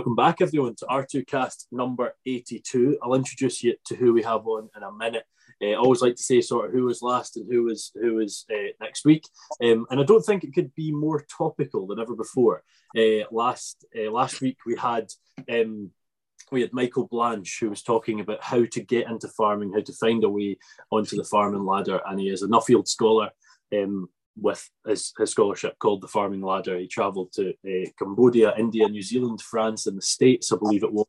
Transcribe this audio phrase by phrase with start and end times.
[0.00, 2.96] Welcome back, everyone, to R2Kast number 82.
[3.02, 5.24] I'll introduce you to who we have on in a minute.
[5.62, 8.14] Uh, I always like to say sort of who was last and who was who
[8.14, 9.28] was uh, next week,
[9.62, 12.62] um, and I don't think it could be more topical than ever before.
[12.96, 15.08] Uh, last uh, last week we had
[15.52, 15.90] um,
[16.50, 19.92] we had Michael Blanche who was talking about how to get into farming, how to
[19.92, 20.56] find a way
[20.90, 23.28] onto the farming ladder, and he is a Nuffield scholar.
[23.70, 26.78] Um, with his, his scholarship called the Farming Ladder.
[26.78, 30.92] He travelled to uh, Cambodia, India, New Zealand, France, and the States, I believe it
[30.92, 31.06] was,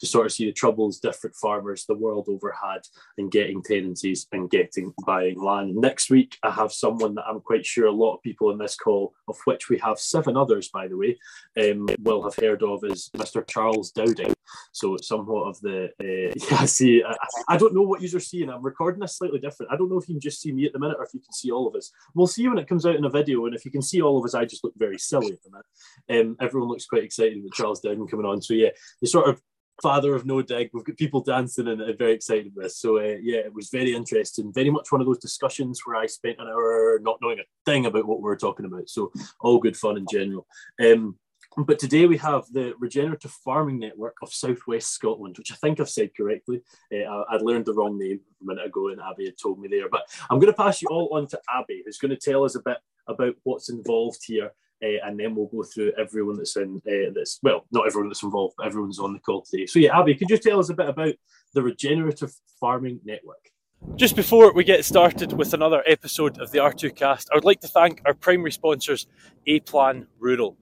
[0.00, 2.80] to sort of see the troubles different farmers the world over had
[3.18, 5.74] in getting tenancies and getting buying land.
[5.76, 8.76] Next week, I have someone that I'm quite sure a lot of people in this
[8.76, 11.18] call, of which we have seven others, by the way,
[11.60, 13.46] um, will have heard of is Mr.
[13.46, 14.34] Charles Dowding.
[14.72, 16.64] So somewhat of the uh, yeah.
[16.66, 17.14] See, I,
[17.48, 18.50] I, don't know what you're seeing.
[18.50, 19.72] I'm recording this slightly different.
[19.72, 21.20] I don't know if you can just see me at the minute or if you
[21.20, 21.90] can see all of us.
[22.14, 23.46] We'll see you when it comes out in a video.
[23.46, 25.50] And if you can see all of us, I just look very silly at the
[25.50, 26.26] minute.
[26.26, 28.42] Um, everyone looks quite excited with Charles Dowding coming on.
[28.42, 29.40] So yeah, the sort of
[29.82, 30.70] father of no dig.
[30.72, 32.72] We've got people dancing and I'm very excited with.
[32.72, 34.52] So uh, yeah, it was very interesting.
[34.52, 37.86] Very much one of those discussions where I spent an hour not knowing a thing
[37.86, 38.88] about what we were talking about.
[38.88, 40.46] So all good fun in general.
[40.82, 41.18] Um,
[41.56, 45.88] but today we have the Regenerative Farming Network of Southwest Scotland, which I think I've
[45.88, 46.62] said correctly.
[46.92, 49.88] Uh, I'd learned the wrong name a minute ago, and Abby had told me there.
[49.88, 52.56] But I'm going to pass you all on to Abby, who's going to tell us
[52.56, 54.50] a bit about what's involved here
[54.84, 57.38] uh, and then we'll go through everyone that's in uh, this.
[57.42, 59.66] Well, not everyone that's involved, but everyone's on the call today.
[59.66, 61.14] So yeah, Abby, could you tell us a bit about
[61.54, 63.50] the Regenerative Farming Network?
[63.96, 67.68] Just before we get started with another episode of the R2Kast, I would like to
[67.68, 69.06] thank our primary sponsors,
[69.46, 70.56] A Plan Rural.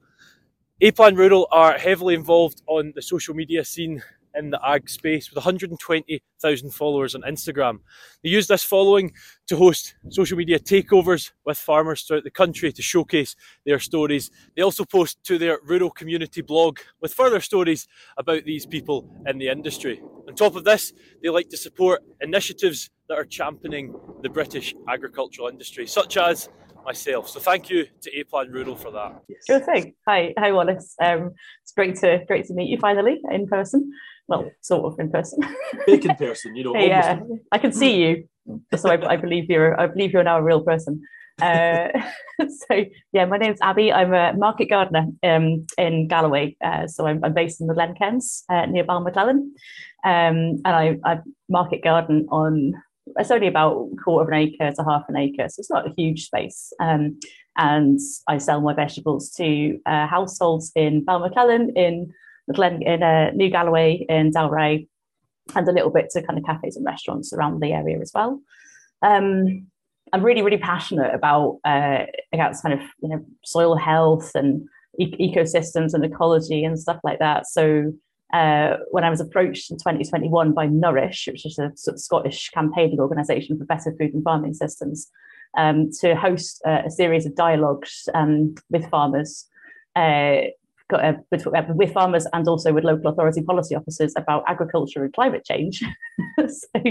[0.81, 4.03] A Plan Rural are heavily involved on the social media scene
[4.35, 7.79] in the ag space with 120,000 followers on Instagram.
[8.23, 9.13] They use this following
[9.47, 13.35] to host social media takeovers with farmers throughout the country to showcase
[13.65, 14.31] their stories.
[14.55, 17.87] They also post to their rural community blog with further stories
[18.17, 20.01] about these people in the industry.
[20.27, 25.49] On top of this, they like to support initiatives that are championing the British agricultural
[25.49, 26.49] industry, such as
[26.85, 27.29] myself.
[27.29, 29.21] So thank you to A Plan Rural for that.
[29.45, 29.93] Sure thing.
[30.07, 30.95] Hi, hi Wallace.
[31.01, 31.31] Um,
[31.61, 33.91] it's great to great to meet you finally in person
[34.27, 35.39] well, sort of in person.
[35.85, 36.75] Big in person, you know.
[36.75, 37.19] yeah,
[37.51, 38.27] I can see you,
[38.75, 39.79] so I, I, believe you're.
[39.79, 41.01] I believe you're now a real person.
[41.41, 41.87] Uh,
[42.69, 43.91] so yeah, my name's Abby.
[43.91, 46.55] I'm a market gardener um, in Galloway.
[46.63, 49.53] Uh, so I'm, I'm, based in the Glenkens uh, near Balmaclellan,
[50.05, 51.19] um, and I, I,
[51.49, 52.73] market garden on.
[53.17, 55.85] It's only about a quarter of an acre to half an acre, so it's not
[55.85, 56.71] a huge space.
[56.79, 57.19] Um,
[57.57, 62.13] and I sell my vegetables to uh, households in Balmaclellan, in
[62.51, 64.87] Glen, in uh, New Galloway, in Dalry,
[65.55, 68.41] and a little bit to kind of cafes and restaurants around the area as well.
[69.01, 69.67] Um,
[70.11, 74.67] I'm really, really passionate about uh, about kind of you know soil health and
[74.99, 77.47] e- ecosystems and ecology and stuff like that.
[77.47, 77.93] So
[78.33, 82.49] uh, when I was approached in 2021 by Nourish, which is a sort of Scottish
[82.49, 85.09] campaigning organisation for better food and farming systems,
[85.57, 89.47] um, to host uh, a series of dialogues um, with farmers
[89.95, 90.41] uh,
[90.91, 95.13] uh, with, uh, with, farmers and also with local authority policy officers about agriculture and
[95.13, 95.83] climate change.
[96.47, 96.81] so,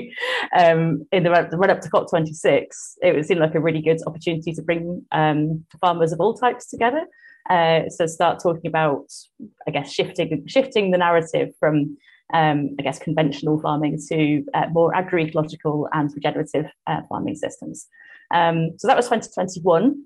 [0.59, 2.67] um, in the run, up to COP26,
[3.03, 7.07] it seemed like a really good opportunity to bring um, farmers of all types together.
[7.51, 9.07] Uh, so start talking about,
[9.67, 11.97] I guess, shifting shifting the narrative from,
[12.33, 17.89] um, I guess, conventional farming to uh, more agroecological and regenerative uh, farming systems.
[18.33, 20.05] Um, so that was 2021,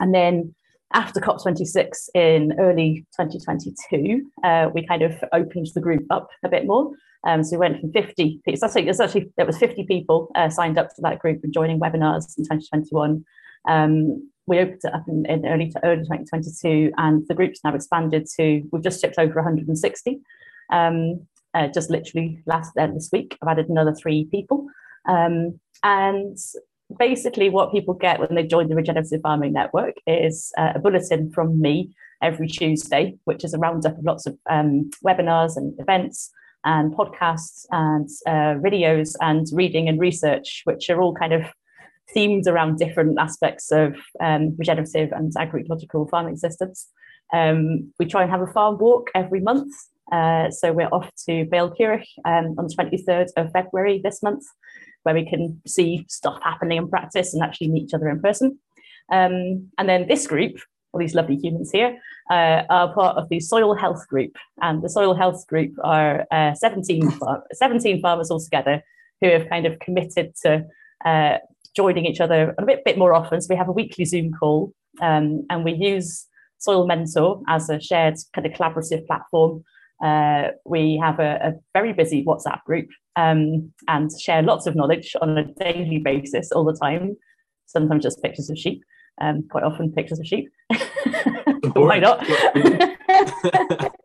[0.00, 0.54] and then
[0.92, 6.66] after COP26 in early 2022, uh, we kind of opened the group up a bit
[6.66, 6.90] more.
[7.26, 10.78] Um, so we went from 50, it's actually, actually there was 50 people uh, signed
[10.78, 13.24] up to that group and joining webinars in 2021.
[13.68, 17.74] Um, we opened it up in, in, early to early 2022, and the group's now
[17.74, 20.20] expanded to we've just tipped over 160.
[20.72, 24.66] Um, uh, just literally last uh, this week, I've added another three people,
[25.08, 26.38] um, and
[26.98, 31.30] basically what people get when they join the Regenerative Farming Network is uh, a bulletin
[31.32, 36.30] from me every Tuesday, which is a roundup of lots of um, webinars and events
[36.64, 41.42] and podcasts and uh, videos and reading and research, which are all kind of
[42.14, 46.88] themed around different aspects of um, regenerative and agroecological farming systems.
[47.32, 49.72] Um, we try and have a farm walk every month.
[50.10, 51.72] Uh, so we're off to Bale
[52.24, 54.42] um, on the 23rd of February this month
[55.02, 58.58] where we can see stuff happening in practice and actually meet each other in person.
[59.10, 60.56] Um, and then this group,
[60.92, 61.98] all these lovely humans here,
[62.30, 64.36] uh, are part of the soil health group.
[64.60, 69.78] And the soil health group are uh, 17, far- 17 farmers who have kind of
[69.80, 70.66] committed to
[71.04, 71.38] uh,
[71.74, 73.40] joining each other a bit, bit more often.
[73.40, 76.26] So we have a weekly Zoom call um, and we use
[76.58, 79.64] Soil Mentor as a shared kind of collaborative platform
[80.02, 85.14] Uh, we have a, a, very busy WhatsApp group um, and share lots of knowledge
[85.20, 87.16] on a daily basis all the time.
[87.66, 88.82] Sometimes just pictures of sheep,
[89.20, 90.48] um, quite often pictures of sheep.
[91.74, 92.26] Why not?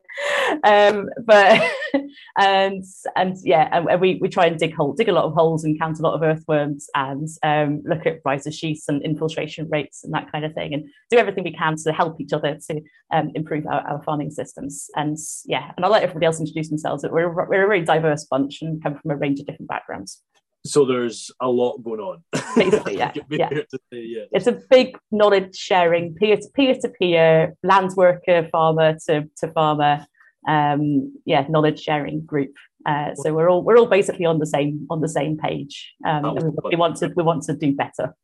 [0.63, 1.61] um, but
[2.37, 2.83] and
[3.15, 5.79] and yeah, and we, we try and dig hole, dig a lot of holes and
[5.79, 10.13] count a lot of earthworms and um, look at rhizoschists sheaths and infiltration rates and
[10.13, 12.81] that kind of thing, and do everything we can to help each other to
[13.11, 14.89] um, improve our, our, farming systems.
[14.95, 17.03] And yeah, and I'll let everybody else introduce themselves.
[17.03, 20.21] We're we're a very diverse bunch and come from a range of different backgrounds.
[20.65, 22.23] So there's a lot going on.
[22.55, 23.13] Basically, yeah.
[23.29, 23.49] yeah.
[23.93, 24.23] Say, yeah.
[24.31, 29.47] It's a big knowledge sharing, peer to peer to peer, land worker, farmer to, to
[29.51, 30.07] farmer,
[30.47, 32.53] um, yeah, knowledge sharing group.
[32.85, 35.93] Uh, so we're all we're all basically on the same on the same page.
[36.05, 38.15] Um, we want to we want to do better.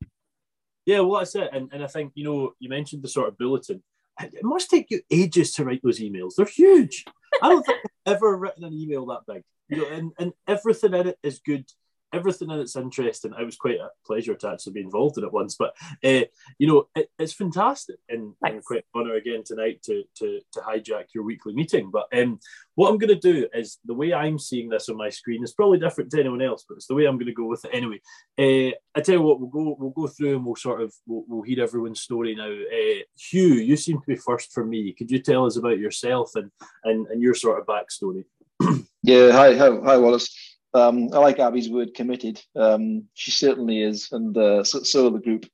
[0.86, 1.50] Yeah, well, that's it.
[1.54, 3.84] And, and I think you know you mentioned the sort of bulletin.
[4.20, 6.36] It must take you ages to write those emails.
[6.38, 7.06] They're huge.
[7.42, 9.44] I don't think I've ever written an email that big.
[9.70, 11.66] You know, and, and everything in it is good
[12.14, 13.34] everything in it's interesting.
[13.40, 16.26] It was quite a pleasure to actually be involved in it once, but uh,
[16.58, 21.06] you know, it, it's fantastic and, and quite honour again tonight to, to to hijack
[21.14, 21.92] your weekly meeting.
[21.92, 22.40] But um,
[22.76, 25.54] what I'm going to do is the way I'm seeing this on my screen is
[25.54, 27.72] probably different to anyone else, but it's the way I'm going to go with it
[27.74, 28.02] anyway.
[28.38, 31.24] Uh, I tell you what, we'll go we'll go through and we'll sort of we'll,
[31.28, 32.52] we'll hear everyone's story now.
[32.52, 34.94] Uh, Hugh, you seem to be first for me.
[34.94, 36.52] Could you tell us about yourself and
[36.84, 38.26] and, and your sort of backstory?
[39.04, 40.51] yeah, hi, hi, hi, Wallace.
[40.74, 42.42] Um, I like Abby's word committed.
[42.56, 45.46] Um, she certainly is, and uh, so, so the group.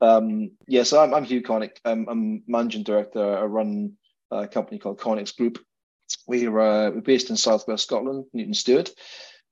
[0.00, 1.76] Um, yeah, so I'm, I'm Hugh Connick.
[1.84, 3.38] I'm, I'm, managing director.
[3.38, 3.92] I run
[4.30, 5.58] a company called Connick's Group.
[6.26, 8.90] We're, uh, we're based in southwest Scotland, Newton Stewart,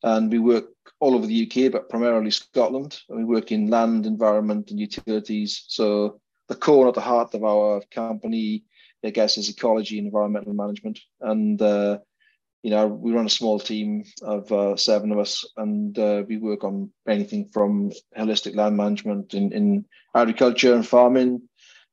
[0.03, 0.67] and we work
[1.01, 2.99] all over the UK, but primarily Scotland.
[3.09, 5.65] And we work in land, environment, and utilities.
[5.69, 8.65] So the core at the heart of our company,
[9.05, 11.01] I guess, is ecology and environmental management.
[11.21, 11.99] And uh,
[12.63, 16.37] you know, we run a small team of uh, seven of us, and uh, we
[16.37, 21.43] work on anything from holistic land management in, in agriculture and farming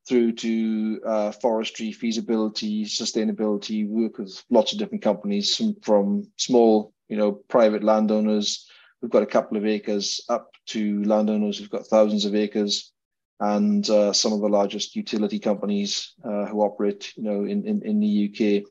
[0.08, 3.88] through to uh, forestry, feasibility, sustainability.
[3.90, 8.68] We work with lots of different companies, some from small, you know, private landowners.
[9.02, 12.92] We've got a couple of acres up to landowners who've got thousands of acres,
[13.40, 17.82] and uh, some of the largest utility companies uh, who operate, you know, in, in,
[17.84, 18.70] in the UK.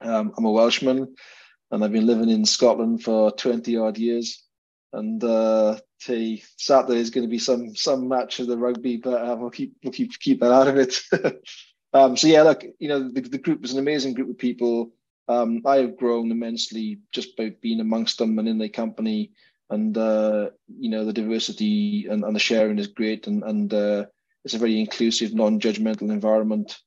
[0.00, 1.14] Um, I'm a Welshman,
[1.70, 4.42] and I've been living in Scotland for 20 odd years.
[4.92, 9.36] And uh, Saturday is going to be some some match of the rugby, but uh,
[9.36, 11.00] we'll keep we'll keep keep that out of it.
[11.92, 14.92] um, so yeah, look, you know, the, the group was an amazing group of people.
[15.26, 19.32] Um, I have grown immensely just by being amongst them and in their company.
[19.70, 24.04] And uh, you know, the diversity and, and the sharing is great, and and uh,
[24.44, 26.78] it's a very inclusive, non-judgmental environment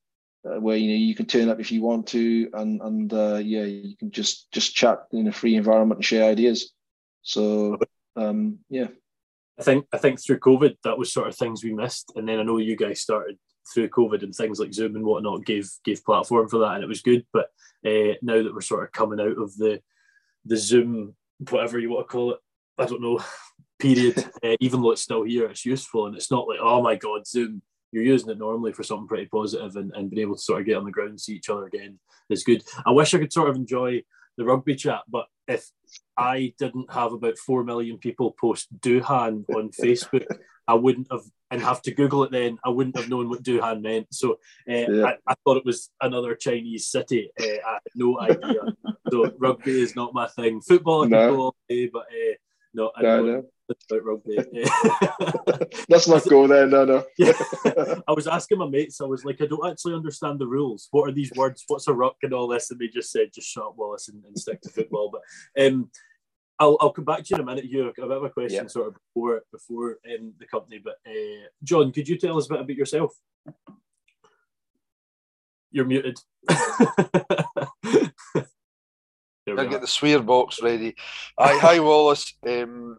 [0.46, 3.36] uh, where you know you can turn up if you want to, and and uh,
[3.38, 6.72] yeah, you can just just chat in a free environment and share ideas.
[7.22, 7.78] So
[8.16, 8.88] um, yeah,
[9.60, 12.40] I think I think through COVID that was sort of things we missed, and then
[12.40, 13.38] I know you guys started
[13.74, 16.88] through COVID and things like Zoom and whatnot gave gave platform for that, and it
[16.88, 17.26] was good.
[17.34, 17.48] But
[17.86, 19.82] uh, now that we're sort of coming out of the
[20.46, 21.16] the Zoom,
[21.50, 22.40] whatever you want to call it,
[22.78, 23.20] I don't know,
[23.80, 24.18] period.
[24.44, 27.28] uh, even though it's still here, it's useful, and it's not like oh my god,
[27.28, 30.62] Zoom you're using it normally for something pretty positive and, and being able to sort
[30.62, 32.64] of get on the ground and see each other again is good.
[32.86, 34.04] I wish I could sort of enjoy
[34.38, 35.70] the rugby chat, but if
[36.18, 40.26] I didn't have about four million people post Duhan on Facebook,
[40.68, 42.58] I wouldn't have and have to Google it then.
[42.66, 44.08] I wouldn't have known what Duhan meant.
[44.14, 44.34] So
[44.70, 45.06] uh, yeah.
[45.06, 47.32] I, I, thought it was another Chinese city.
[47.40, 48.62] Uh, I had no idea.
[49.10, 50.60] so rugby is not my thing.
[50.62, 51.36] Football I can no.
[51.36, 52.34] go all day, but uh,
[52.78, 54.38] no, I no, no about rugby.
[55.90, 56.68] Let's not go there.
[56.68, 57.06] No, no.
[57.18, 57.34] yeah.
[58.08, 59.02] I was asking my mates.
[59.02, 60.88] I was like, I don't actually understand the rules.
[60.92, 61.64] What are these words?
[61.68, 62.72] What's a ruck and all this?
[62.72, 65.12] And they just said, just shut up, Wallace, and, and stick to football.
[65.12, 65.90] But um,
[66.60, 67.66] I'll, I'll come back to you in a minute.
[67.66, 68.68] You I have a question yeah.
[68.68, 70.80] sort of before before um, the company.
[70.84, 73.14] But uh, John, could you tell us a bit about yourself?
[75.72, 76.18] You're muted.
[79.48, 80.96] I'll get the swear box ready.
[81.40, 82.34] Hi, hi Wallace.
[82.46, 82.98] Um,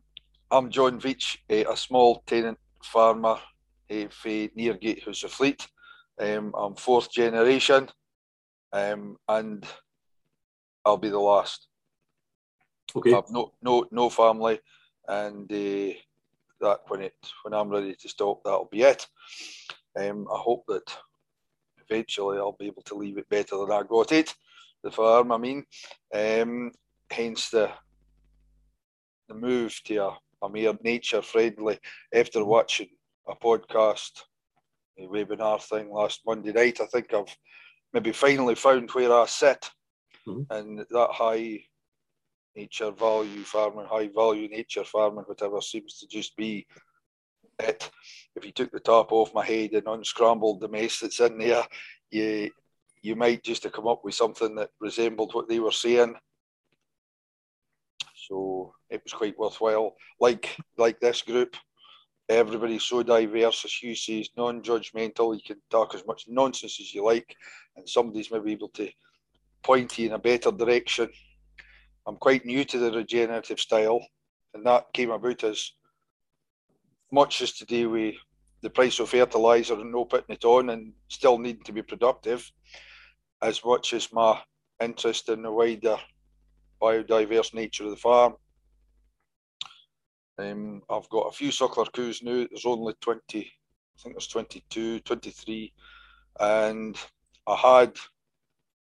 [0.50, 3.38] I'm John Veach, uh, a small tenant farmer
[3.90, 5.66] uh, for near Gatehouse of Fleet.
[6.18, 7.88] Um, I'm fourth generation,
[8.72, 9.66] um, and
[10.84, 11.68] I'll be the last.
[12.96, 13.12] Okay.
[13.12, 14.58] I've no no no family,
[15.06, 15.94] and uh,
[16.62, 19.06] that when it when I'm ready to stop, that'll be it.
[19.96, 20.96] Um, I hope that
[21.88, 24.34] eventually I'll be able to leave it better than I got it,
[24.82, 25.32] the farm.
[25.32, 25.64] I mean,
[26.14, 26.72] um,
[27.10, 27.70] hence the
[29.28, 31.78] the move to a a mere nature friendly
[32.14, 32.88] after watching
[33.28, 34.22] a podcast,
[34.98, 36.80] a webinar thing last Monday night.
[36.80, 37.34] I think I've
[37.92, 39.68] maybe finally found where I sit.
[40.26, 40.42] mm-hmm.
[40.50, 41.60] and that high
[42.56, 46.66] nature value farming, high value nature farming, whatever seems to just be
[47.58, 47.90] it.
[48.36, 51.64] If you took the top off my head and unscrambled the mess that's in there,
[52.10, 52.50] you
[53.02, 56.14] you might just have come up with something that resembled what they were saying.
[58.28, 59.96] So it was quite worthwhile.
[60.20, 61.56] Like like this group,
[62.28, 65.34] everybody's so diverse, as you say, is non-judgmental.
[65.34, 67.34] You can talk as much nonsense as you like,
[67.76, 68.88] and somebody's maybe able to
[69.62, 71.08] point you in a better direction.
[72.06, 74.00] I'm quite new to the regenerative style,
[74.54, 75.72] and that came about as
[77.10, 78.14] much as to do with
[78.60, 82.50] the price of fertilizer and no putting it on and still needing to be productive,
[83.42, 84.40] as much as my
[84.80, 85.96] interest in the wider
[86.80, 88.34] biodiverse nature of the farm.
[90.38, 92.46] Um, I've got a few suckler coos now.
[92.48, 95.72] There's only 20, I think there's 22, 23.
[96.38, 96.96] And
[97.46, 97.96] I had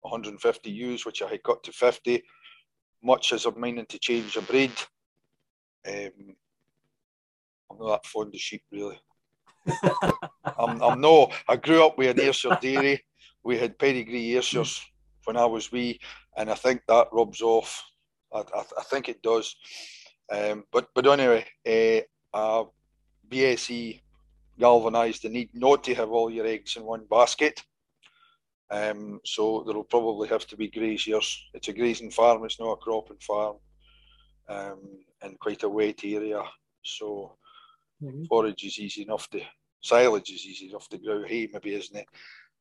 [0.00, 2.22] 150 ewes, which I had got to 50.
[3.02, 4.72] Much as I'm meaning to change a breed,
[5.86, 6.36] um,
[7.70, 8.98] I'm not that fond of sheep, really.
[10.58, 13.04] I'm, I'm no, I grew up with an Ayrshire dairy.
[13.44, 14.80] We had pedigree Ayrshire's
[15.24, 16.00] when I was wee,
[16.36, 17.82] and I think that rubs off.
[18.32, 19.54] I, I, I think it does.
[20.30, 22.64] Um, but but anyway, uh, uh,
[23.28, 24.00] BSE
[24.58, 27.62] galvanised the need not to have all your eggs in one basket.
[28.70, 31.44] Um, so there will probably have to be graziers.
[31.52, 33.56] It's a grazing farm, it's not a cropping farm,
[34.48, 34.80] um,
[35.20, 36.42] and quite a wet area.
[36.82, 37.36] So
[38.02, 38.24] mm-hmm.
[38.24, 39.42] forage is easy enough to,
[39.82, 42.06] silage is easy enough to grow hay, maybe, isn't it?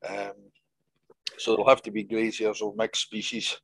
[0.06, 0.34] Um,
[1.38, 3.58] so there'll have to be graziers or mixed species.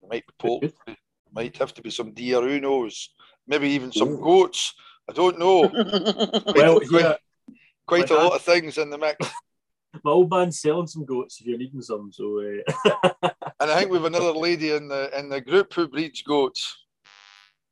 [0.00, 0.98] There might be poultry,
[1.32, 3.10] might have to be some deer, who knows?
[3.46, 4.20] Maybe even some Ooh.
[4.20, 4.74] goats.
[5.08, 5.60] I don't know.
[6.54, 7.14] well, quite, yeah.
[7.86, 9.26] quite a lot of things in the mix.
[10.02, 12.10] My old man's selling some goats if you're needing some.
[12.12, 13.02] So, uh...
[13.60, 16.76] and I think we've another lady in the in the group who breeds goats.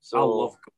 [0.01, 0.51] So I love.
[0.51, 0.77] Goats.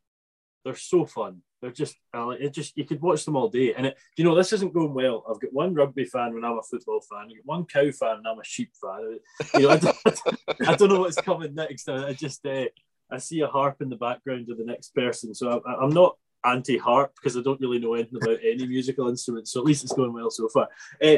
[0.65, 1.43] They're so fun.
[1.65, 3.73] They're just, it just you could watch them all day.
[3.73, 5.25] And it, you know, this isn't going well.
[5.27, 7.29] I've got one rugby fan when I'm a football fan.
[7.31, 9.19] I got one cow fan and I'm a sheep fan.
[9.55, 9.97] You know, I don't,
[10.69, 11.89] I don't know what's coming next.
[11.89, 12.67] I, just, uh,
[13.11, 15.35] I see a harp in the background of the next person.
[15.35, 19.51] So I, I'm not anti-harp because I don't really know anything about any musical instruments.
[19.51, 20.69] So at least it's going well so far.
[21.03, 21.17] Uh,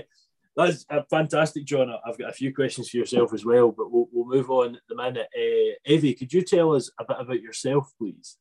[0.55, 1.93] that's uh, fantastic, John.
[2.07, 4.95] I've got a few questions for yourself as well, but we'll, we'll move on the
[4.95, 5.26] minute.
[5.37, 8.38] Uh, Evie, could you tell us a bit about yourself, please?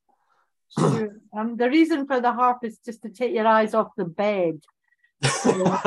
[0.78, 4.62] Um, the reason for the harp is just to take your eyes off the bed.
[5.46, 5.82] well,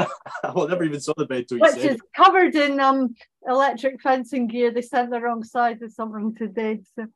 [0.45, 3.15] I never even saw the bed Which is covered in um,
[3.47, 4.71] electric fencing gear.
[4.71, 6.81] They sent the wrong size of something today.
[6.97, 7.07] So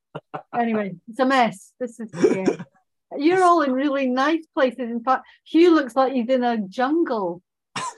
[0.56, 1.72] anyway, it's a mess.
[1.80, 2.62] This is yeah.
[3.18, 4.90] You're all in really nice places.
[4.90, 7.42] In fact, Hugh looks like he's in a jungle,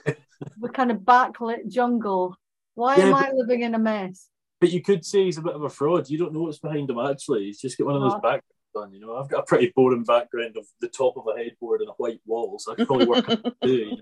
[0.05, 2.35] the kind of backlit jungle.
[2.73, 4.27] Why yeah, am but, I living in a mess?
[4.59, 6.09] But you could say he's a bit of a fraud.
[6.09, 7.45] You don't know what's behind him actually.
[7.45, 8.43] He's just got one of those back
[8.75, 8.93] done.
[8.93, 11.89] You know, I've got a pretty boring background of the top of a headboard and
[11.89, 13.25] a white wall, so I could probably work
[13.63, 13.97] too.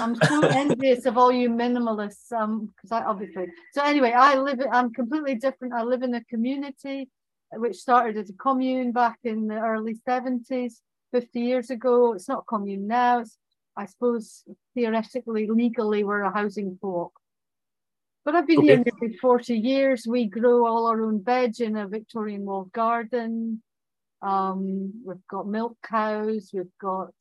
[0.00, 3.46] I'm so envious of all you minimalists, um, because I obviously.
[3.72, 4.60] So anyway, I live.
[4.72, 5.74] I'm completely different.
[5.74, 7.08] I live in a community
[7.52, 10.80] which started as a commune back in the early 70s,
[11.12, 12.14] 50 years ago.
[12.14, 13.20] It's not commune now.
[13.20, 13.38] It's,
[13.76, 17.12] I suppose theoretically, legally, we're a housing co-op.
[18.24, 18.68] But I've been okay.
[18.68, 20.06] here nearly 40 years.
[20.08, 23.62] We grow all our own veg in a Victorian walled garden.
[24.24, 27.12] Um, we've got milk cows, we've got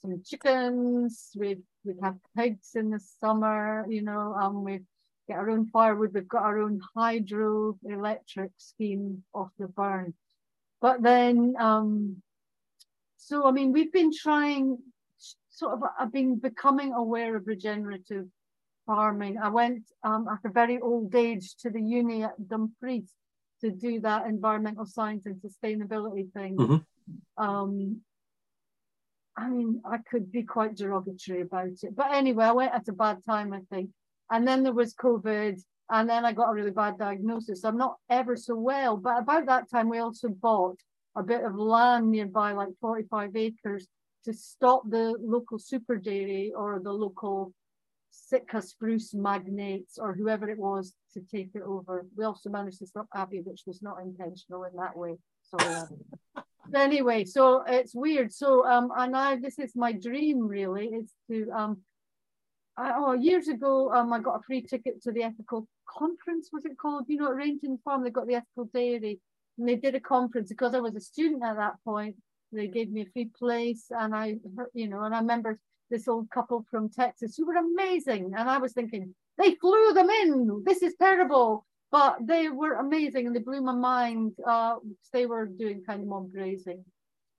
[0.00, 4.80] some chickens, we we have pigs in the summer, you know, um, we
[5.28, 10.14] get our own firewood, we've got our own hydroelectric scheme off the burn.
[10.80, 12.22] But then, um,
[13.18, 14.78] so I mean, we've been trying,
[15.50, 18.28] sort of, I've been becoming aware of regenerative
[18.86, 19.36] farming.
[19.36, 23.12] I went um, at a very old age to the uni at Dumfries
[23.60, 26.56] to do that environmental science and sustainability thing.
[26.56, 27.44] Mm-hmm.
[27.44, 28.00] Um,
[29.36, 31.94] I mean, I could be quite derogatory about it.
[31.94, 33.90] But anyway, I went at a bad time, I think.
[34.30, 35.60] And then there was COVID,
[35.90, 37.64] and then I got a really bad diagnosis.
[37.64, 40.78] I'm not ever so well, but about that time, we also bought
[41.16, 43.86] a bit of land nearby, like 45 acres,
[44.24, 47.52] to stop the local super dairy or the local
[48.26, 52.06] Sitka spruce magnates or whoever it was to take it over.
[52.16, 55.16] We also managed to stop Abbey, which was not intentional in that way.
[55.42, 55.56] So
[56.36, 56.42] uh,
[56.74, 58.32] anyway, so it's weird.
[58.32, 61.78] So um, and I this is my dream really is to um,
[62.76, 66.50] I, oh years ago um I got a free ticket to the ethical conference.
[66.52, 67.04] Was it called?
[67.08, 69.20] You know, at Rainton Farm they got the ethical dairy,
[69.58, 72.16] and they did a conference because I was a student at that point.
[72.52, 74.36] They gave me a free place, and I,
[74.72, 75.58] you know, and I remember
[75.90, 78.32] this old couple from Texas who were amazing.
[78.36, 80.62] And I was thinking, they flew them in.
[80.64, 81.64] This is terrible.
[81.90, 84.32] but they were amazing and they blew my mind.
[84.46, 84.76] Uh,
[85.12, 86.84] they were doing kind of mob grazing.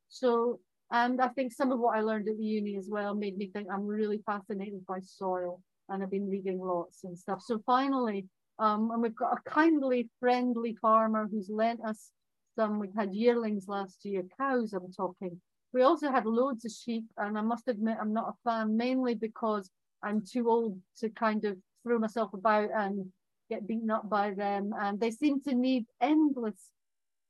[0.10, 0.60] So,
[0.92, 3.48] and I think some of what I learned at the uni as well made me
[3.54, 7.42] think I'm really fascinated by soil and I've been reading lots and stuff.
[7.44, 8.26] So finally,
[8.58, 12.12] um, and we've got a kindly, friendly farmer who's lent us
[12.56, 15.40] some, we had yearlings last year, cows I'm talking.
[15.74, 19.16] We also had loads of sheep and I must admit I'm not a fan mainly
[19.16, 19.70] because
[20.02, 23.12] I'm too old to kind of throw myself about and
[23.50, 24.74] get beaten up by them.
[24.80, 26.72] And they seem to need endless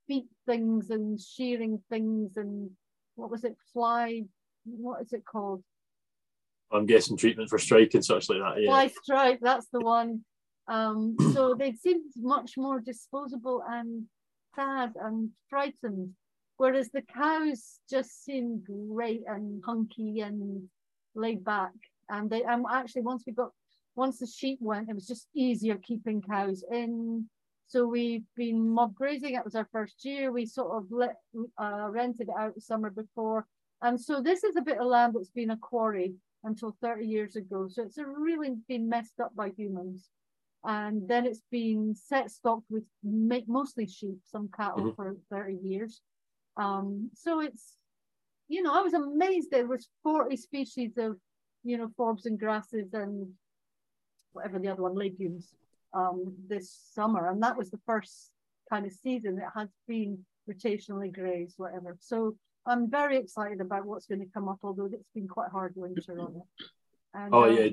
[0.07, 2.71] feet things and shearing things and
[3.15, 4.23] what was it, fly,
[4.65, 5.63] what is it called?
[6.71, 8.61] I'm guessing treatment for strike and such like that.
[8.61, 8.69] Yeah.
[8.69, 10.23] Fly strike, that's the one.
[10.67, 14.05] Um, so they seemed much more disposable and
[14.55, 16.13] sad and frightened,
[16.59, 20.67] whereas the cows just seemed great and hunky and
[21.15, 21.71] laid back.
[22.09, 23.51] And they, and actually, once we got
[23.95, 27.25] once the sheep went, it was just easier keeping cows in.
[27.67, 29.35] So we've been mob grazing.
[29.35, 30.33] It was our first year.
[30.33, 31.15] We sort of let,
[31.57, 33.45] uh, rented it out the summer before.
[33.81, 36.13] And so this is a bit of land that's been a quarry
[36.43, 37.67] until 30 years ago.
[37.69, 40.09] So it's really been messed up by humans.
[40.65, 44.95] And then it's been set stocked with mostly sheep, some cattle mm-hmm.
[44.95, 46.01] for 30 years.
[46.57, 47.75] Um, so it's,
[48.47, 51.17] you know, I was amazed there was 40 species of,
[51.63, 53.31] you know, forbs and grasses and
[54.33, 55.53] whatever the other one, legumes,
[55.93, 57.29] um, this summer.
[57.29, 58.31] And that was the first
[58.69, 61.97] kind of season it has been rotationally grazed, whatever.
[61.99, 65.73] So I'm very excited about what's going to come up, although it's been quite hard
[65.75, 66.65] winter on it.
[67.13, 67.69] And, oh, um, yeah.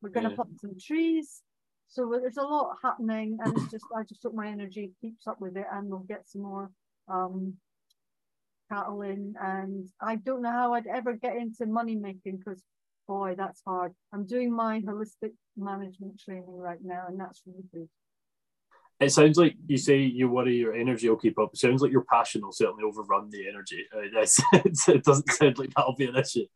[0.00, 0.36] We're going to yeah.
[0.36, 1.42] plant some trees.
[1.88, 5.40] So there's a lot happening, and it's just I just hope my energy keeps up
[5.40, 6.70] with it, and we'll get some more
[7.08, 7.54] um,
[8.70, 9.34] cattle in.
[9.40, 12.62] And I don't know how I'd ever get into money making because
[13.08, 13.94] boy, that's hard.
[14.12, 17.88] I'm doing my holistic management training right now, and that's really good.
[19.00, 21.50] It sounds like you say you worry your energy will keep up.
[21.52, 23.86] It sounds like your passion will certainly overrun the energy.
[23.94, 24.00] Uh,
[24.92, 26.46] it doesn't sound like that'll be an issue.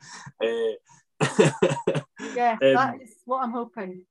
[0.42, 1.20] Uh,
[2.34, 4.04] yeah, um, that is what I'm hoping.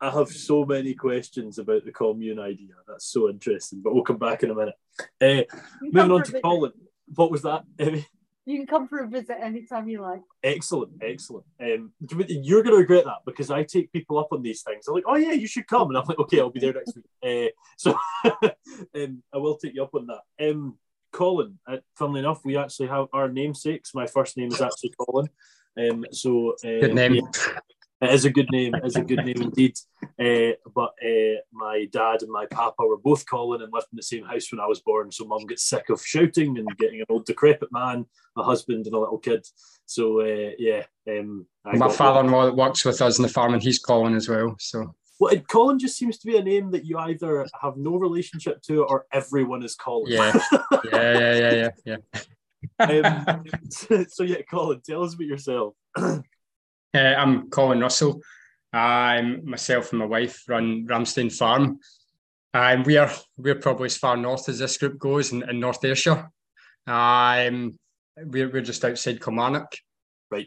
[0.00, 2.74] I have so many questions about the commune idea.
[2.86, 4.74] That's so interesting, but we'll come back in a minute.
[5.20, 6.72] Uh, moving on to Colin.
[7.14, 8.06] What was that, Emmy?
[8.46, 10.20] You can come for a visit anytime you like.
[10.42, 11.46] Excellent, excellent.
[11.58, 11.92] Um,
[12.28, 14.86] you're going to regret that because I take people up on these things.
[14.86, 16.94] I'm like, "Oh yeah, you should come," and I'm like, "Okay, I'll be there next
[16.94, 17.96] week." Uh, so
[18.94, 20.50] um, I will take you up on that.
[20.50, 20.76] Um,
[21.10, 23.94] Colin, uh, funnily enough, we actually have our namesakes.
[23.94, 25.28] My first name is actually Colin.
[25.78, 27.14] Um, so uh, good name.
[27.14, 27.22] Yeah,
[28.04, 28.74] it is a good name.
[28.74, 29.76] It is a good name indeed.
[30.02, 34.02] Uh, but uh, my dad and my papa were both Colin and lived in the
[34.02, 35.10] same house when I was born.
[35.10, 38.94] So mum gets sick of shouting and getting an old decrepit man, a husband, and
[38.94, 39.46] a little kid.
[39.86, 40.84] So uh, yeah.
[41.08, 44.56] Um, my father-in-law that works with us in the farm, and he's Colin as well.
[44.58, 44.94] So.
[45.20, 48.84] Well, Colin just seems to be a name that you either have no relationship to
[48.84, 50.12] or everyone is Colin.
[50.12, 51.96] Yeah, yeah, yeah, yeah, yeah.
[52.10, 52.16] yeah.
[52.78, 55.74] um, so, so yeah, Colin, tell us about yourself.
[56.94, 58.20] Uh, I'm Colin Russell.
[58.72, 61.80] I'm myself and my wife run Ramsden Farm.
[62.52, 65.84] And we are we're probably as far north as this group goes in, in North
[65.84, 66.30] Ayrshire.
[66.86, 67.76] Um,
[68.16, 69.74] we're, we're just outside Kilmarnock.
[70.30, 70.46] Right.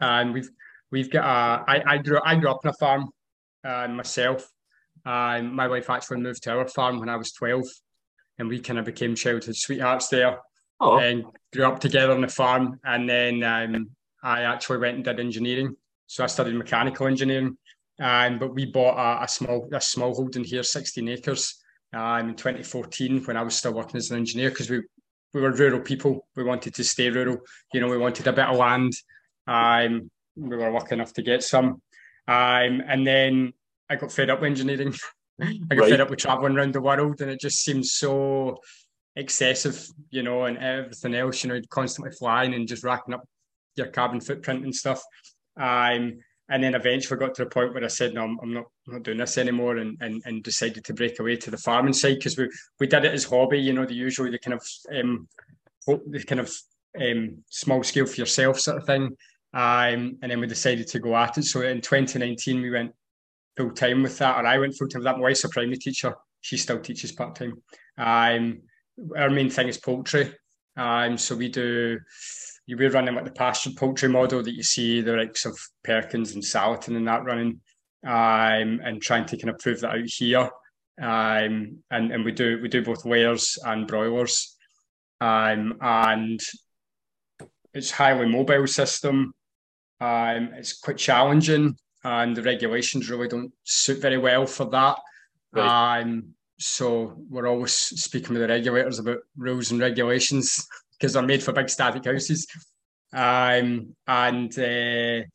[0.00, 0.50] And we've
[0.90, 3.10] we've got a, I, I grew I grew up on a farm
[3.64, 4.50] uh, myself.
[5.04, 7.62] And my wife actually moved to our farm when I was 12.
[8.40, 10.40] And we kind of became childhood sweethearts there.
[10.80, 10.98] Oh.
[10.98, 12.80] And grew up together on the farm.
[12.82, 13.90] And then um,
[14.22, 15.76] I actually went and did engineering.
[16.06, 17.56] So I studied mechanical engineering.
[18.00, 21.54] Um, but we bought a, a small a small holding here, 16 acres,
[21.94, 24.82] um, in 2014 when I was still working as an engineer because we
[25.32, 26.26] we were rural people.
[26.36, 27.38] We wanted to stay rural.
[27.72, 28.92] You know, we wanted a bit of land.
[29.46, 31.82] Um, we were lucky enough to get some.
[32.28, 33.52] Um, and then
[33.88, 34.94] I got fed up with engineering.
[35.40, 35.90] I got right.
[35.90, 38.56] fed up with traveling around the world, and it just seemed so
[39.14, 41.44] excessive, you know, and everything else.
[41.44, 43.24] You know, constantly flying and just racking up
[43.76, 45.02] your carbon footprint and stuff.
[45.58, 48.64] Um, and then eventually got to the point where I said, no, I'm, I'm not,
[48.86, 51.92] I'm not doing this anymore and, and, and decided to break away to the farming
[51.92, 54.66] side because we, we did it as hobby, you know, the usual, the kind of,
[54.96, 55.28] um,
[55.86, 56.52] the kind of
[57.00, 59.16] um, small scale for yourself sort of thing.
[59.52, 61.44] Um, and then we decided to go at it.
[61.44, 62.92] So in 2019, we went
[63.56, 65.16] full time with that, or I went full time with that.
[65.16, 66.14] My wife's a primary teacher.
[66.42, 67.62] She still teaches part time.
[67.98, 68.60] Um,
[69.16, 70.32] our main thing is poultry.
[70.76, 71.98] Um, so we do
[72.66, 76.34] you were running like the pasture poultry model that you see the likes of Perkins
[76.34, 77.60] and Salatin and that running,
[78.04, 80.50] um, and trying to kind of prove that out here.
[81.00, 84.56] Um, and and we do we do both layers and broilers,
[85.20, 86.40] um, and
[87.72, 89.32] it's highly mobile system.
[90.00, 94.98] Um, it's quite challenging, and the regulations really don't suit very well for that.
[95.52, 96.00] Right.
[96.00, 100.66] Um, so we're always speaking with the regulators about rules and regulations
[100.98, 102.46] because they're made for big static houses.
[103.12, 105.26] Um, and uh,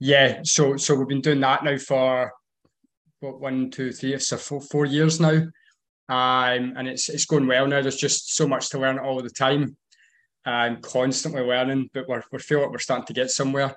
[0.00, 2.32] yeah, so so we've been doing that now for
[3.20, 5.42] what one, two, three, so four, four years now.
[6.08, 7.80] Um, and it's it's going well now.
[7.80, 9.76] There's just so much to learn all the time
[10.44, 13.74] and constantly learning, but we're we feel like we're starting to get somewhere.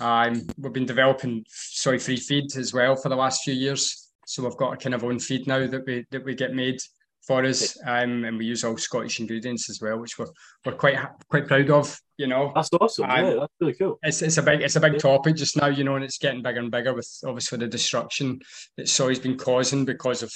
[0.00, 4.10] Um, we've been developing soy free feed as well for the last few years.
[4.26, 6.78] So we've got a kind of own feed now that we that we get made
[7.26, 10.26] for us, um, and we use all Scottish ingredients as well, which we're
[10.64, 11.98] we're quite quite proud of.
[12.16, 13.10] You know, that's awesome.
[13.10, 13.98] Um, yeah, that's really cool.
[14.02, 16.42] It's it's a big it's a big topic just now, you know, and it's getting
[16.42, 18.40] bigger and bigger with obviously the destruction
[18.76, 20.32] that soy's been causing because of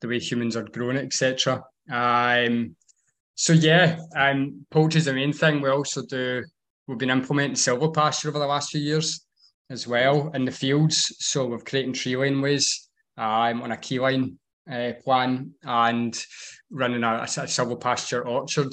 [0.00, 1.62] the way humans are growing it, etc.
[1.90, 2.76] Um,
[3.34, 5.60] so yeah, um, poultry is the main thing.
[5.60, 6.44] We also do.
[6.86, 9.24] We've been implementing silvopasture over the last few years
[9.70, 11.14] as well in the fields.
[11.20, 14.38] So we're creating tree laneways um, on a key line
[14.70, 16.24] uh, plan and
[16.70, 18.72] running a, a silvopasture orchard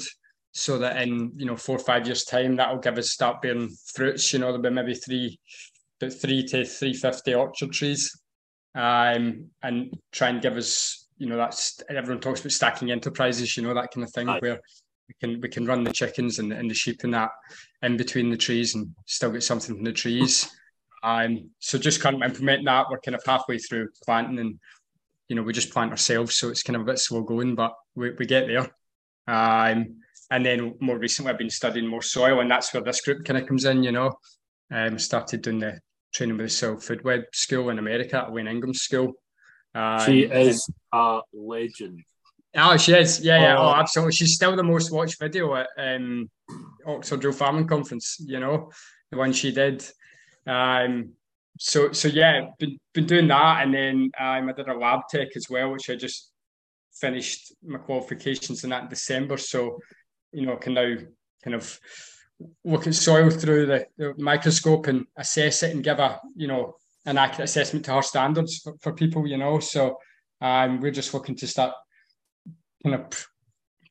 [0.52, 3.70] so that in you know four or five years time that'll give us start bearing
[3.94, 5.38] fruits you know there'll be maybe three
[6.00, 8.20] about three to 350 orchard trees
[8.74, 13.62] um, and try and give us you know that's everyone talks about stacking enterprises you
[13.62, 14.60] know that kind of thing where
[15.08, 17.30] we can we can run the chickens and, and the sheep and that
[17.82, 20.48] in between the trees and still get something from the trees
[21.02, 22.86] um, so just kind of implement that.
[22.90, 24.58] We're kind of halfway through planting and,
[25.28, 26.36] you know, we just plant ourselves.
[26.36, 28.70] So it's kind of a bit slow going, but we, we get there.
[29.26, 29.96] Um,
[30.30, 33.40] and then more recently, I've been studying more soil, and that's where this group kind
[33.40, 34.12] of comes in, you know.
[34.70, 35.80] Um, started doing the
[36.12, 39.14] training with the Soil Food Web School in America at Elaine Ingham School.
[39.74, 42.02] Um, she is a legend.
[42.56, 43.20] Oh, she is.
[43.20, 43.58] Yeah, yeah.
[43.58, 44.12] Oh, oh absolutely.
[44.12, 46.28] She's still the most watched video at um,
[46.86, 48.70] Oxford Real Farming Conference, you know,
[49.10, 49.84] the one she did.
[50.46, 51.12] Um,
[51.58, 55.28] so so yeah, been been doing that, and then um, I did a lab tech
[55.36, 56.32] as well, which I just
[56.94, 59.36] finished my qualifications in that in December.
[59.36, 59.78] So
[60.32, 60.96] you know, can now
[61.42, 61.78] kind of
[62.64, 66.76] look at soil through the, the, microscope and assess it and give a you know
[67.06, 69.26] an accurate assessment to our standards for, for people.
[69.26, 69.98] You know, so
[70.40, 71.74] um, we're just looking to start
[72.84, 73.26] kind of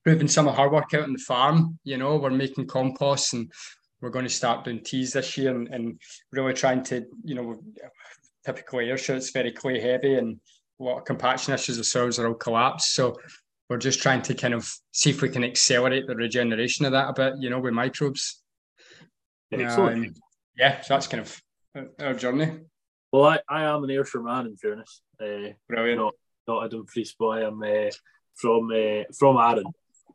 [0.04, 1.80] proving some of our work out on the farm.
[1.84, 3.52] You know, we're making compost and
[4.02, 6.00] we're going to start doing teas this year and, and
[6.32, 7.62] really trying to, you know,
[8.46, 10.40] typically Ayrshire it's very clay heavy and
[10.80, 12.94] a lot of compaction issues, the soils are all collapsed.
[12.94, 13.18] So
[13.70, 17.10] we're just trying to kind of see if we can accelerate the regeneration of that
[17.10, 18.42] a bit, you know, with microbes.
[19.54, 20.14] Um,
[20.58, 21.42] yeah, so that's kind of
[22.00, 22.60] our journey.
[23.12, 25.02] Well, I, I am an Ayrshire man, in fairness.
[25.20, 26.00] Uh, Brilliant.
[26.00, 26.14] Not,
[26.48, 27.46] not a Dumfries boy.
[27.46, 27.90] I'm uh,
[28.36, 29.66] from uh, from Arran,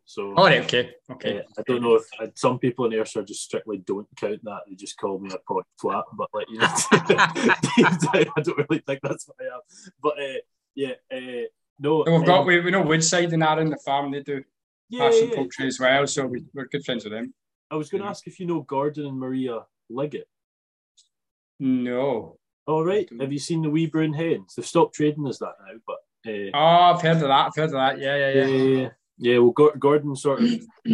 [0.04, 1.38] so, oh, right, okay, okay.
[1.38, 4.60] Uh, I don't know if uh, some people in Ayrshire just strictly don't count that;
[4.68, 6.04] they just call me a pot flat.
[6.12, 9.60] But like, you know, I don't really think that's what I am.
[10.02, 10.40] But uh,
[10.74, 11.46] yeah, uh,
[11.78, 12.04] no.
[12.06, 14.10] we've got um, we, we know Woodside and Arran the farm.
[14.10, 14.42] They do
[14.90, 15.68] yeah, passion yeah, poultry yeah.
[15.68, 17.32] as well, so we, we're good friends with them.
[17.70, 20.28] I was going to ask if you know Gordon and Maria Liggett.
[21.58, 22.36] No.
[22.66, 23.08] All right.
[23.20, 24.54] Have you seen the wee brown hens?
[24.56, 25.96] They've stopped trading as that now, but.
[26.24, 27.46] Uh, oh, I've heard of that.
[27.46, 27.98] I've heard of that.
[27.98, 28.46] Yeah, yeah, yeah.
[28.46, 28.88] yeah, yeah,
[29.22, 30.60] well, Gordon sort of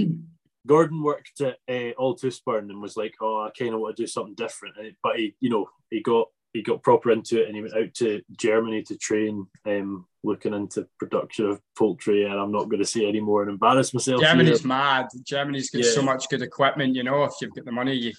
[0.67, 4.07] Gordon worked at uh, Altusburn and was like, "Oh, I kind of want to do
[4.07, 7.63] something different." But he, you know, he got he got proper into it, and he
[7.63, 12.25] went out to Germany to train, um, looking into production of poultry.
[12.25, 14.21] And I'm not going to say any more and embarrass myself.
[14.21, 14.69] Germany's here.
[14.69, 15.09] mad.
[15.25, 15.91] Germany's got yeah.
[15.91, 16.95] so much good equipment.
[16.95, 18.13] You know, if you've got the money, you,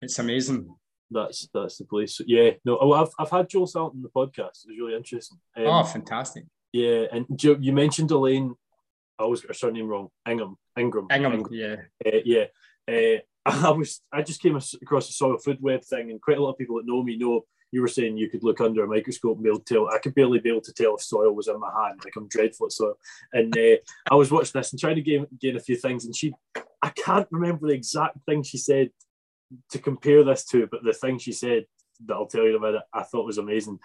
[0.00, 0.74] it's amazing.
[1.10, 2.20] That's that's the place.
[2.26, 4.64] Yeah, no, oh, I've I've had Joel Salatin on the podcast.
[4.64, 5.38] It was really interesting.
[5.56, 6.44] Um, oh, fantastic.
[6.72, 8.54] Yeah, and Joe, you mentioned Elaine
[9.18, 10.08] I always got her surname wrong.
[10.26, 11.52] Ingham, Ingram, Ingham, Ingham.
[11.52, 11.76] yeah,
[12.06, 12.44] uh, yeah.
[12.88, 16.42] Uh, I was, I just came across the soil food web thing, and quite a
[16.42, 18.88] lot of people that know me know you were saying you could look under a
[18.88, 19.88] microscope and be able to tell.
[19.88, 22.00] I could barely be able to tell if soil was in my hand.
[22.04, 22.94] Like I'm dreadful at soil.
[23.32, 23.76] And uh,
[24.10, 26.34] I was watching this and trying to gain, gain a few things, and she,
[26.82, 28.90] I can't remember the exact thing she said
[29.70, 31.66] to compare this to, but the thing she said
[32.06, 33.78] that I'll tell you about it, I thought was amazing.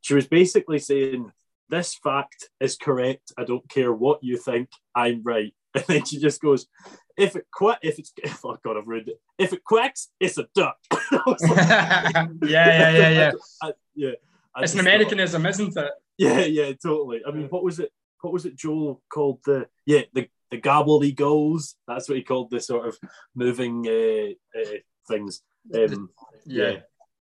[0.00, 1.30] She was basically saying
[1.68, 3.32] this fact is correct.
[3.38, 4.68] I don't care what you think.
[4.94, 5.54] I'm right.
[5.74, 6.68] And then she just goes,
[7.16, 8.12] if it quack, if it's,
[8.44, 9.20] oh God, I've ruined it.
[9.38, 10.76] If it quacks, it's a duck.
[10.92, 13.32] like, yeah, yeah, yeah, yeah.
[13.60, 14.10] I, yeah.
[14.54, 15.90] I it's an Americanism, thought, isn't it?
[16.16, 17.22] Yeah, yeah, totally.
[17.26, 17.90] I mean, what was it?
[18.20, 18.56] What was it?
[18.56, 21.74] Joel called the yeah the the gobbledygolls.
[21.88, 22.96] That's what he called the sort of
[23.34, 24.76] moving uh, uh,
[25.08, 25.42] things.
[25.74, 26.10] Um,
[26.46, 26.68] yeah.
[26.70, 26.78] yeah.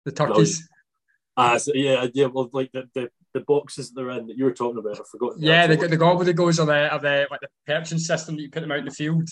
[0.06, 0.68] the turkeys.
[1.38, 2.26] Ah, uh, so, yeah, yeah.
[2.26, 5.00] Well, like the, the the boxes they're in that you were talking about.
[5.00, 5.34] I forgot.
[5.38, 8.62] Yeah, the, the gobbledygos are the are the like the perching system that you put
[8.62, 9.30] them out in the field.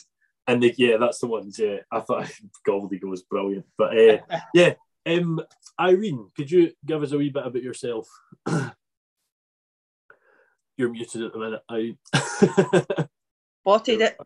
[0.50, 1.60] And the, yeah, that's the ones.
[1.60, 2.32] Yeah, I thought
[2.68, 3.66] gobbledygo was brilliant.
[3.78, 4.20] But uh,
[4.54, 4.74] yeah,
[5.06, 5.42] um,
[5.80, 8.08] Irene, could you give us a wee bit about yourself?
[10.78, 11.62] You're muted at the minute.
[11.70, 11.98] I...
[13.66, 14.02] Botted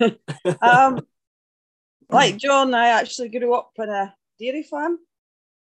[0.00, 0.20] it.
[0.62, 1.00] um,
[2.10, 4.98] like John, I actually grew up in a dairy farm,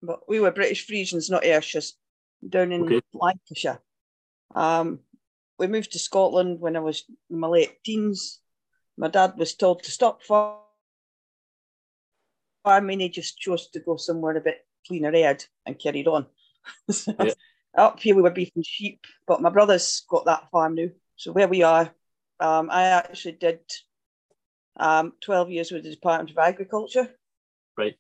[0.02, 1.98] but we were British Friesians, not Ayrshire's,
[2.48, 3.02] down in Okay.
[3.14, 3.80] Lancashire.
[4.54, 5.00] Um,
[5.58, 8.40] we moved to Scotland when I was in my late teens.
[8.98, 10.22] My dad was told to stop
[12.64, 13.00] farming.
[13.00, 16.28] He just chose to go somewhere a bit cleaner air and carried on.
[16.90, 17.34] So, Yeah.
[17.78, 20.88] Up here we were beef and sheep, but my brother's got that farm now.
[21.18, 21.94] So where we are,
[22.40, 23.60] um, I actually did
[24.78, 27.14] um, 12 years with the Department of Agriculture.
[27.78, 27.98] Right.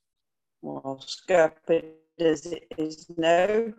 [0.61, 3.73] Well, Scarpid as it is now,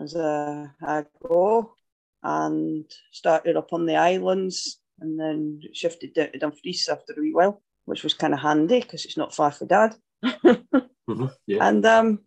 [0.00, 1.74] as a ago,
[2.22, 7.32] and started up on the islands and then shifted down to Dumfries after a wee
[7.34, 9.94] while, which was kind of handy because it's not far for dad.
[11.10, 11.66] Mhm, Yeah.
[11.68, 12.20] And um,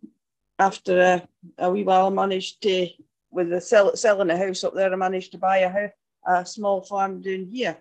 [0.59, 2.89] after a, a wee while, I managed to,
[3.31, 5.91] with the sell, selling a house up there, I managed to buy a, hou-
[6.27, 7.77] a small farm down here.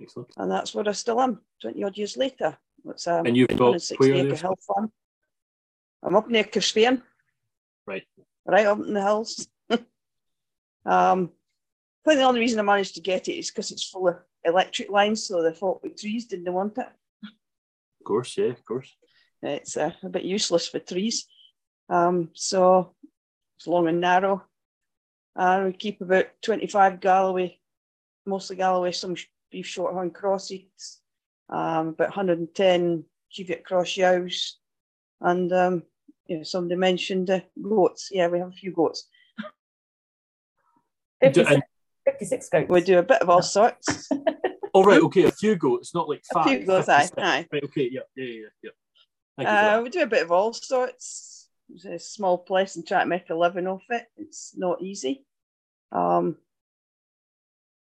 [0.00, 0.32] Excellent.
[0.36, 2.56] And that's where I still am, 20 odd years later.
[2.88, 4.92] It's um, And you've got 160 where acre hill farm.
[6.04, 7.02] I'm up near Carsphairn.
[7.88, 8.04] Right.
[8.46, 9.48] Right up in the hills.
[9.70, 9.80] um,
[10.84, 14.18] I think the only reason I managed to get it is because it's full of
[14.44, 16.86] electric lines, so the folk with trees didn't want it.
[17.24, 18.94] Of course, yeah, of course.
[19.42, 21.26] It's uh, a bit useless for trees.
[21.88, 22.94] Um, so
[23.56, 24.44] it's long and narrow.
[25.34, 27.58] Uh, we keep about 25 Galloway,
[28.24, 29.16] mostly Galloway, some
[29.50, 31.00] beef shorthorn crosses,
[31.50, 34.58] um, about 110 Cheviot cross yows,
[35.20, 35.82] and um,
[36.26, 38.10] you know, somebody mentioned uh, goats.
[38.12, 39.08] Yeah, we have a few goats.
[41.20, 41.62] 56, and-
[42.04, 42.70] 56 goats.
[42.70, 44.08] We do a bit of all sorts.
[44.74, 46.44] Oh, right, okay, a few goats, not like five.
[46.44, 46.58] A five.
[46.58, 47.46] few goats, aye, aye.
[47.50, 48.70] Right, okay, yeah, yeah, yeah, yeah.
[49.38, 51.48] Thank you for Uh, we do a bit of all sorts.
[51.72, 54.04] It's a small place and try to make a living off it.
[54.18, 55.24] It's not easy.
[55.92, 56.36] Um,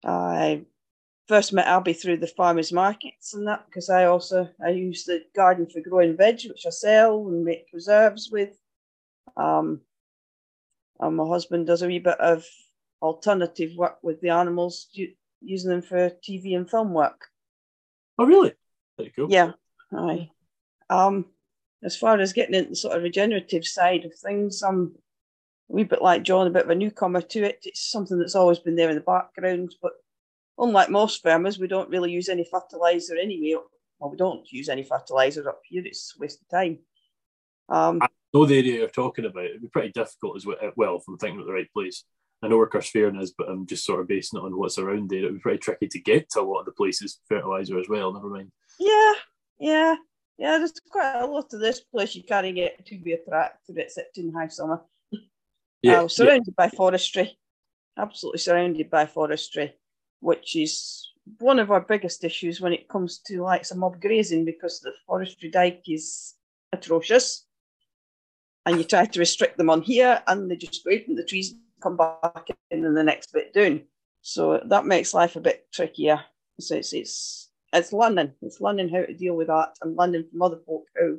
[0.04, 0.62] I
[1.30, 5.22] first met Abby through the farmers markets and that because I also I use the
[5.32, 8.58] garden for growing veg, which I sell and make preserves with.
[9.36, 9.80] Um,
[10.98, 12.44] and my husband does a wee bit of
[13.00, 14.88] alternative work with the animals,
[15.40, 17.28] using them for TV and film work.
[18.18, 18.54] Oh, really?
[18.98, 19.30] Very cool.
[19.30, 19.52] Yeah,
[19.92, 20.30] aye.
[20.90, 21.26] Um,
[21.84, 24.96] as far as getting into the sort of regenerative side of things, I'm
[25.70, 27.60] a wee bit like John, a bit of a newcomer to it.
[27.62, 29.92] It's something that's always been there in the background, but
[30.60, 33.60] unlike most farmers, we don't really use any fertilizer anyway.
[33.98, 35.82] Well, we don't use any fertilizer up here.
[35.84, 36.78] It's a waste of time.
[37.68, 38.00] Um,
[38.32, 39.44] know the area you're talking about.
[39.44, 42.04] It'd be pretty difficult as well, well if I'm thinking about the right place.
[42.42, 45.10] I know where Carsphairn is, but I'm just sort of basing it on what's around
[45.10, 45.18] there.
[45.18, 48.12] It'd be pretty tricky to get to a lot of the places fertilizer as well.
[48.12, 48.50] Never mind.
[48.78, 49.12] yeah,
[49.58, 49.96] yeah,
[50.38, 50.58] yeah.
[50.58, 54.16] There's quite a lot of this place you can't get to be a tractor except
[54.16, 54.80] in high summer.
[55.82, 57.38] Yeah, I was surrounded by forestry,
[57.98, 59.74] absolutely surrounded by forestry,
[60.20, 64.44] which is one of our biggest issues when it comes to like some mob grazing
[64.44, 66.34] because the forestry dike is
[66.72, 67.46] atrocious.
[68.66, 71.54] And you try to restrict them on here, and they just go in the trees
[71.80, 73.82] come back in and the next bit down.
[74.20, 76.20] So that makes life a bit trickier.
[76.60, 78.32] So it's it's it's learning.
[78.42, 81.16] It's learning how to deal with that and learning from other folk how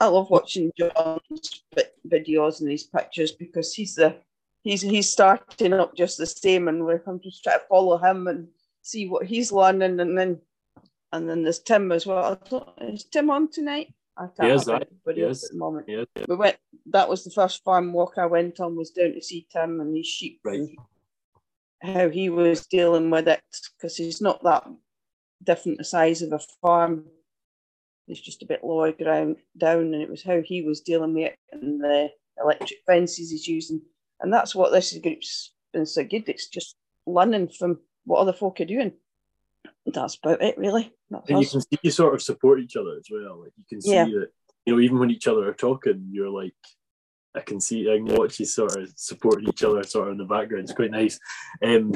[0.00, 1.64] I love watching John's
[2.06, 4.16] videos and these pictures because he's the
[4.68, 8.26] he's he's starting up just the same, and we're I'm just trying to follow him
[8.28, 8.48] and
[8.82, 10.40] see what he's learning, and then
[11.12, 12.38] and then there's Tim as well.
[12.82, 13.94] Is Tim on tonight?
[14.16, 14.82] I can't Yes, I-
[15.14, 15.44] yes.
[15.44, 15.86] at the moment.
[15.88, 16.56] Yeah, We went.
[16.86, 18.76] That was the first farm walk I went on.
[18.76, 20.60] Was down to see Tim and his sheep Right.
[20.60, 20.76] and
[21.96, 23.40] how he was dealing with it
[23.76, 24.68] because he's not that
[25.42, 27.06] different a size of a farm.
[28.08, 31.26] It's just a bit lower ground down, and it was how he was dealing with
[31.32, 32.10] it and the
[32.42, 33.82] electric fences he's using,
[34.20, 36.28] and that's what this group's been so good.
[36.28, 36.76] It's just
[37.06, 38.92] learning from what other folk are doing.
[39.86, 40.92] That's about it, really.
[41.10, 43.40] That's and you can see you sort of support each other as well.
[43.40, 44.04] Like you can see Yeah.
[44.04, 44.28] that
[44.66, 46.54] you know even when each other are talking, you're like.
[47.36, 50.18] I can see, I can watch you sort of supporting each other, sort of in
[50.18, 50.64] the background.
[50.64, 51.20] It's quite nice.
[51.62, 51.92] Um,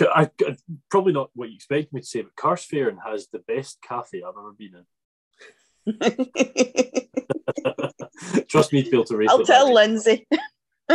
[0.00, 0.56] I, I-
[0.90, 4.34] probably not what you expect me to say, but Carsphairn has the best cafe I've
[4.36, 4.84] ever been
[5.86, 5.86] in.
[8.48, 9.72] Trust me to be able to I'll tell.
[9.72, 10.26] Lindsay.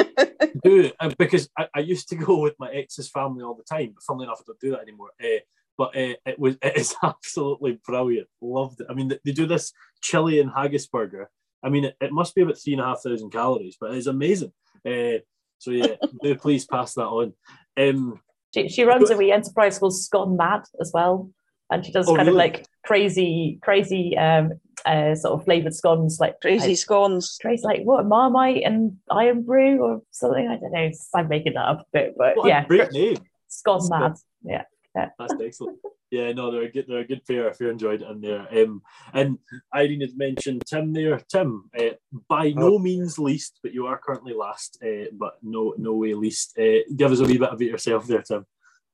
[0.64, 3.92] do uh, because I, I used to go with my ex's family all the time,
[3.94, 5.10] but funnily enough, I don't do that anymore.
[5.24, 5.40] Uh,
[5.78, 8.28] but uh, it was it is absolutely brilliant.
[8.42, 8.88] Loved it.
[8.90, 11.30] I mean, they- they do this chili and haggis burger.
[11.64, 14.08] I mean, it, it must be about three and a half thousand calories, but it's
[14.08, 14.54] amazing.
[14.86, 15.20] Uh,
[15.58, 17.34] so yeah, do please pass that on.
[17.76, 18.22] Um,
[18.54, 21.32] She, she runs a wee enterprise called Scone Mad as well.
[21.72, 22.30] And she does Oh, kind really?
[22.30, 24.54] of like crazy, crazy um,
[24.86, 27.38] uh, sort of flavored scones, like crazy like, scones.
[27.42, 30.48] Crazy, like what Marmite and Irn-Bru or something.
[30.48, 30.90] I don't know.
[31.14, 33.18] I'm making that up a bit, but What yeah, a great name.
[33.50, 34.16] scone mad.
[34.42, 34.64] Yeah,
[34.96, 35.10] yeah.
[35.20, 35.80] That's excellent.
[36.10, 38.48] Yeah, no, they're a good, they're a good pair if you enjoyed it in there.
[38.64, 38.82] Um,
[39.14, 39.38] and
[39.76, 41.20] Irene had mentioned Tim there.
[41.30, 41.96] Tim, uh,
[42.30, 46.58] by no means least, but you are currently last, uh, but no, no way least.
[46.58, 48.46] Uh, give us a wee bit about yourself there, Tim.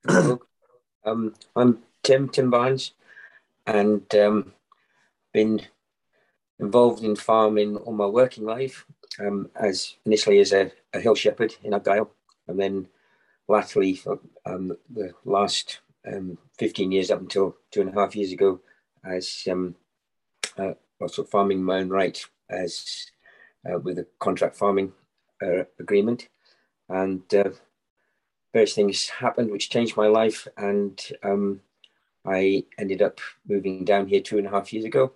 [1.06, 2.94] um, I'm Tim Tim Barnes,
[3.66, 4.54] and um,
[5.34, 5.62] been
[6.60, 8.86] involved in farming all my working life.
[9.20, 12.10] Um, as initially as a, a hill shepherd in Argyll,
[12.48, 12.88] and then
[13.48, 15.80] latterly for um, the last
[16.12, 18.60] um, 15 years up until two and a half years ago
[19.04, 19.76] as um,
[20.58, 23.08] uh, also farming my own right as
[23.70, 24.92] uh, with a contract farming
[25.42, 26.30] uh, agreement
[26.90, 27.50] and uh,
[28.54, 31.62] various things happened which changed my life and um,
[32.26, 35.14] I ended up moving down here two and a half years ago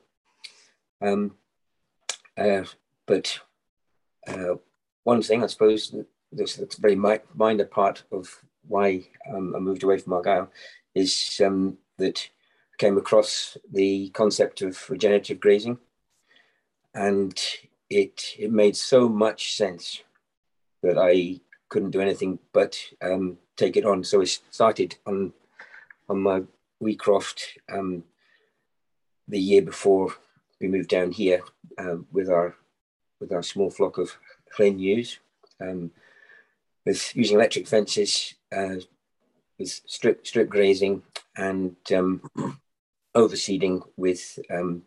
[1.02, 1.36] um,
[2.38, 2.64] uh,
[3.06, 3.40] but
[4.28, 4.56] uh,
[5.04, 5.96] one thing I suppose
[6.32, 10.52] this, that's a very minor part of why um, I moved away from Argyll
[10.94, 12.30] is um, that
[12.74, 15.78] I came across the concept of regenerative grazing,
[16.94, 17.40] and
[17.90, 20.02] it it made so much sense
[20.84, 21.40] that I
[21.70, 24.04] couldn't do anything but um, take it on.
[24.04, 25.34] So I started on
[26.10, 26.42] on my
[26.82, 28.04] Weecroft um,
[29.28, 30.14] the year before
[30.60, 31.42] we moved down here
[31.78, 32.56] um, with our
[33.20, 34.18] with our small flock of
[34.52, 35.20] clean ewes.
[35.60, 35.92] Um,
[36.88, 38.76] with using electric fences, uh,
[39.60, 41.04] with strip strip grazing,
[41.36, 42.22] and um,
[43.16, 44.84] overseeding with um,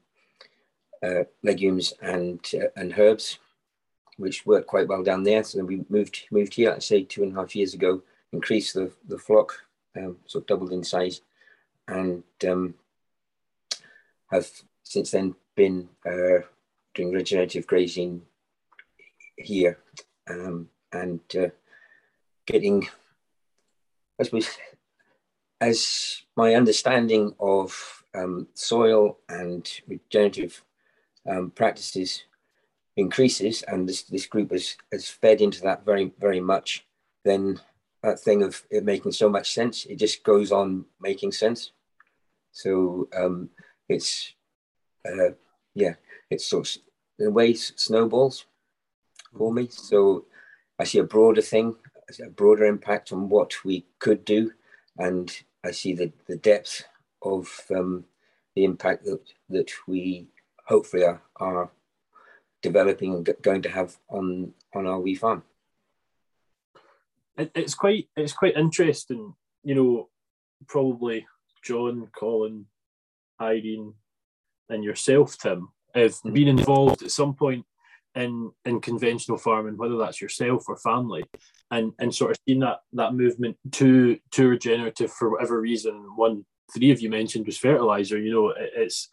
[1.03, 3.39] uh, legumes and uh, and herbs,
[4.17, 5.45] which worked quite well down there.
[5.45, 8.75] So then we moved moved here, I'd say two and a half years ago, increased
[8.75, 9.53] the the flock,
[9.97, 11.21] um, of doubled in size,
[11.91, 12.75] and um,
[14.31, 14.49] have
[14.85, 16.41] since then been uh,
[16.95, 18.23] doing regenerative grazing
[19.37, 19.79] here,
[20.29, 21.49] um, and uh,
[22.47, 22.89] getting,
[24.19, 24.49] I suppose,
[25.61, 30.63] as my understanding of um, soil and regenerative
[31.29, 32.25] um, practices
[32.97, 36.87] increases, and this, this group has, has fed into that very, very much,
[37.25, 37.61] then
[38.03, 41.73] that thing of it making so much sense, it just goes on making sense.
[42.53, 43.51] So um,
[43.89, 44.33] it's,
[45.07, 45.33] uh,
[45.75, 45.95] yeah,
[46.31, 46.83] it's sort of,
[47.19, 48.47] in a way, snowballs
[49.37, 49.69] for me.
[49.71, 50.25] So
[50.79, 51.77] I see a broader thing
[52.19, 54.51] a broader impact on what we could do,
[54.99, 55.31] and
[55.63, 56.85] I see the, the depth
[57.23, 58.05] of um,
[58.57, 60.27] the impact that that we
[60.67, 61.71] hopefully are, are
[62.63, 65.45] developing and going to have on on our wee farm.
[67.37, 70.09] It, it's quite it's quite interesting, you know.
[70.67, 71.27] Probably
[71.63, 72.67] John, Colin,
[73.41, 73.95] Irene,
[74.69, 76.33] and yourself, Tim, have mm-hmm.
[76.33, 77.65] been involved at some point
[78.15, 81.25] in in conventional farming, whether that's yourself or family,
[81.71, 86.17] and and sort of seeing that that movement to to regenerative for whatever reason.
[86.17, 88.19] One three of you mentioned was fertilizer.
[88.19, 89.09] You know, it, it's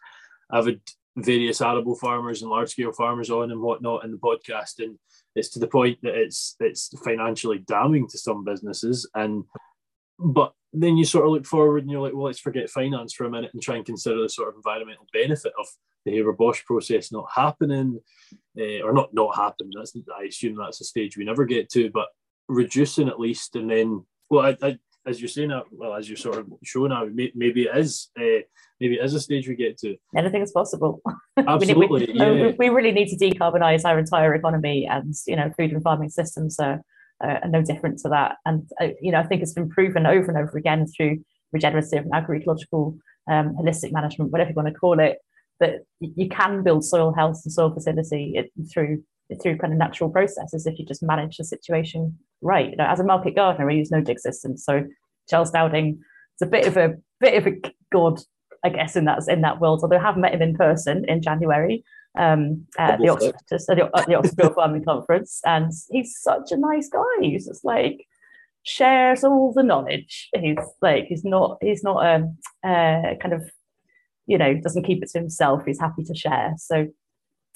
[0.50, 0.80] I've had
[1.16, 4.98] various arable farmers and large scale farmers on and whatnot in the podcast, and
[5.34, 9.08] it's to the point that it's it's financially damning to some businesses.
[9.14, 9.44] And
[10.18, 13.24] but then you sort of look forward and you're like, well, let's forget finance for
[13.24, 15.66] a minute and try and consider the sort of environmental benefit of
[16.04, 18.00] the Haber Bosch process not happening,
[18.58, 19.72] uh, or not not happening.
[19.74, 22.08] That's I assume that's a stage we never get to, but
[22.48, 26.16] reducing at least, and then well, I, I, as you're saying that, well, as you're
[26.16, 28.44] sort of showing now, maybe it is, uh,
[28.78, 29.96] maybe it is a stage we get to.
[30.16, 31.00] Anything is possible.
[31.38, 32.32] Absolutely, we, yeah.
[32.32, 36.10] we, we really need to decarbonize our entire economy, and you know, food and farming
[36.10, 36.76] systems uh,
[37.20, 38.36] are no different to that.
[38.46, 42.04] And uh, you know, I think it's been proven over and over again through regenerative
[42.04, 42.98] and agroecological
[43.30, 45.18] um, holistic management, whatever you want to call it,
[45.60, 49.02] that you can build soil health and soil fertility through
[49.42, 52.70] through kind of natural processes if you just manage the situation right.
[52.70, 54.84] You know, as a market gardener, we use no dig systems, so
[55.28, 55.98] Charles Dowding
[56.40, 57.60] is a bit of a bit of a
[57.92, 58.20] god,
[58.64, 59.80] I guess, in that in that world.
[59.82, 61.84] Although I have met him in person in January
[62.16, 66.56] um, at, the Oxford, at the, at the Oxford Farming Conference, and he's such a
[66.56, 67.02] nice guy.
[67.20, 68.06] He's just like
[68.62, 70.28] shares all the knowledge.
[70.34, 73.50] He's like he's not he's not a um, uh, kind of
[74.28, 76.86] you know doesn't keep it to himself he's happy to share so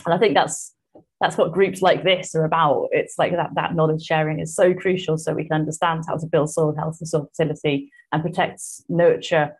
[0.04, 0.74] and i think that's
[1.20, 4.74] that's what groups like this are about it's like that that knowledge sharing is so
[4.74, 8.60] crucial so we can understand how to build soil health and soil fertility and protect
[8.88, 9.54] nurture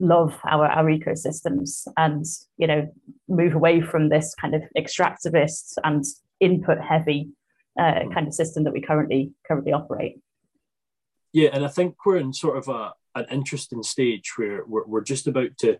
[0.00, 2.24] love our, our ecosystems and
[2.56, 2.92] you know
[3.28, 6.04] move away from this kind of extractivist and
[6.40, 7.30] input heavy
[7.78, 10.20] uh, kind of system that we currently currently operate
[11.32, 15.02] yeah and i think we're in sort of a an interesting stage where we're, we're
[15.02, 15.78] just about to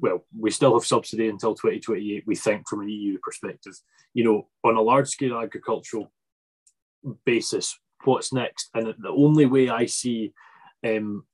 [0.00, 3.74] well, we still have subsidy until 2028, we think, from an EU perspective.
[4.14, 6.12] You know, on a large scale agricultural
[7.24, 8.70] basis, what's next?
[8.74, 10.32] And the only way I see
[10.84, 11.24] um,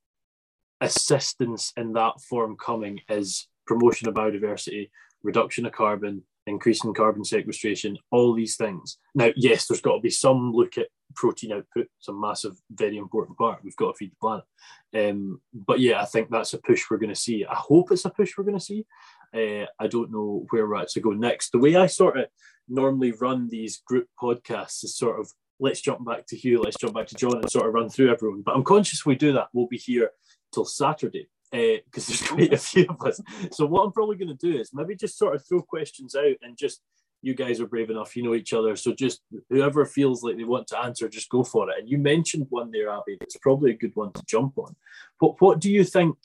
[0.83, 4.91] assistance in that form coming is promotion of biodiversity,
[5.23, 8.99] reduction of carbon, increasing carbon sequestration, all these things.
[9.15, 12.97] Now, yes, there's got to be some look at protein output, it's a massive, very
[12.97, 13.63] important part.
[13.63, 14.45] We've got to feed the planet.
[14.95, 17.45] Um, but yeah, I think that's a push we're going to see.
[17.45, 18.87] I hope it's a push we're going to see.
[19.35, 21.51] Uh, I don't know where we're at to go next.
[21.51, 22.27] The way I sort of
[22.69, 25.31] normally run these group podcasts is sort of
[25.61, 28.13] let's jump back to Hugh, let's jump back to John and sort of run through
[28.13, 28.43] everyone.
[28.43, 29.49] But I'm conscious we do that.
[29.53, 30.11] We'll be here
[30.53, 33.21] till Saturday because uh, there's quite a few of us.
[33.53, 36.37] So what I'm probably going to do is maybe just sort of throw questions out
[36.43, 36.81] and just
[37.23, 38.75] you guys are brave enough, you know each other.
[38.75, 41.77] So just whoever feels like they want to answer, just go for it.
[41.79, 43.17] And you mentioned one there, Abby.
[43.21, 44.75] That's probably a good one to jump on.
[45.19, 46.17] What what do you think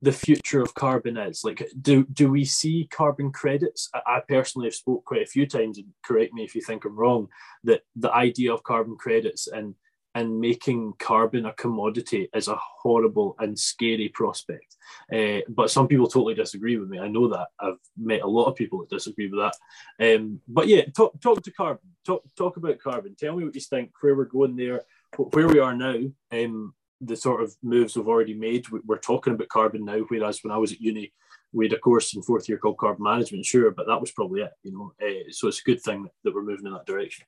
[0.00, 1.42] the future of carbon is?
[1.42, 3.88] Like, do do we see carbon credits?
[3.94, 6.84] I, I personally have spoke quite a few times, and correct me if you think
[6.84, 7.28] I'm wrong.
[7.64, 9.74] That the idea of carbon credits and
[10.14, 14.76] and making carbon a commodity is a horrible and scary prospect.
[15.12, 16.98] Uh, but some people totally disagree with me.
[16.98, 17.48] I know that.
[17.58, 20.16] I've met a lot of people that disagree with that.
[20.16, 21.88] Um, but yeah, talk, talk to carbon.
[22.04, 23.14] Talk, talk about carbon.
[23.14, 24.82] Tell me what you think, where we're going there,
[25.16, 25.96] where we are now,
[26.32, 28.66] um, the sort of moves we've already made.
[28.68, 31.12] We're talking about carbon now, whereas when I was at uni,
[31.52, 34.42] we had a course in fourth year called carbon management, sure, but that was probably
[34.42, 34.92] it, you know.
[35.04, 37.26] Uh, so it's a good thing that we're moving in that direction.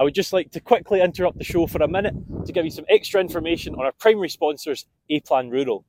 [0.00, 2.14] I would just like to quickly interrupt the show for a minute
[2.46, 5.84] to give you some extra information on our primary sponsors, A Plan Rural.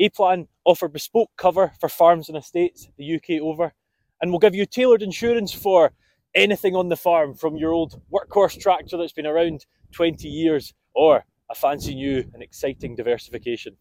[0.00, 3.72] A Plan offer bespoke cover for farms and estates the UK over,
[4.20, 5.92] and will give you tailored insurance for
[6.34, 11.24] anything on the farm from your old workhorse tractor that's been around 20 years or
[11.48, 13.76] a fancy new and exciting diversification.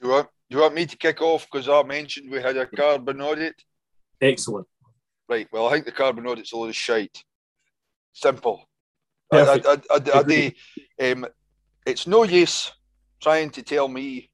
[0.00, 3.20] You want, you want me to kick off because I mentioned we had a carbon
[3.20, 3.64] audit?
[4.20, 4.68] Excellent.
[5.28, 7.24] Right, well, I think the carbon audit's a lot of shite.
[8.12, 8.67] Simple.
[9.32, 10.54] I, I, I,
[11.00, 11.26] I, um,
[11.86, 12.72] it's no use
[13.20, 14.30] trying to tell me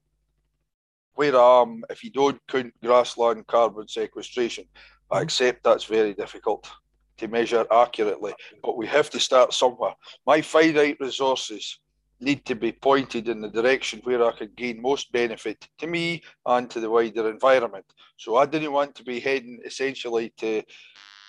[1.15, 4.65] where I am if you don't count grassland carbon sequestration.
[5.11, 5.23] I mm-hmm.
[5.23, 6.69] accept that's very difficult
[7.17, 9.93] to measure accurately, but we have to start somewhere.
[10.25, 11.79] My finite resources
[12.19, 16.23] need to be pointed in the direction where I can gain most benefit to me
[16.45, 17.85] and to the wider environment.
[18.17, 20.63] So I didn't want to be heading essentially to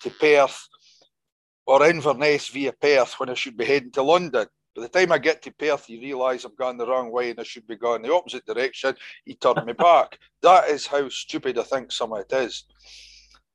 [0.03, 0.67] to Perth
[1.67, 4.47] or Inverness via Perth when I should be heading to London.
[4.73, 7.39] By the time I get to Perth, you realise I've gone the wrong way and
[7.39, 8.95] I should be going the opposite direction.
[9.25, 10.17] He turned me back.
[10.41, 12.65] That is how stupid I think some of it is.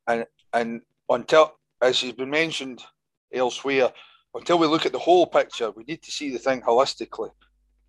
[0.07, 2.83] And and until, as has been mentioned
[3.33, 3.93] elsewhere,
[4.35, 7.31] until we look at the whole picture, we need to see the thing holistically.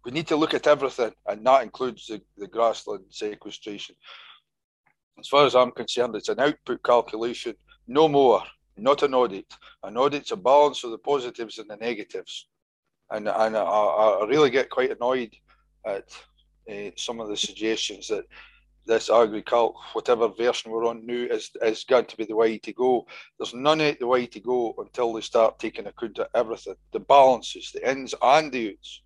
[0.06, 3.96] We need to look at everything, and that includes the, the grassland sequestration.
[5.20, 7.56] As far as I'm concerned, it's an output calculation,
[7.88, 8.44] no more
[8.78, 9.54] not an audit.
[9.84, 12.48] An audit's a balance of the positives and the negatives.
[13.12, 15.36] And, and I, I really get quite annoyed
[15.86, 16.10] at
[16.70, 18.26] uh, some of the suggestions that
[18.86, 22.74] this agricult, whatever version we're on now, is, is going to be the way to
[22.74, 23.06] go.
[23.38, 27.00] There's none of the way to go until they start taking account of everything the
[27.00, 29.02] balances, the ins and the outs.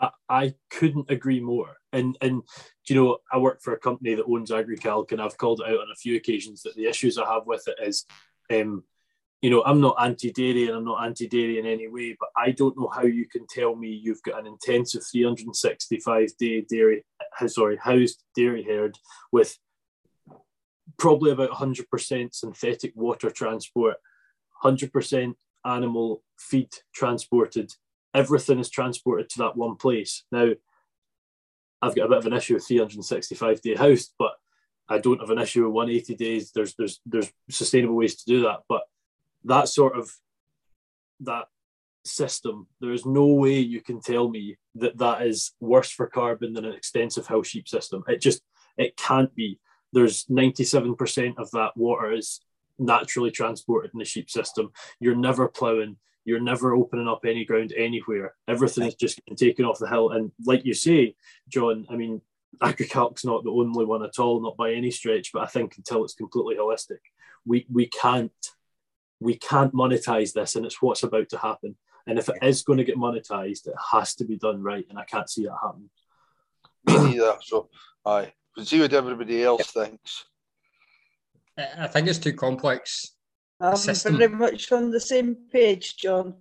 [0.00, 1.76] I, I couldn't agree more.
[1.92, 2.42] And and
[2.88, 5.80] you know, I work for a company that owns Agrecalc, and I've called it out
[5.80, 8.04] on a few occasions that the issues I have with it is
[8.50, 8.84] um,
[9.40, 12.76] you know, I'm not anti-dairy and I'm not anti-dairy in any way, but I don't
[12.76, 17.04] know how you can tell me you've got an intensive 365 day dairy,
[17.40, 18.98] uh, sorry, housed dairy herd
[19.30, 19.56] with
[20.96, 23.96] probably about 100% synthetic water transport,
[24.64, 25.34] 100%
[25.64, 27.72] animal feed transported.
[28.14, 30.24] Everything is transported to that one place.
[30.32, 30.50] Now,
[31.80, 34.32] I've got a bit of an issue with 365 day house, but
[34.88, 36.52] I don't have an issue with 180 days.
[36.52, 38.82] There's there's there's sustainable ways to do that, but
[39.44, 40.10] that sort of
[41.20, 41.46] that
[42.04, 46.52] system, there is no way you can tell me that that is worse for carbon
[46.54, 48.02] than an extensive hill sheep system.
[48.08, 48.42] It just
[48.76, 49.58] it can't be.
[49.92, 52.40] There's 97% of that water is
[52.78, 54.70] naturally transported in the sheep system.
[55.00, 55.96] You're never ploughing.
[56.24, 58.34] You're never opening up any ground anywhere.
[58.46, 60.10] Everything is just getting taken off the hill.
[60.10, 61.14] And like you say,
[61.48, 62.20] John, I mean,
[62.62, 65.32] Agrecalc's not the only one at all, not by any stretch.
[65.32, 66.98] But I think until it's completely holistic,
[67.44, 68.32] we we can't
[69.20, 71.76] we can't monetize this, and it's what's about to happen.
[72.06, 74.98] And if it is going to get monetized, it has to be done right, and
[74.98, 75.90] I can't see that happening.
[76.86, 77.36] Me neither.
[77.42, 77.68] So,
[78.04, 80.24] I we'll see what everybody else thinks.
[81.56, 83.12] I think it's too complex.
[83.60, 86.34] I'm very much on the same page, John.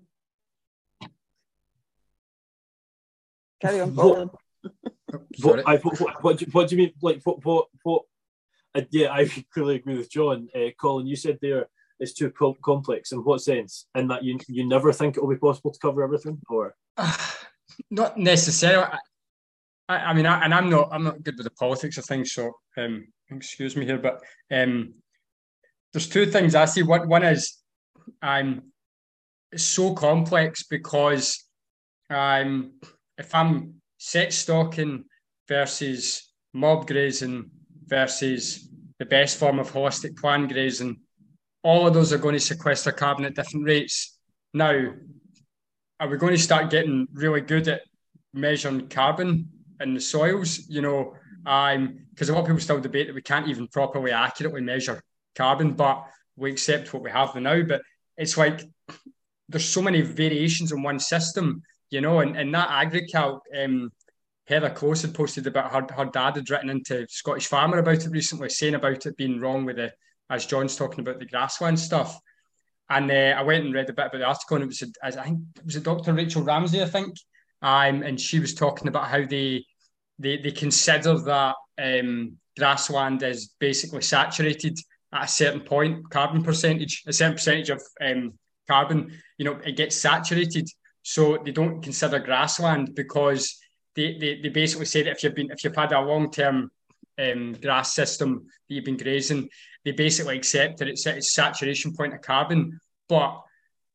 [3.60, 4.30] Carry on, Colin
[5.42, 6.94] what, I, what, what, what, do you mean?
[7.02, 7.44] Like what?
[7.46, 7.68] What?
[7.84, 8.04] What?
[8.76, 10.48] uh, yeah, I clearly agree with John.
[10.56, 11.68] Uh, Colin, you said there
[12.00, 12.32] it's too
[12.64, 13.12] complex.
[13.12, 13.88] In what sense?
[13.96, 16.76] In that you you never think it will be possible to cover everything, or
[17.92, 18.88] not necessarily.
[19.90, 22.34] I, I mean, I, and I'm not I'm not good with the politics of things,
[22.34, 24.94] so um, excuse me here, but um,
[25.92, 26.84] there's two things I see.
[26.84, 27.58] One one is
[28.22, 28.72] I'm
[29.52, 31.44] it's so complex because
[32.10, 32.74] I'm
[33.18, 35.06] if I'm set stocking
[35.48, 37.50] versus mob grazing
[37.86, 38.70] versus
[39.00, 41.00] the best form of holistic plan grazing,
[41.64, 44.18] all of those are going to sequester carbon at different rates.
[44.54, 44.94] Now,
[46.00, 47.82] are we going to start getting really good at
[48.34, 50.68] measuring carbon in the soils?
[50.70, 54.12] You know, um, because a lot of people still debate that we can't even properly
[54.12, 55.02] accurately measure
[55.36, 57.62] carbon, but we accept what we have now.
[57.64, 57.82] But
[58.18, 58.62] it's like
[59.50, 63.92] there's so many variations in one system, you know, and, and that Agrecalc, um,
[64.46, 68.12] Heather Close had posted about her, her dad had written into Scottish Farmer about it
[68.12, 69.92] recently, saying about it being wrong with the,
[70.30, 72.20] as John's talking about the grassland stuff.
[72.90, 75.12] And uh, I went and read a bit about the article, and it was, I
[75.24, 76.14] think, it was a Dr.
[76.14, 77.18] Rachel Ramsey, I think,
[77.62, 79.66] um, and she was talking about how they
[80.20, 84.78] they, they consider that um, grassland is basically saturated
[85.14, 88.34] at a certain point, carbon percentage, a certain percentage of um,
[88.68, 90.68] carbon, you know, it gets saturated.
[91.08, 93.58] So they don't consider grassland because
[93.96, 96.70] they, they, they basically say that if you've been if you've had a long term
[97.18, 99.48] um, grass system that you've been grazing,
[99.86, 102.78] they basically accept that it's at its saturation point of carbon.
[103.08, 103.42] But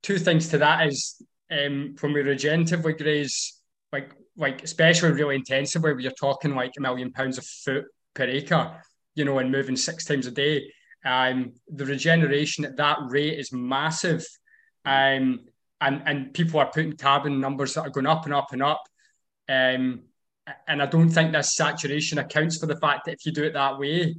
[0.03, 3.61] two things to that is um, when we regeneratively graze,
[3.93, 7.85] like like especially really intensively, where you're talking like a million pounds of foot
[8.15, 8.81] per acre,
[9.17, 10.73] you know, and moving six times a day.
[11.05, 14.25] Um, the regeneration at that rate is massive.
[14.87, 15.41] Um,
[15.83, 18.83] and, and people are putting carbon numbers that are going up and up and up.
[19.49, 20.03] Um,
[20.67, 23.53] and I don't think this saturation accounts for the fact that if you do it
[23.55, 24.15] that way,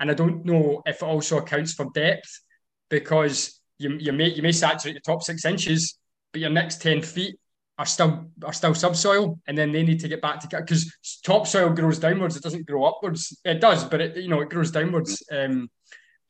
[0.00, 2.40] and I don't know if it also accounts for depth,
[2.90, 5.98] because you, you may you may saturate the top six inches,
[6.32, 7.36] but your next ten feet
[7.78, 10.92] are still are still subsoil, and then they need to get back to because
[11.24, 13.36] topsoil grows downwards; it doesn't grow upwards.
[13.44, 15.22] It does, but it you know it grows downwards.
[15.30, 15.68] Um,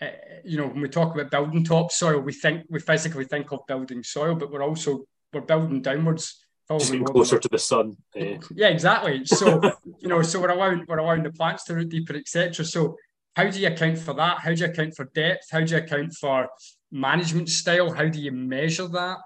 [0.03, 0.07] uh,
[0.45, 4.03] you know, when we talk about building topsoil, we think we physically think of building
[4.03, 6.41] soil, but we're also we're building downwards.
[6.67, 7.97] Closer to the sun.
[8.19, 8.39] Uh.
[8.55, 9.25] Yeah, exactly.
[9.27, 9.61] So
[9.99, 12.65] you know, so we're allowing we're allowing the plants to root deeper, etc.
[12.65, 12.97] So
[13.37, 14.39] how do you account for that?
[14.39, 15.49] How do you account for depth?
[15.51, 16.49] How do you account for
[16.91, 17.93] management style?
[17.93, 19.19] How do you measure that?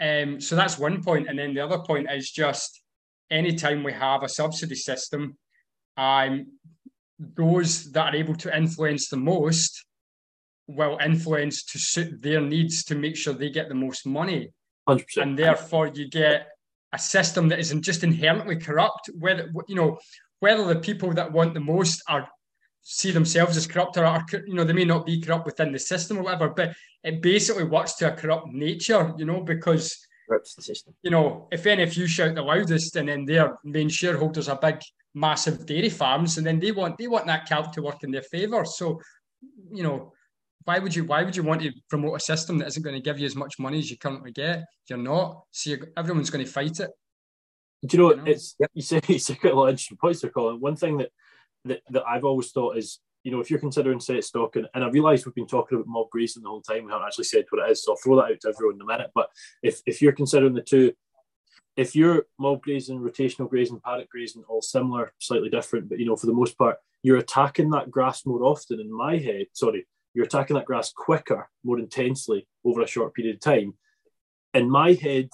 [0.00, 2.82] Um, so that's one point, and then the other point is just
[3.30, 5.36] anytime we have a subsidy system,
[5.96, 6.46] um,
[7.18, 9.84] those that are able to influence the most
[10.66, 14.50] will influence to suit their needs to make sure they get the most money.
[14.88, 15.22] 100%.
[15.22, 16.48] And therefore, you get
[16.92, 19.10] a system that isn't just inherently corrupt.
[19.18, 19.98] Whether you know
[20.40, 22.28] whether the people that want the most are
[22.82, 25.78] see themselves as corrupt or are, you know they may not be corrupt within the
[25.78, 29.12] system or whatever, but it basically works to a corrupt nature.
[29.16, 29.98] You know because.
[31.02, 34.58] You know if any if you shout the loudest and then their main shareholders are
[34.58, 34.80] big
[35.16, 38.22] massive dairy farms, and then they want they want that calc to work in their
[38.22, 38.64] favour.
[38.64, 39.00] So,
[39.72, 40.12] you know,
[40.64, 43.02] why would you why would you want to promote a system that isn't going to
[43.02, 44.64] give you as much money as you currently get?
[44.88, 45.42] You're not.
[45.50, 46.90] So you're, everyone's going to fight it.
[47.84, 48.24] Do you know, you know?
[48.26, 48.70] it's yep.
[48.74, 50.60] you say you say quite a lot of interesting points there, Colin.
[50.60, 51.10] One thing that,
[51.64, 54.84] that that I've always thought is you know, if you're considering set stock, and, and
[54.84, 57.44] I realise we've been talking about mob grazing the whole time, we haven't actually said
[57.50, 59.10] what it is, so I'll throw that out to everyone in a minute.
[59.16, 59.30] But
[59.64, 60.92] if, if you're considering the two,
[61.76, 66.16] if you're mob grazing, rotational grazing, paddock grazing, all similar, slightly different, but you know,
[66.16, 68.80] for the most part, you're attacking that grass more often.
[68.80, 73.36] In my head, sorry, you're attacking that grass quicker, more intensely over a short period
[73.36, 73.74] of time.
[74.54, 75.28] In my head,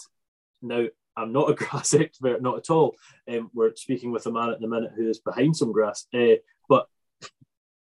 [0.60, 0.86] now
[1.16, 2.96] I'm not a grass expert, not at all.
[3.30, 6.36] Um, we're speaking with a man at the minute who is behind some grass, uh,
[6.68, 6.88] but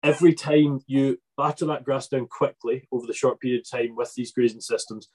[0.03, 4.13] every time you batter that grass down quickly over the short period of time with
[4.15, 5.09] these grazing systems,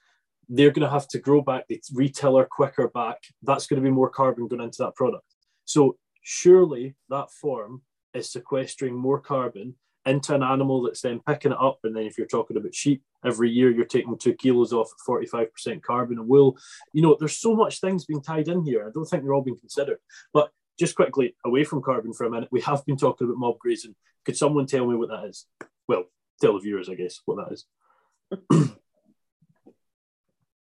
[0.50, 3.18] they're going to have to grow back the retailer quicker back.
[3.44, 5.26] That's going to be more carbon going into that product.
[5.66, 7.82] So surely that form
[8.14, 9.76] is sequestering more carbon
[10.06, 11.80] into an animal that's then picking it up.
[11.84, 15.82] And then if you're talking about sheep, every year you're taking two kilos off 45%
[15.82, 16.58] carbon and wool.
[16.94, 18.88] You know, there's so much things being tied in here.
[18.88, 19.98] I don't think they're all being considered.
[20.34, 23.60] But just quickly, away from carbon for a minute, we have been talking about mob
[23.60, 23.96] grazing.
[24.26, 25.46] Could someone tell me what that is?
[25.88, 26.06] Well,
[26.40, 28.70] tell the viewers, I guess, what that is.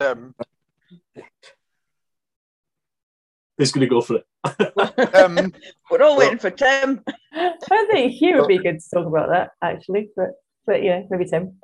[0.01, 0.33] Um,
[3.57, 5.15] Who's going to go for it?
[5.15, 5.53] um,
[5.91, 7.03] We're all waiting for Tim.
[7.31, 10.09] I think he would be good to talk about that, actually.
[10.15, 10.31] But
[10.65, 11.59] but yeah, maybe Tim.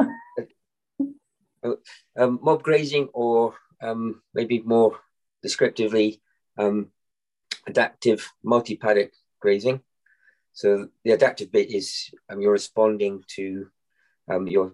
[2.15, 4.99] um, mob grazing, or um, maybe more
[5.41, 6.21] descriptively,
[6.59, 6.91] um,
[7.65, 9.81] adaptive multi paddock grazing.
[10.53, 13.69] So the adaptive bit is um, you're responding to
[14.29, 14.73] um, your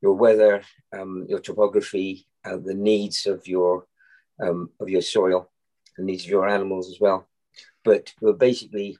[0.00, 0.62] your weather,
[0.98, 3.86] um, your topography, uh, the needs of your
[4.40, 5.50] um, of your soil,
[5.96, 7.26] the needs of your animals as well.
[7.84, 8.98] But basically,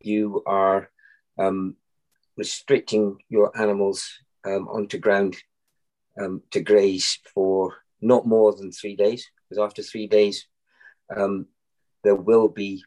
[0.00, 0.90] you are
[1.38, 1.76] um,
[2.36, 4.10] restricting your animals
[4.44, 5.36] um, onto ground
[6.20, 10.46] um, to graze for not more than three days, because after three days,
[11.14, 11.46] um,
[12.02, 12.84] there will be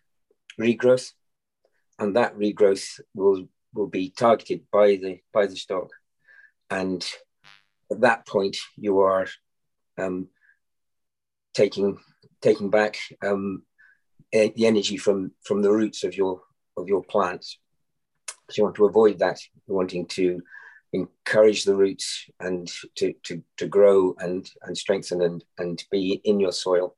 [0.59, 1.11] regrowth,
[1.99, 5.89] and that regrowth will will be targeted by the by the stock,
[6.69, 7.05] and
[7.93, 9.27] at that point, you are
[9.97, 10.27] um,
[11.53, 11.97] taking
[12.41, 13.63] taking back um,
[14.31, 16.41] the energy from from the roots of your
[16.77, 17.59] of your plants.
[18.49, 19.39] So you want to avoid that.
[19.67, 20.41] You're wanting to
[20.91, 26.39] encourage the roots and to, to, to grow and, and strengthen and, and be in
[26.39, 26.95] your soil.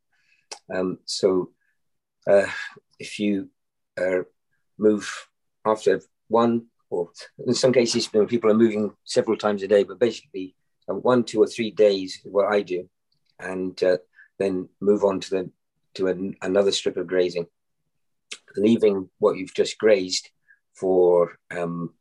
[0.74, 1.52] Um, so
[2.28, 2.48] uh,
[3.00, 3.50] if you
[3.98, 4.24] uh,
[4.78, 5.10] move
[5.66, 7.10] after one, or
[7.46, 10.56] in some cases, people are moving several times a day, but basically
[10.88, 12.90] one, two, or three days what I do,
[13.40, 13.98] and uh,
[14.40, 15.52] then move on to the
[15.96, 17.48] to an, another strip of grazing,
[18.58, 20.30] leaving what you've just grazed
[20.74, 21.94] for um,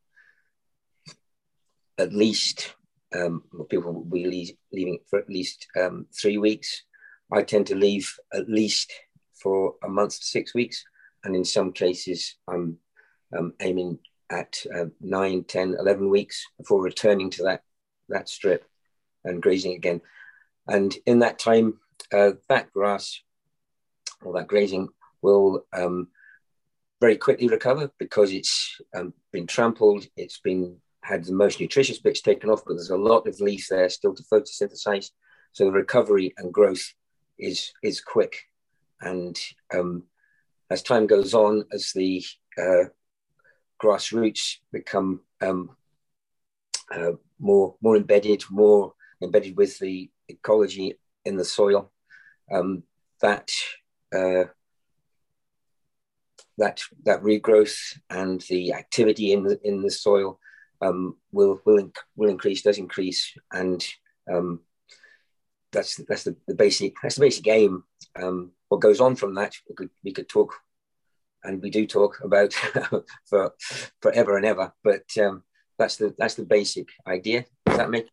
[1.98, 2.74] at least
[3.14, 6.82] um, people will be leaving for at least um, three weeks.
[7.32, 8.92] I tend to leave at least
[9.40, 10.84] for a month to six weeks.
[11.22, 12.78] And in some cases, I'm
[13.36, 13.98] um, aiming
[14.30, 17.62] at uh, 9, 10, 11 weeks before returning to that,
[18.08, 18.64] that strip
[19.24, 20.00] and grazing again.
[20.66, 21.80] And in that time,
[22.12, 23.20] uh, that grass
[24.22, 24.88] or that grazing
[25.22, 26.08] will um,
[27.00, 32.22] very quickly recover because it's um, been trampled, it's been had the most nutritious bits
[32.22, 35.10] taken off, but there's a lot of leaf there still to photosynthesize.
[35.52, 36.94] So the recovery and growth
[37.38, 38.44] is is quick.
[39.00, 39.38] And
[39.74, 40.04] um,
[40.70, 42.24] as time goes on, as the
[42.56, 42.84] uh,
[43.82, 45.76] grassroots become um,
[46.90, 48.94] uh, more more embedded, more
[49.24, 51.90] embedded with the ecology in the soil,
[52.52, 52.82] um,
[53.20, 53.50] that
[54.14, 54.44] uh,
[56.58, 60.38] that that regrowth and the activity in the in the soil
[60.80, 63.84] um, will will inc- will increase, does increase, and
[64.32, 64.60] um,
[65.72, 67.84] that's that's the, the basic that's the basic aim.
[68.20, 70.54] Um, what goes on from that, we could we could talk,
[71.42, 72.52] and we do talk about
[73.26, 73.52] for
[74.00, 74.72] forever and ever.
[74.82, 75.42] But um,
[75.78, 77.44] that's the that's the basic idea.
[77.66, 78.08] Does that make?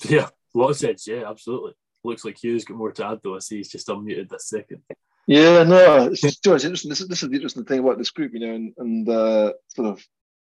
[0.08, 1.06] Yeah, a lot of sense.
[1.06, 1.72] Yeah, absolutely.
[2.02, 3.36] Looks like Hugh's got more to add though.
[3.36, 4.82] I see he's just unmuted this second.
[5.26, 6.88] Yeah, no, it's, it's interesting.
[6.88, 9.52] This is, this is the interesting thing about this group, you know, and, and uh,
[9.68, 10.04] sort of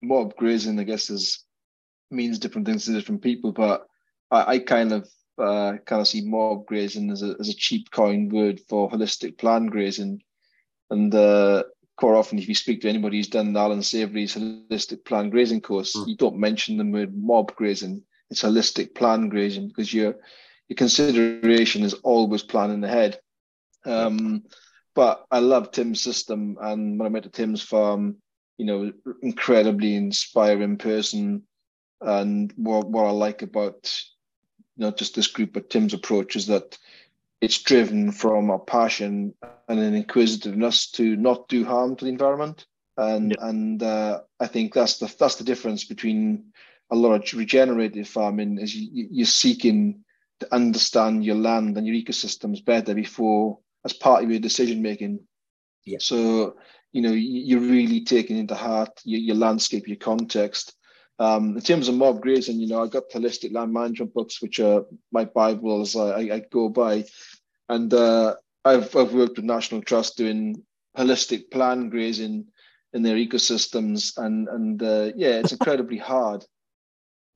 [0.01, 1.43] mob grazing, I guess, is
[2.11, 3.51] means different things to different people.
[3.51, 3.87] But
[4.29, 7.89] I, I kind of uh, kind of see mob grazing as a as a cheap
[7.91, 10.21] coin word for holistic plan grazing,
[10.91, 11.63] and uh,
[11.95, 15.95] quite often, if you speak to anybody who's done Allan Savory's holistic plan grazing course,
[15.95, 16.07] mm.
[16.07, 18.03] you don't mention the word mob grazing.
[18.30, 20.15] It's holistic plan grazing because your
[20.67, 23.19] your consideration is always planning ahead.
[23.86, 24.43] Um,
[24.95, 28.17] but I love Tim's system, and when I went to Tim's farm,
[28.57, 31.43] you know, incredibly inspiring person.
[32.01, 34.01] And what, what I like about
[34.78, 36.78] not just this group, but Tim's approach is that
[37.41, 39.34] it's driven from a passion
[39.67, 42.65] and an inquisitiveness to not do harm to the environment.
[42.97, 43.47] And yeah.
[43.47, 46.45] and uh, I think that's the that's the difference between
[46.89, 50.03] a lot of regenerative farming is you, you're seeking
[50.39, 55.19] to understand your land and your ecosystems better before as part of your decision making.
[55.85, 55.97] Yeah.
[55.99, 56.55] So
[56.91, 60.73] you know you're really taking into heart your, your landscape, your context.
[61.19, 64.59] Um, in terms of mob grazing, you know, I've got holistic land management books, which
[64.59, 67.05] are my Bibles I, I go by,
[67.69, 70.63] and uh, I've I've worked with National Trust doing
[70.97, 72.45] holistic plan grazing
[72.93, 76.45] in their ecosystems, and and uh, yeah, it's incredibly hard,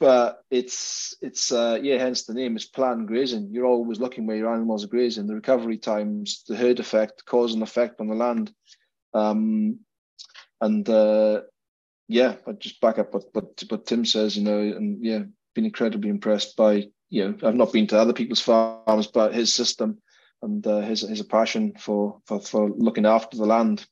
[0.02, 2.56] but it's it's uh, yeah, hence the name.
[2.56, 3.50] It's plan grazing.
[3.52, 7.54] You're always looking where your animals are grazing, the recovery times, the herd effect, cause
[7.54, 8.52] and effect on the land.
[9.14, 9.82] Um,
[10.60, 11.42] and uh,
[12.08, 15.20] yeah, I just back up what, what what Tim says, you know, and yeah,
[15.54, 19.54] been incredibly impressed by you know I've not been to other people's farms, but his
[19.54, 20.00] system
[20.42, 23.86] and uh, his his passion for, for for looking after the land.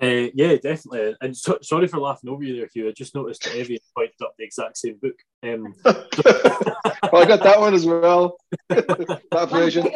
[0.00, 1.16] Uh, yeah, definitely.
[1.20, 2.88] And so, sorry for laughing over you there, Hugh.
[2.88, 5.16] I just noticed that Evie pointed up the exact same book.
[5.42, 8.36] Um, well, I got that one as well.
[8.68, 9.88] that version.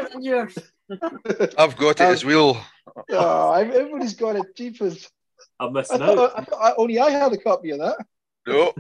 [1.57, 2.66] I've got it um, as well.
[3.11, 4.57] Oh, everybody's got it.
[4.57, 5.09] Jeepers.
[5.61, 6.38] I'm missing I out.
[6.38, 8.05] I thought I, only I had a copy of that.
[8.44, 8.72] No.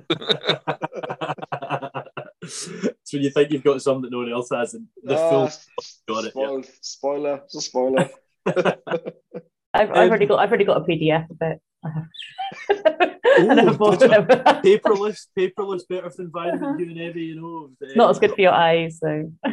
[2.48, 5.50] so you think you've got some that no one else has, and the uh, full
[6.08, 6.32] got it.
[6.34, 6.60] Yeah.
[6.80, 8.10] Spoiler, it's a spoiler.
[9.74, 11.60] I've, I've already um, got I've already got a PDF of it.
[13.40, 16.80] Ooh, paperless, paperless, better for the environment.
[16.80, 17.70] You and Evie, you know.
[17.80, 19.32] It's not as good uh, for your eyes, so.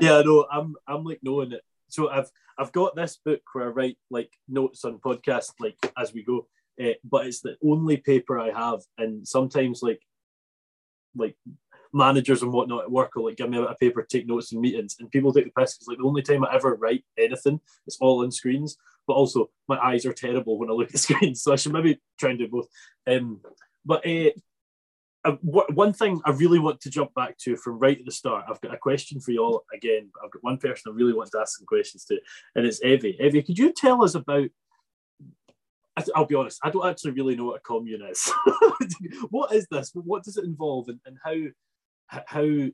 [0.00, 1.62] yeah, no, I'm I'm like knowing it.
[1.88, 6.14] So I've I've got this book where I write like notes on podcasts like as
[6.14, 6.46] we go,
[6.82, 10.00] uh, but it's the only paper I have, and sometimes like
[11.14, 11.36] like
[11.92, 14.52] managers and whatnot at work will like give me a bit of paper, take notes
[14.52, 15.76] in meetings, and people take the piss.
[15.76, 18.76] It's like the only time I ever write anything, it's all on screens.
[19.06, 22.00] But also, my eyes are terrible when I look at screens, so I should maybe
[22.18, 22.68] try and do both.
[23.06, 23.40] Um,
[23.84, 24.30] but uh,
[25.24, 28.44] uh, one thing I really want to jump back to from right at the start,
[28.48, 30.10] I've got a question for you all again.
[30.22, 32.18] I've got one person I really want to ask some questions to,
[32.56, 33.16] and it's Evie.
[33.20, 34.48] Evie, could you tell us about?
[36.14, 38.32] I'll be honest, I don't actually really know what a commune is.
[39.30, 39.90] what is this?
[39.94, 41.34] What does it involve, and, and how,
[42.26, 42.68] how?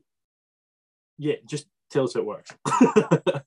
[1.17, 2.51] Yeah, just tell us how it works.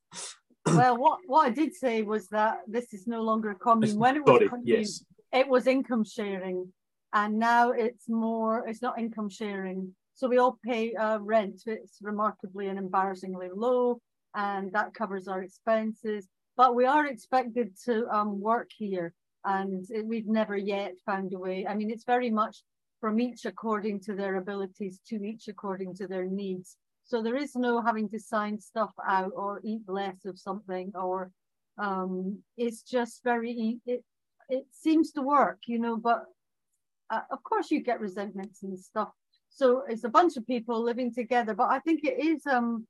[0.66, 3.98] well, what what I did say was that this is no longer a commune.
[3.98, 5.04] When it was Sorry, commune, yes.
[5.32, 6.72] it was income sharing
[7.12, 11.98] and now it's more it's not income sharing so we all pay uh, rent it's
[12.02, 14.00] remarkably and embarrassingly low
[14.34, 19.12] and that covers our expenses but we are expected to um, work here
[19.44, 22.62] and we've never yet found a way i mean it's very much
[23.02, 27.54] from each according to their abilities to each according to their needs so there is
[27.54, 31.30] no having to sign stuff out or eat less of something or
[31.78, 34.02] um, it's just very it,
[34.48, 36.24] it seems to work you know but
[37.12, 39.10] uh, of course you get resentments and stuff.
[39.50, 42.86] So it's a bunch of people living together, but I think it is, um,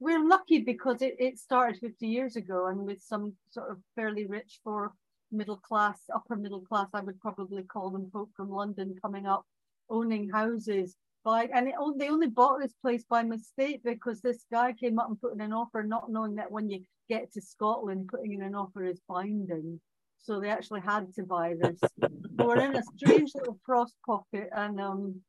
[0.00, 4.26] we're lucky because it, it started 50 years ago and with some sort of fairly
[4.26, 4.92] rich for
[5.32, 9.44] middle class, upper middle class, I would probably call them folk from London coming up,
[9.88, 10.96] owning houses.
[11.24, 15.08] By, and it, they only bought this place by mistake because this guy came up
[15.08, 18.42] and put in an offer, not knowing that when you get to Scotland, putting in
[18.42, 19.80] an offer is binding.
[20.18, 21.80] So they actually had to buy this.
[21.98, 25.20] they were in a strange little frost pocket and, um,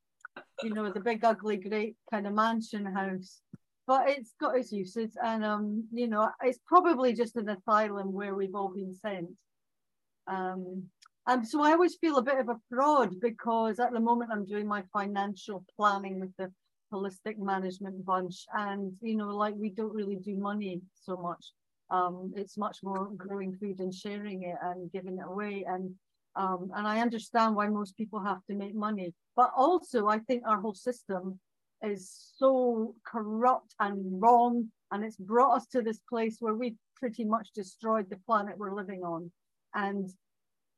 [0.63, 3.41] you know, the big, ugly, great kind of mansion house.
[3.85, 5.17] But it's got its uses.
[5.21, 9.29] And, um, you know, it's probably just an asylum where we've all been sent.
[10.27, 10.83] Um,
[11.27, 14.45] and so I always feel a bit of a fraud because at the moment I'm
[14.45, 16.51] doing my financial planning with the
[16.91, 18.45] holistic management bunch.
[18.53, 21.45] And, you know, like we don't really do money so much
[21.93, 25.63] um, it's much more growing food and sharing it and giving it away.
[25.67, 25.93] And
[26.35, 30.41] um, and I understand why most people have to make money, but also I think
[30.47, 31.39] our whole system
[31.83, 37.23] is so corrupt and wrong, and it's brought us to this place where we've pretty
[37.23, 39.31] much destroyed the planet we're living on.
[39.75, 40.09] And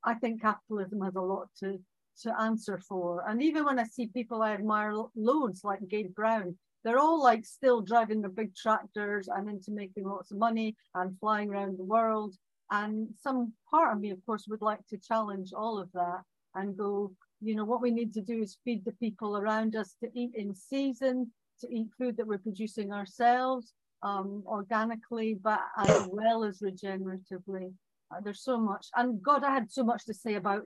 [0.03, 1.79] I think capitalism has a lot to
[2.21, 3.27] to answer for.
[3.27, 7.45] And even when I see people I admire loads like Gabe Brown, they're all like
[7.45, 11.83] still driving the big tractors and into making lots of money and flying around the
[11.83, 12.35] world.
[12.71, 16.21] And some part of me, of course, would like to challenge all of that
[16.55, 19.95] and go, you know, what we need to do is feed the people around us
[20.01, 21.31] to eat in season,
[21.61, 23.73] to eat food that we're producing ourselves
[24.03, 27.73] um, organically, but as well as regeneratively.
[28.11, 28.87] Uh, there's so much.
[28.95, 30.63] And God, I had so much to say about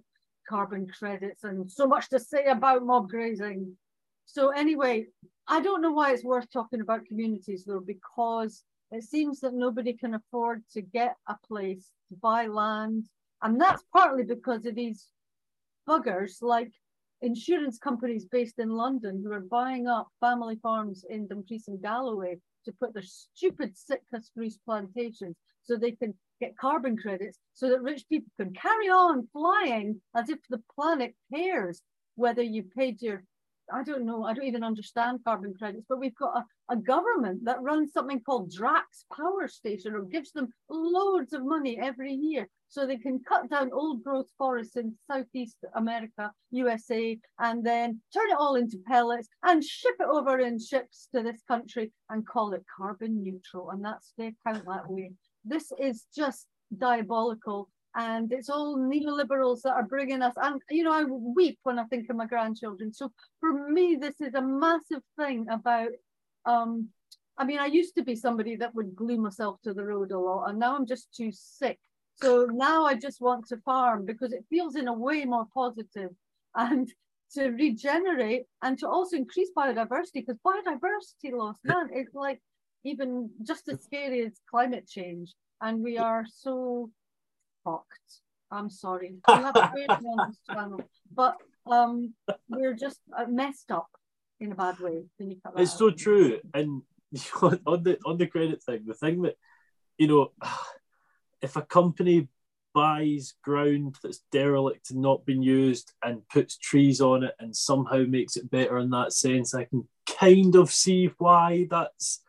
[0.48, 3.78] carbon credits and so much to say about mob grazing.
[4.26, 5.08] So anyway,
[5.48, 9.94] I don't know why it's worth talking about communities though, because it seems that nobody
[9.94, 13.06] can afford to get a place to buy land.
[13.42, 15.08] And that's partly because of these
[15.88, 16.72] buggers like
[17.22, 22.38] insurance companies based in London who are buying up family farms in Dumfries and Galloway
[22.66, 27.82] to put their stupid Sitka spruce plantations so they can get carbon credits so that
[27.82, 31.82] rich people can carry on flying as if the planet cares
[32.16, 33.24] whether you paid your
[33.72, 37.46] I don't know, I don't even understand carbon credits, but we've got a, a government
[37.46, 42.48] that runs something called Drax Power Station or gives them loads of money every year
[42.68, 48.30] so they can cut down old growth forests in Southeast America, USA, and then turn
[48.30, 52.54] it all into pellets and ship it over in ships to this country and call
[52.54, 53.72] it carbon neutral.
[53.72, 55.12] And that's the account that way.
[55.44, 57.70] This is just diabolical.
[57.96, 61.84] And it's all neoliberals that are bringing us and you know i weep when i
[61.86, 62.94] think of my grandchildren.
[62.94, 65.90] So for me this is a massive thing about
[66.46, 66.90] um
[67.38, 70.20] i mean i used to be somebody that would glue myself to the road a
[70.20, 71.80] lot and now i'm just too sick.
[72.14, 76.12] So now i just want to farm because it feels in a way more positive
[76.56, 76.88] and
[77.34, 82.40] to regenerate and to also increase biodiversity because biodiversity loss man it's like
[82.84, 86.90] even just as scary as climate change and we are so
[87.64, 88.22] fucked.
[88.52, 89.16] I'm sorry.
[89.28, 90.82] We have on this channel,
[91.14, 91.36] but
[91.70, 92.14] um,
[92.48, 93.90] we're just uh, messed up
[94.40, 95.04] in a bad way.
[95.18, 95.80] Can you cut that It's out?
[95.80, 96.40] so true.
[96.54, 96.82] And
[97.42, 99.36] on the on the credit thing, the thing that
[99.98, 100.32] you know,
[101.42, 102.28] if a company
[102.74, 108.04] buys ground that's derelict and not been used and puts trees on it and somehow
[108.08, 112.22] makes it better in that sense, I can kind of see why that's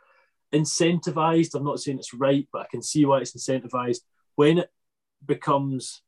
[0.52, 1.54] incentivized.
[1.54, 4.00] I'm not saying it's right, but I can see why it's incentivized.
[4.36, 4.70] When it
[5.24, 6.02] becomes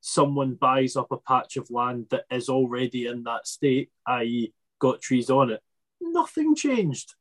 [0.00, 5.00] someone buys up a patch of land that is already in that state, i.e., got
[5.00, 5.60] trees on it,
[6.00, 7.14] nothing changed.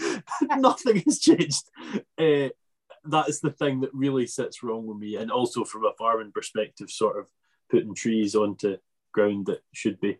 [0.56, 1.64] nothing has changed.
[2.18, 2.48] Uh,
[3.04, 5.16] that is the thing that really sits wrong with me.
[5.16, 7.26] And also from a farming perspective, sort of
[7.70, 8.76] putting trees onto
[9.12, 10.18] ground that should be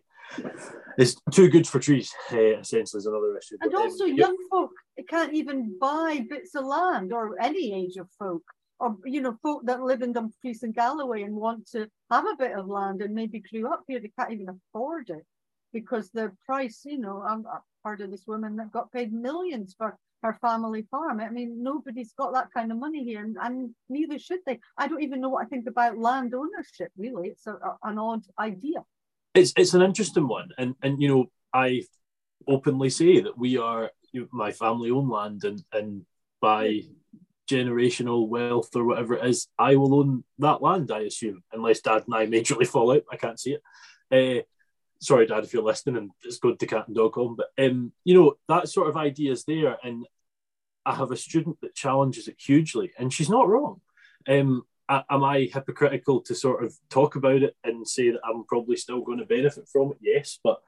[0.97, 3.57] is too good for trees, uh, essentially, is another issue.
[3.61, 4.71] And but, also, um, young folk
[5.01, 8.43] can't even buy bits of land, or any age of folk,
[8.79, 12.35] or you know, folk that live in Dumfries and Galloway and want to have a
[12.37, 15.25] bit of land and maybe grew up here, they can't even afford it
[15.71, 19.73] because the price, you know, I'm, I'm part of this woman that got paid millions
[19.77, 21.19] for her family farm.
[21.19, 24.59] I mean, nobody's got that kind of money here, and, and neither should they.
[24.77, 26.91] I don't even know what I think about land ownership.
[26.97, 28.83] Really, it's a, a, an odd idea.
[29.33, 31.83] it's it's an interesting one, and and you know I
[32.47, 33.91] openly say that we are
[34.31, 36.05] my family own land, and and
[36.41, 36.81] by
[37.49, 40.91] generational wealth or whatever it is, I will own that land.
[40.91, 43.63] I assume, unless Dad and I majorly fall out, I can't see it.
[44.11, 44.43] Uh,
[44.99, 47.91] sorry, Dad, if you're listening, and it's good to cat and dog home, but um,
[48.03, 50.05] you know that sort of idea is there, and
[50.85, 53.81] I have a student that challenges it hugely, and she's not wrong.
[54.27, 58.77] Um, am I hypocritical to sort of talk about it and say that I'm probably
[58.77, 59.97] still going to benefit from it?
[60.01, 60.61] Yes, but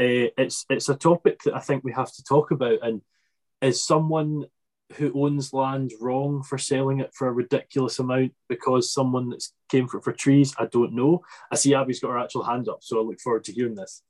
[0.00, 2.78] uh, it's it's a topic that I think we have to talk about.
[2.82, 3.02] And
[3.60, 4.46] is someone
[4.96, 9.86] who owns land wrong for selling it for a ridiculous amount because someone that's came
[9.86, 10.54] for for trees?
[10.58, 11.22] I don't know.
[11.52, 14.02] I see Abby's got her actual hand up, so I look forward to hearing this.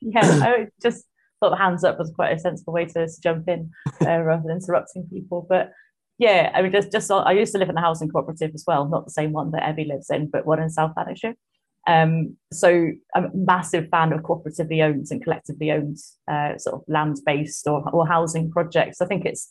[0.00, 1.04] Yeah, I just
[1.40, 3.70] thought the hands up was quite a sensible way to, jump in
[4.04, 5.46] uh, rather than interrupting people.
[5.48, 5.72] But
[6.18, 8.88] yeah, I mean, just just I used to live in a housing cooperative as well,
[8.88, 11.36] not the same one that Evie lives in, but one in South Lanarkshire.
[11.88, 15.96] Um, so I'm a massive fan of cooperatively owned and collectively owned
[16.30, 19.00] uh, sort of land-based or, or housing projects.
[19.00, 19.50] I think it's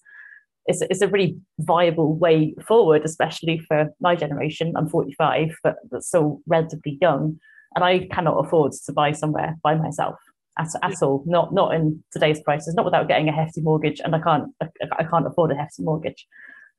[0.67, 4.73] it's, it's a really viable way forward, especially for my generation.
[4.75, 7.39] I'm 45, but, but still relatively young,
[7.73, 10.17] and I cannot afford to buy somewhere by myself
[10.59, 11.23] at, at all.
[11.25, 12.75] Not not in today's prices.
[12.75, 14.67] Not without getting a hefty mortgage, and I can't I,
[14.99, 16.27] I can't afford a hefty mortgage.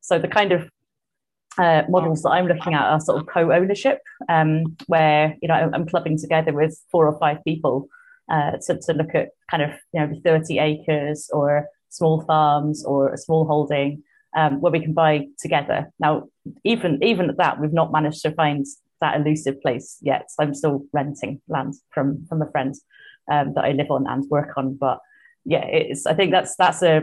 [0.01, 0.71] So the kind of
[1.59, 5.87] uh, models that I'm looking at are sort of co-ownership, um, where you know I'm,
[5.87, 7.89] clubbing together with four or five people
[8.31, 13.13] uh, to, to look at kind of you know 30 acres or small farms or
[13.13, 14.03] a small holding
[14.37, 15.91] um, where we can buy together.
[15.99, 16.29] Now,
[16.65, 18.65] even even at that, we've not managed to find
[19.01, 20.29] that elusive place yet.
[20.39, 22.75] I'm still renting land from from a friend
[23.31, 24.75] um, that I live on and work on.
[24.75, 25.01] But
[25.45, 27.03] yeah, it's I think that's that's a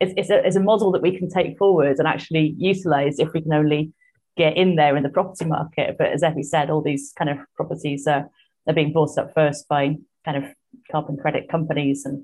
[0.00, 3.32] it's, it's a it's a model that we can take forward and actually utilize if
[3.32, 3.92] we can only
[4.36, 5.96] get in there in the property market.
[5.98, 8.28] But as Effie said, all these kind of properties are
[8.68, 10.44] are being bought up first by kind of
[10.90, 12.22] carbon credit companies and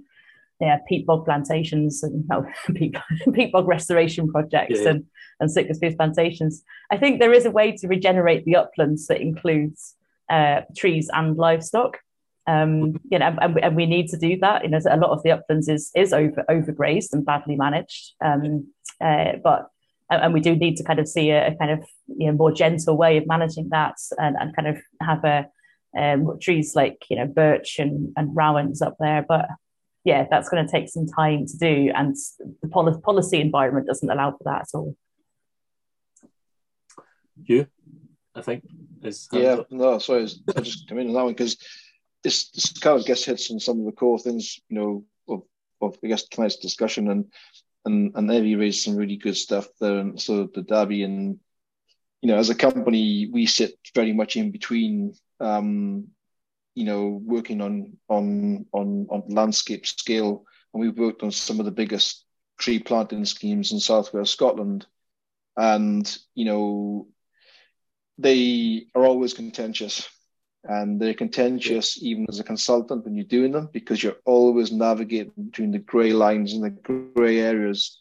[0.61, 2.95] yeah, peat bog plantations and no, peat,
[3.33, 4.91] peat bog restoration projects Yeah.
[4.91, 5.05] and,
[5.41, 6.62] and Sitka spruce plantations.
[6.93, 9.95] I think there is a way to regenerate the uplands that includes
[10.31, 11.99] uh, trees and livestock.
[12.47, 14.65] Um, you know, and, and we need to do that.
[14.65, 18.13] You know, a lot of the uplands is is over overgrazed and badly managed.
[18.23, 18.69] Um,
[19.01, 19.69] uh, but
[20.11, 22.53] and we do need to kind of see a, a kind of you know more
[22.53, 25.47] gentle way of managing that and, and kind of have a
[25.99, 29.25] um, trees like you know birch and and rowans up there.
[29.27, 29.49] But
[30.05, 32.15] yeah, that's going to take some time to do, and
[32.61, 34.95] the poli- policy environment doesn't allow for that at all.
[37.43, 37.67] You,
[38.35, 38.65] I think,
[39.03, 41.57] is Yeah, no, sorry, I was- I just come in on that one because
[42.25, 45.43] this, this kind of guess hits on some of the core things, you know, of,
[45.81, 47.27] of I guess tonight's discussion and
[47.85, 51.39] and and Evie raised some really good stuff there, and so the Derby and
[52.22, 56.09] you know, as a company, we sit very much in between, um,
[56.75, 61.66] you know, working on on on on landscape scale, and we've worked on some of
[61.66, 62.25] the biggest
[62.59, 64.87] tree planting schemes in southwest Scotland,
[65.59, 67.09] and you know,
[68.16, 70.09] they are always contentious
[70.65, 75.45] and they're contentious even as a consultant when you're doing them because you're always navigating
[75.45, 76.71] between the grey lines and the
[77.15, 77.99] grey areas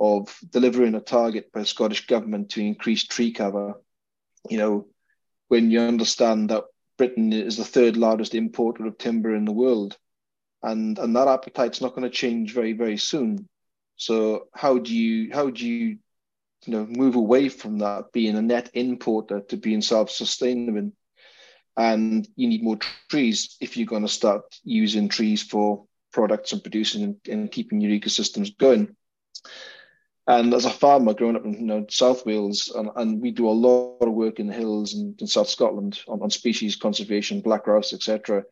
[0.00, 3.74] of delivering a target by the Scottish government to increase tree cover.
[4.48, 4.86] You know,
[5.48, 6.64] when you understand that
[6.96, 9.96] Britain is the third largest importer of timber in the world,
[10.62, 13.48] and and that appetite's not going to change very very soon.
[13.96, 15.98] So how do you how do you
[16.66, 20.92] you know move away from that being a net importer to being self-sustaining?
[21.80, 22.78] And you need more
[23.08, 27.80] trees if you're going to start using trees for products and producing and, and keeping
[27.80, 28.94] your ecosystems going.
[30.26, 33.48] And as a farmer growing up in you know, South Wales, and, and we do
[33.48, 37.40] a lot of work in the hills and in South Scotland on, on species conservation,
[37.40, 38.44] black grouse, etc.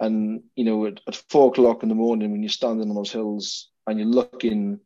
[0.00, 3.12] And you know, at, at four o'clock in the morning, when you're standing on those
[3.12, 4.80] hills and you're looking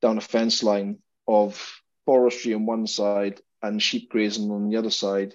[0.00, 4.90] down a fence line of forestry on one side and sheep grazing on the other
[4.90, 5.34] side,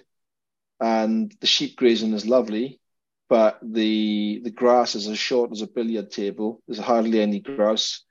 [0.80, 2.80] and the sheep grazing is lovely,
[3.28, 6.62] but the the grass is as short as a billiard table.
[6.66, 8.04] There's hardly any grass.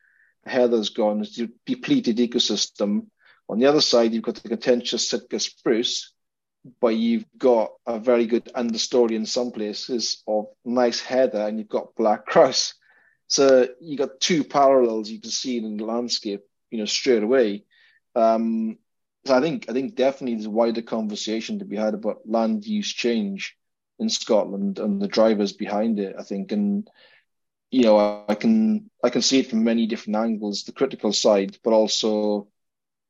[0.45, 1.21] Heather's gone.
[1.21, 3.07] It's a depleted ecosystem.
[3.49, 6.13] On the other side, you've got the contentious Sitka spruce,
[6.81, 11.69] but you've got a very good understory in some places of nice heather, and you've
[11.69, 12.73] got black grouse.
[13.27, 17.65] So you've got two parallels you can see in the landscape, you know, straight away.
[18.15, 18.77] Um,
[19.29, 22.91] I think I think definitely there's a wider conversation to be had about land use
[22.91, 23.57] change
[23.99, 26.15] in Scotland and the drivers behind it.
[26.17, 26.89] I think, and
[27.71, 31.57] you know, I can I can see it from many different angles: the critical side,
[31.63, 32.47] but also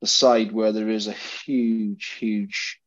[0.00, 2.80] the side where there is a huge, huge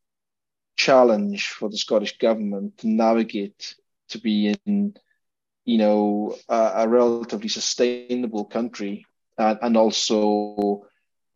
[0.76, 3.74] challenge for the Scottish government to navigate
[4.08, 4.96] to be in,
[5.64, 9.06] you know, a, a relatively sustainable country
[9.36, 10.86] and, and also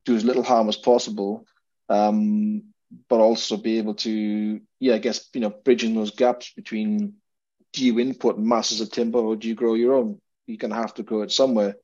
[0.05, 1.47] do as little harm as possible
[1.89, 2.63] um,
[3.09, 7.15] but also be able to, yeah, I guess, you know, bridging those gaps between
[7.73, 10.21] do you input masses of timber or do you grow your own?
[10.47, 11.77] You're going to have to grow it somewhere.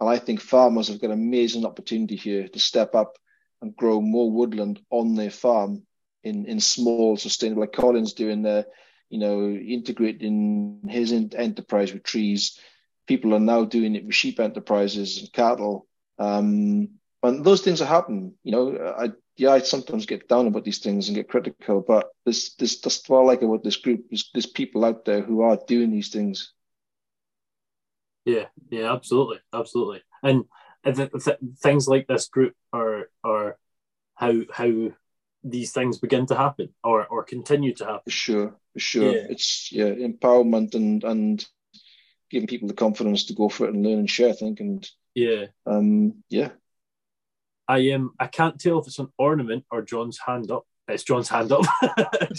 [0.00, 3.16] And I think farmers have got an amazing opportunity here to step up
[3.60, 5.82] and grow more woodland on their farm
[6.24, 8.66] in, in small, sustainable, like Colin's doing there,
[9.10, 12.58] you know, integrating his enterprise with trees.
[13.06, 15.86] People are now doing it with sheep enterprises and cattle.
[16.18, 16.90] Um,
[17.22, 18.34] and those things are happening.
[18.42, 22.10] You know, I yeah, I sometimes get down about these things and get critical, but
[22.26, 24.04] this this that's what I like about this group.
[24.10, 26.52] There's, there's people out there who are doing these things.
[28.24, 30.44] Yeah, yeah, absolutely, absolutely, and
[30.84, 33.58] th- th- things like this group are are
[34.14, 34.90] how how
[35.44, 38.02] these things begin to happen or or continue to happen.
[38.04, 39.12] For sure, for sure.
[39.12, 39.26] Yeah.
[39.30, 41.44] It's yeah, empowerment and and
[42.30, 44.30] giving people the confidence to go for it and learn and share.
[44.30, 46.50] I think, and yeah, um, yeah,
[47.68, 48.02] I am.
[48.02, 50.64] Um, I can't tell if it's an ornament or John's hand up.
[50.88, 51.64] It's John's hand up.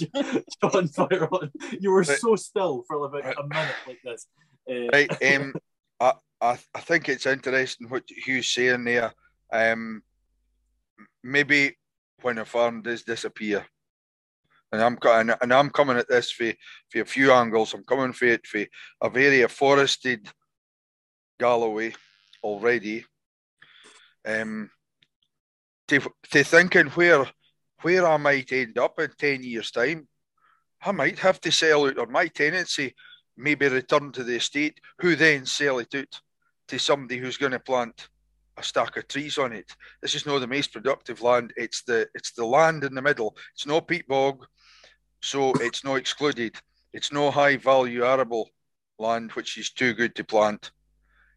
[0.61, 1.51] John, fire on.
[1.79, 2.19] You were right.
[2.19, 3.35] so still for about right.
[3.37, 4.27] a minute like this.
[4.69, 5.35] Uh, right.
[5.41, 5.53] Um,
[5.99, 9.13] I, I, I think it's interesting what Hugh's saying there.
[9.51, 10.03] Um,
[11.23, 11.77] maybe
[12.21, 13.65] when a farm does disappear,
[14.71, 16.51] and I'm and, and I'm coming at this for,
[16.89, 17.73] for a few angles.
[17.73, 18.65] I'm coming for it for
[19.01, 20.27] a very forested
[21.39, 21.93] Galloway
[22.43, 23.05] already.
[24.25, 24.69] Um,
[25.87, 25.99] to,
[26.31, 27.25] to thinking where
[27.81, 30.07] where I might end up in 10 years' time.
[30.85, 32.95] I might have to sell out on my tenancy,
[33.37, 36.21] maybe return to the estate, who then sell it out
[36.69, 38.07] to somebody who's going to plant
[38.57, 39.69] a stack of trees on it.
[40.01, 41.53] This is not the most productive land.
[41.57, 43.35] It's the it's the land in the middle.
[43.53, 44.45] It's no peat bog,
[45.21, 46.55] so it's no excluded.
[46.93, 48.49] It's no high value arable
[48.99, 50.71] land which is too good to plant.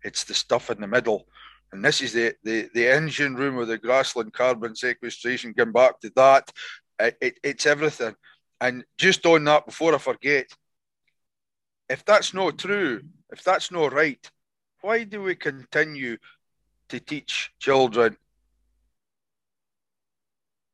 [0.05, 1.27] It's the stuff in the middle
[1.73, 5.53] and this is the, the, the engine room of the grassland carbon sequestration.
[5.53, 6.51] Going back to that,
[6.99, 8.15] it, it, it's everything.
[8.61, 10.47] And just on that, before I forget,
[11.89, 14.31] if that's not true, if that's not right,
[14.81, 16.17] why do we continue
[16.89, 18.17] to teach children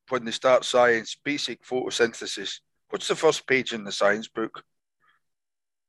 [0.08, 2.60] when they start science basic photosynthesis?
[2.90, 4.62] What's the first page in the science book?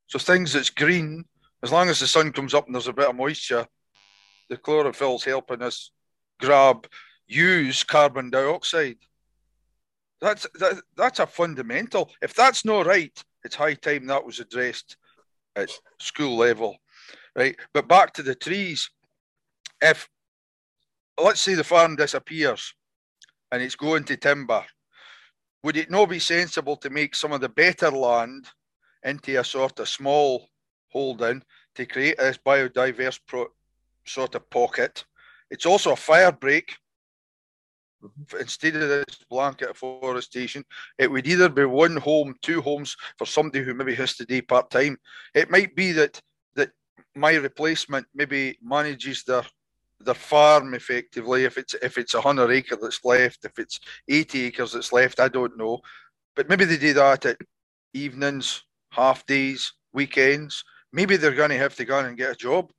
[0.07, 1.25] So things that's green,
[1.61, 3.67] as long as the sun comes up and there's a bit of moisture,
[4.53, 5.89] the chlorophyll's helping us
[6.39, 6.87] grab,
[7.27, 8.97] use carbon dioxide.
[10.21, 12.11] That's that, that's a fundamental.
[12.21, 14.95] If that's not right, it's high time that was addressed
[15.55, 16.77] at school level,
[17.35, 17.55] right?
[17.73, 18.89] But back to the trees.
[19.81, 20.07] If
[21.19, 22.75] let's say the farm disappears
[23.51, 24.63] and it's going to timber,
[25.63, 28.47] would it not be sensible to make some of the better land
[29.03, 30.47] into a sort of small
[30.89, 31.41] holding
[31.73, 33.51] to create this biodiverse pro-
[34.05, 35.05] sort of pocket.
[35.49, 36.75] It's also a fire break.
[38.03, 38.39] Mm-hmm.
[38.41, 40.65] Instead of this blanket afforestation,
[40.97, 44.41] it would either be one home, two homes for somebody who maybe has to do
[44.41, 44.97] part time.
[45.33, 46.19] It might be that
[46.55, 46.71] that
[47.15, 49.43] my replacement maybe manages their
[50.01, 51.45] their farm effectively.
[51.45, 53.79] If it's if it's a hundred acre that's left, if it's
[54.09, 55.79] eighty acres that's left, I don't know.
[56.35, 57.37] But maybe they do that at
[57.93, 60.63] evenings, half days, weekends.
[60.91, 62.71] Maybe they're going to have to go and get a job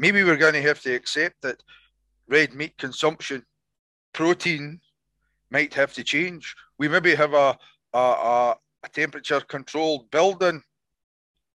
[0.00, 1.62] maybe we're going to have to accept that
[2.26, 3.44] red meat consumption,
[4.14, 4.80] protein
[5.50, 6.56] might have to change.
[6.78, 7.58] We maybe have a,
[7.92, 10.62] a, a, a temperature controlled building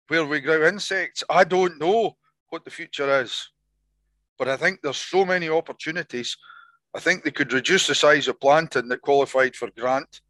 [0.08, 1.24] where we grow insects.
[1.30, 2.16] I don't know
[2.50, 3.48] what the future is,
[4.38, 6.36] but I think there's so many opportunities.
[6.94, 10.20] I think they could reduce the size of planting that qualified for grant.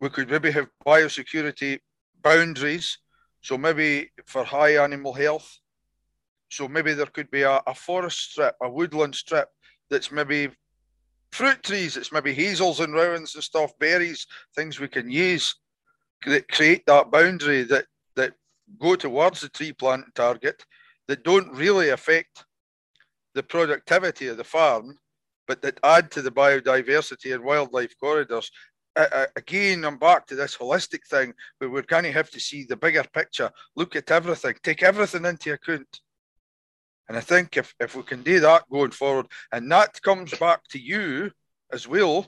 [0.00, 1.80] We could maybe have biosecurity
[2.22, 2.98] boundaries.
[3.42, 5.58] So maybe for high animal health.
[6.54, 9.48] So maybe there could be a, a forest strip, a woodland strip
[9.90, 10.50] that's maybe
[11.32, 14.24] fruit trees, it's maybe hazels and rowans and stuff, berries,
[14.54, 15.56] things we can use
[16.26, 18.34] that create that boundary that that
[18.78, 20.64] go towards the tree planting target
[21.08, 22.44] that don't really affect
[23.34, 24.96] the productivity of the farm,
[25.48, 28.50] but that add to the biodiversity and wildlife corridors.
[29.36, 32.76] Again, I'm back to this holistic thing, but we're going to have to see the
[32.76, 36.00] bigger picture, look at everything, take everything into account.
[37.08, 40.62] And I think if, if we can do that going forward, and that comes back
[40.70, 41.30] to you
[41.72, 42.26] as well,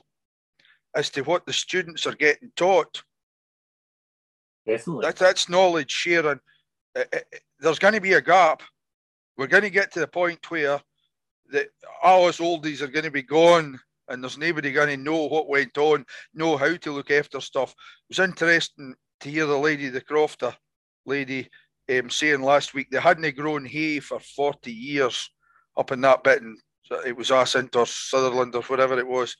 [0.95, 3.03] as to what the students are getting taught.
[4.65, 5.05] Definitely.
[5.05, 6.39] That, that's knowledge sharing.
[7.59, 8.61] There's going to be a gap.
[9.37, 10.81] We're going to get to the point where
[11.49, 11.67] the,
[12.03, 15.49] all us oldies are going to be gone and there's nobody going to know what
[15.49, 17.71] went on, know how to look after stuff.
[17.71, 20.55] It was interesting to hear the lady, the Crofter
[21.05, 21.49] lady,
[21.89, 25.29] um, saying last week they hadn't grown hay for 40 years
[25.77, 26.57] up in that bit, and
[27.05, 29.35] it was Assynt or Sutherland or whatever it was,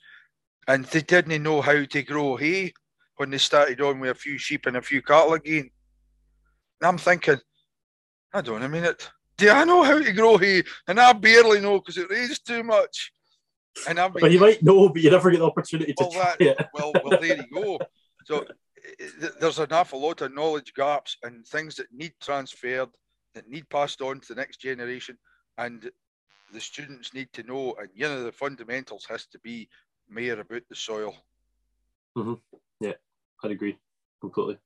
[0.66, 2.72] and they didn't know how to grow hay
[3.16, 5.70] when they started on with a few sheep and a few cattle again.
[6.80, 7.38] And I'm thinking,
[8.32, 9.10] I don't know, I mean it.
[9.36, 10.62] Do I know how to grow hay?
[10.86, 13.12] And I barely know because it rains too much.
[13.88, 16.36] And been, well, you might know, but you never get the opportunity to well, try
[16.38, 16.66] that, it.
[16.74, 17.78] well, well, there you go.
[18.24, 18.44] So
[19.40, 22.88] there's an awful lot of knowledge gaps and things that need transferred,
[23.34, 25.16] that need passed on to the next generation,
[25.58, 25.90] and
[26.52, 27.74] the students need to know.
[27.78, 29.68] And you know, the fundamentals has to be
[30.08, 31.14] more about the soil.
[32.16, 32.34] Mm-hmm.
[32.80, 32.94] Yeah,
[33.42, 33.78] I'd agree
[34.20, 34.58] completely.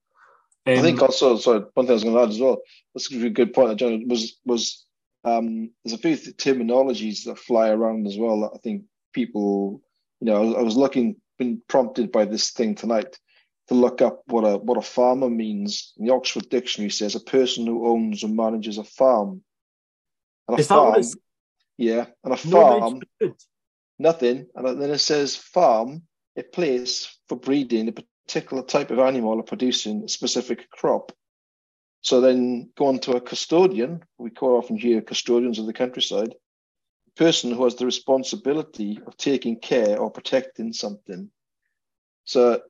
[0.66, 2.58] Um, I think also, sorry, one thing I was going to add as well.
[2.94, 4.08] That's a good point, John.
[4.08, 4.86] Was was
[5.24, 8.40] um, there's a few terminologies that fly around as well.
[8.42, 9.82] That I think people,
[10.20, 13.18] you know, I was, I was looking, been prompted by this thing tonight
[13.72, 15.92] to look up what a what a farmer means.
[15.96, 19.42] And the Oxford Dictionary says a person who owns and manages a farm.
[20.48, 21.02] And a Is farm,
[21.78, 23.00] yeah, and a farm,
[23.98, 24.46] nothing.
[24.54, 26.02] And then it says farm,
[26.36, 31.12] a place for breeding a particular type of animal or producing a specific crop.
[32.00, 36.34] So then going to a custodian, we quite often hear custodians of the countryside,
[37.16, 41.30] person who has the responsibility of taking care or protecting something.
[42.24, 42.62] So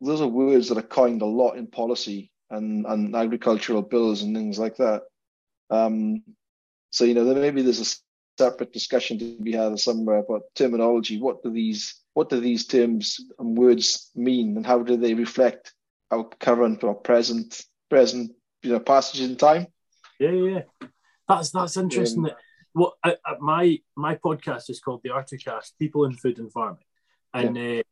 [0.00, 4.34] those are words that are coined a lot in policy and, and agricultural bills and
[4.34, 5.02] things like that.
[5.70, 6.22] Um,
[6.90, 7.96] so you know, there maybe there's a
[8.38, 11.20] separate discussion to be had somewhere about terminology.
[11.20, 15.72] What do these what do these terms and words mean, and how do they reflect
[16.10, 18.32] our current or present present
[18.62, 19.66] you know passage in time?
[20.18, 20.62] Yeah, yeah,
[21.28, 22.26] that's that's interesting.
[22.26, 22.32] Um,
[22.72, 26.84] what I, I, my my podcast is called the R2Kast, People in Food and Farming,
[27.32, 27.78] and yeah.
[27.78, 27.82] uh,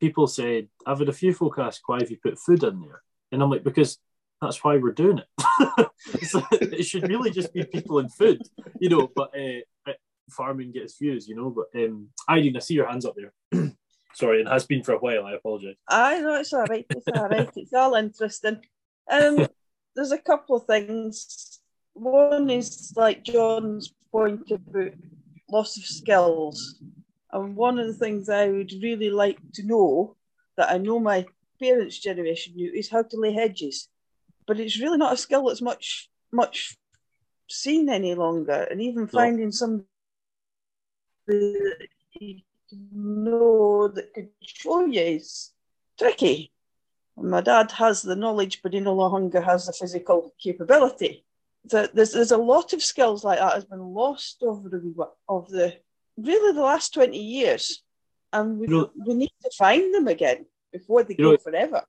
[0.00, 3.02] people said, I've had a few folk ask, why have you put food in there?
[3.32, 3.98] And I'm like, because
[4.40, 5.88] that's why we're doing it.
[6.52, 8.42] it should really just be people and food,
[8.78, 9.92] you know, but uh,
[10.30, 11.50] farming gets views, you know.
[11.50, 13.32] But um, Irene, I see your hands up there.
[14.14, 15.24] Sorry, it has been for a while.
[15.24, 15.76] I apologise.
[15.88, 16.86] I know it's all right.
[16.88, 17.50] It's all right.
[17.54, 18.62] It's all interesting.
[19.10, 19.46] Um,
[19.94, 21.60] there's a couple of things.
[21.92, 24.92] One is like John's point about
[25.50, 26.80] loss of skills.
[27.32, 30.16] And one of the things I would really like to know
[30.56, 31.26] that I know my
[31.60, 33.88] parents' generation knew is how to lay hedges.
[34.46, 36.76] But it's really not a skill that's much much
[37.48, 38.66] seen any longer.
[38.70, 39.84] And even finding some
[41.26, 41.88] that
[42.20, 42.40] you
[42.92, 45.52] know that could show you is
[45.98, 46.52] tricky.
[47.16, 51.24] my dad has the knowledge, but he no longer has the physical capability.
[51.68, 55.48] So there's, there's a lot of skills like that has been lost over the of
[55.48, 55.76] the
[56.16, 57.82] really the last 20 years.
[58.32, 61.82] And we, you know, we need to find them again before they go know, forever.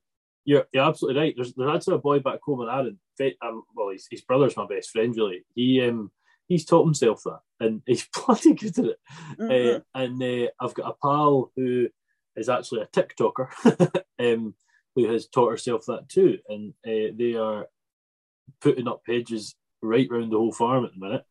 [0.45, 1.33] You're, you're absolutely right.
[1.35, 2.99] There's, there's actually a boy back home in Arran.
[3.41, 5.43] Um, well, his, his brother's my best friend, really.
[5.55, 6.11] He um,
[6.47, 8.99] He's taught himself that and he's bloody good at it.
[9.39, 9.75] Mm-hmm.
[9.75, 11.89] Uh, and uh, I've got a pal who
[12.35, 14.55] is actually a TikToker um,
[14.95, 16.39] who has taught herself that too.
[16.47, 17.67] And uh, they are
[18.61, 21.25] putting up hedges right round the whole farm at the minute.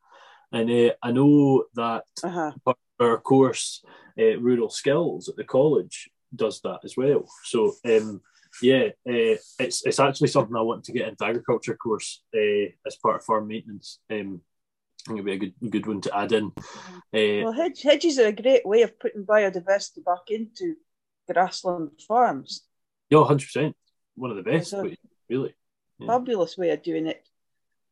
[0.51, 2.51] And uh, I know that uh-huh.
[2.99, 3.83] Our course,
[4.19, 7.25] uh, Rural Skills at the college, does that as well.
[7.43, 8.21] So, um,
[8.61, 12.95] yeah, uh, it's it's actually something I want to get into agriculture course uh, as
[13.01, 13.99] part of farm maintenance.
[14.09, 14.41] Um,
[15.07, 16.51] I think it'd be a good good one to add in.
[16.57, 20.75] Uh, well, hedge, hedges are a great way of putting biodiversity back into
[21.31, 22.65] grassland farms.
[23.09, 23.75] Yeah, hundred percent.
[24.15, 24.73] One of the best,
[25.29, 25.53] really.
[25.99, 26.07] Yeah.
[26.07, 27.27] Fabulous way of doing it.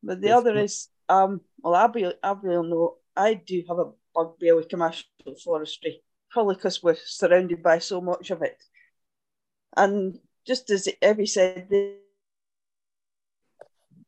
[0.04, 3.92] But the other is, um, well, Abby, Abby will be know I do have a
[4.16, 5.06] bugbear with commercial
[5.44, 6.02] forestry.
[6.36, 8.62] probably because we're surrounded by so much of it.
[9.78, 11.68] And just as Evie said,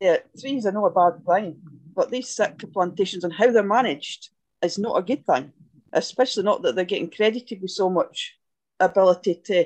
[0.00, 1.60] yeah, trees are not a bad thing,
[1.94, 4.28] but these sitka plantations and how they're managed
[4.62, 5.52] is not a good thing,
[5.92, 8.38] especially not that they're getting credited with so much
[8.78, 9.64] ability to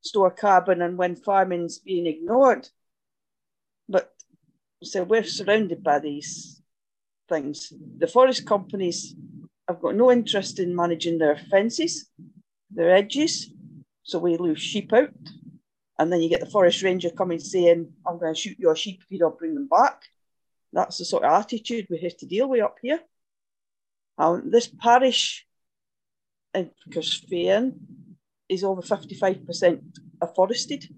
[0.00, 2.68] store carbon and when farming's being ignored.
[3.88, 4.14] But
[4.82, 6.62] so we're surrounded by these
[7.28, 7.72] things.
[7.98, 9.14] The forest companies
[9.68, 12.08] have got no interest in managing their fences,
[12.70, 13.50] their edges,
[14.02, 15.10] so we lose sheep out.
[15.98, 19.00] And then you get the forest ranger coming saying, I'm going to shoot your sheep
[19.02, 20.02] if you don't bring them back.
[20.72, 23.00] That's the sort of attitude we have to deal with up here.
[24.18, 25.46] Um, this parish
[26.54, 27.78] in Carsphairn
[28.48, 29.82] is over 55%
[30.22, 30.88] afforested,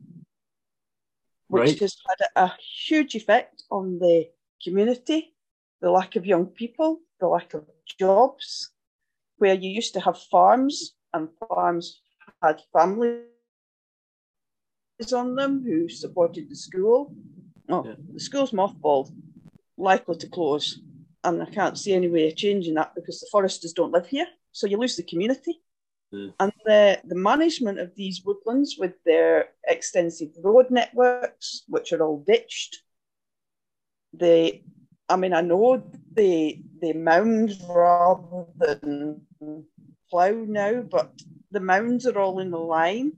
[1.49, 1.78] which Right.
[1.78, 2.53] has had a
[2.86, 4.31] huge effect on the
[4.62, 5.35] community,
[5.81, 7.66] the lack of young people, the lack of
[7.98, 8.70] jobs,
[9.39, 12.01] where you used to have farms and farms
[12.43, 13.24] had families
[15.15, 17.15] on them who supported the school.
[17.69, 17.94] Oh, Yeah.
[18.12, 19.10] the school's mothballed,
[19.77, 20.81] likely to close.
[21.24, 24.27] And I can't see any way of changing that because the foresters don't live here.
[24.52, 25.60] So you lose the community.
[26.10, 26.31] Yeah.
[26.40, 32.24] And the, the management of these woodlands with their extensive road networks, which are all
[32.27, 32.82] ditched,
[34.15, 34.65] they,
[35.09, 35.82] I mean, I know
[36.19, 39.23] they, they mound rather than
[40.11, 41.12] plough now, but
[41.53, 43.12] the mounds are all in the line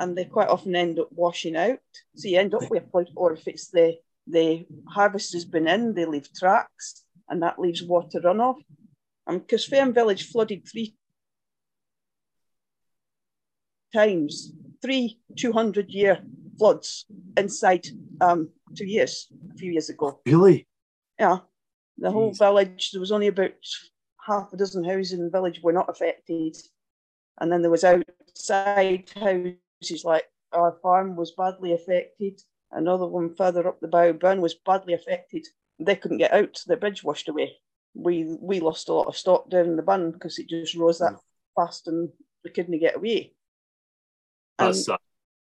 [0.00, 1.78] and they quite often end up washing out.
[2.16, 5.68] So you end up with a plough, or if it's the, the harvest has been
[5.68, 8.56] in, they leave tracks and that leaves water runoff.
[9.26, 10.96] And Carsphairn Village flooded three
[13.92, 16.22] times, three 200 year
[16.58, 17.04] floods
[17.36, 17.86] inside
[18.22, 20.20] um, two years, a few years ago.
[20.24, 20.66] Really?
[21.20, 21.40] Yeah,
[21.98, 22.38] the whole Jeez.
[22.38, 23.52] village, there was only about
[24.24, 26.56] half a dozen houses in the village were not affected.
[27.40, 32.40] And then there was outside houses like our farm was badly affected.
[32.70, 35.46] Another one further up the bow burn was badly affected.
[35.78, 37.56] They couldn't get out, the bridge washed away.
[37.94, 40.98] We we lost a lot of stock down in the bun because it just rose
[40.98, 41.18] that
[41.56, 42.10] fast and
[42.44, 43.32] we couldn't get away.
[44.58, 44.98] And sad.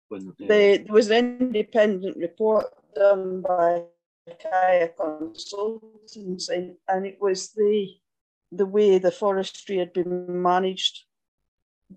[0.10, 0.48] When, yeah.
[0.48, 3.84] the, there was an independent report done by
[4.36, 7.95] Kaya Consultants, and, and it was the
[8.52, 11.04] the way the forestry had been managed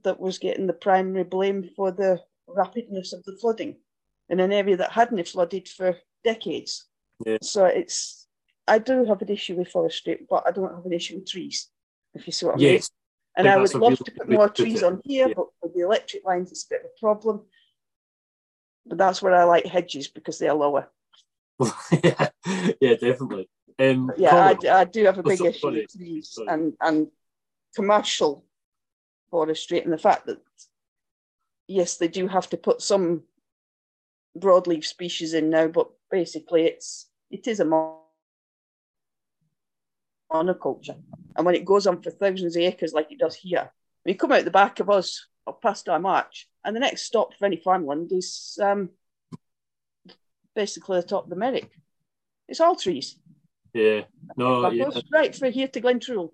[0.03, 3.77] that was getting the primary blame for the rapidness of the flooding
[4.29, 6.87] in an area that hadn't flooded for decades.
[7.25, 7.39] Yeah.
[7.43, 8.27] So it's
[8.67, 11.69] I do have an issue with forestry, but I don't have an issue with trees,
[12.15, 12.73] if you see what I mean.
[12.75, 12.91] yes.
[13.37, 15.35] And think I would love to put more trees on here, Yeah.
[15.37, 17.43] but with the electric lines, it's a bit of a problem.
[18.87, 20.89] But that's where I like hedges because they are lower.
[22.03, 22.29] Yeah,
[22.81, 23.49] yeah, definitely.
[23.79, 25.81] Um, yeah, I, I do have a big issue sorry.
[25.81, 27.09] with trees and, and
[27.75, 28.45] commercial
[29.31, 30.39] forestry and the fact that,
[31.67, 33.23] yes, they do have to put some
[34.39, 37.65] broadleaf species in now, but basically it's it is a
[40.33, 41.01] monoculture.
[41.37, 43.71] And when it goes on for thousands of acres like it does here,
[44.05, 45.27] we come out the back of us
[45.63, 48.91] past our march, and the next stop for any farmland is um,
[50.65, 51.71] basically the top of the Merrick.
[52.49, 53.17] It's all trees.
[53.73, 54.03] yeah,
[54.37, 56.31] no, yeah, right for here to Glentrool.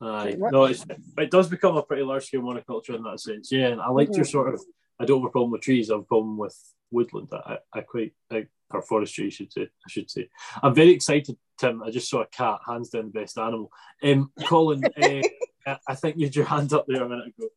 [0.00, 0.36] aye.
[0.38, 0.84] no, it's,
[1.18, 3.50] it does become a pretty large scale monoculture in that sense.
[3.50, 4.30] Yeah, and I like your Mhm.
[4.36, 4.60] sort of.
[5.00, 5.90] I don't have a problem with trees.
[5.90, 6.56] I have a problem with
[6.92, 7.28] woodland.
[7.32, 9.26] I, I quite like or forestry.
[9.26, 9.62] I should say.
[9.62, 10.28] I should say.
[10.62, 11.82] I'm very excited, Tim.
[11.82, 13.70] I just saw a cat, hands down the best animal.
[14.02, 15.22] Um, Colin, uh,
[15.70, 17.48] I- I think you had your hand up there a minute ago.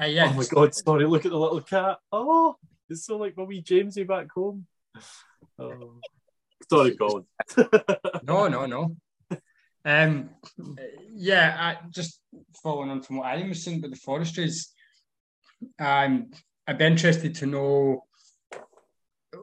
[0.00, 1.98] Uh, yeah, Oh my god, sorry, look at the little cat.
[2.10, 2.56] Oh,
[2.90, 4.66] it's so like my wee Jamesy back home.
[5.58, 5.94] Oh.
[6.68, 7.24] Sorry, Colin.
[8.22, 8.96] no, no, no.
[9.84, 10.30] Um,
[11.14, 12.20] yeah, I, just
[12.62, 14.72] following on from what I was saying about the forestries,
[15.78, 16.30] um,
[16.66, 18.04] I'd be interested to know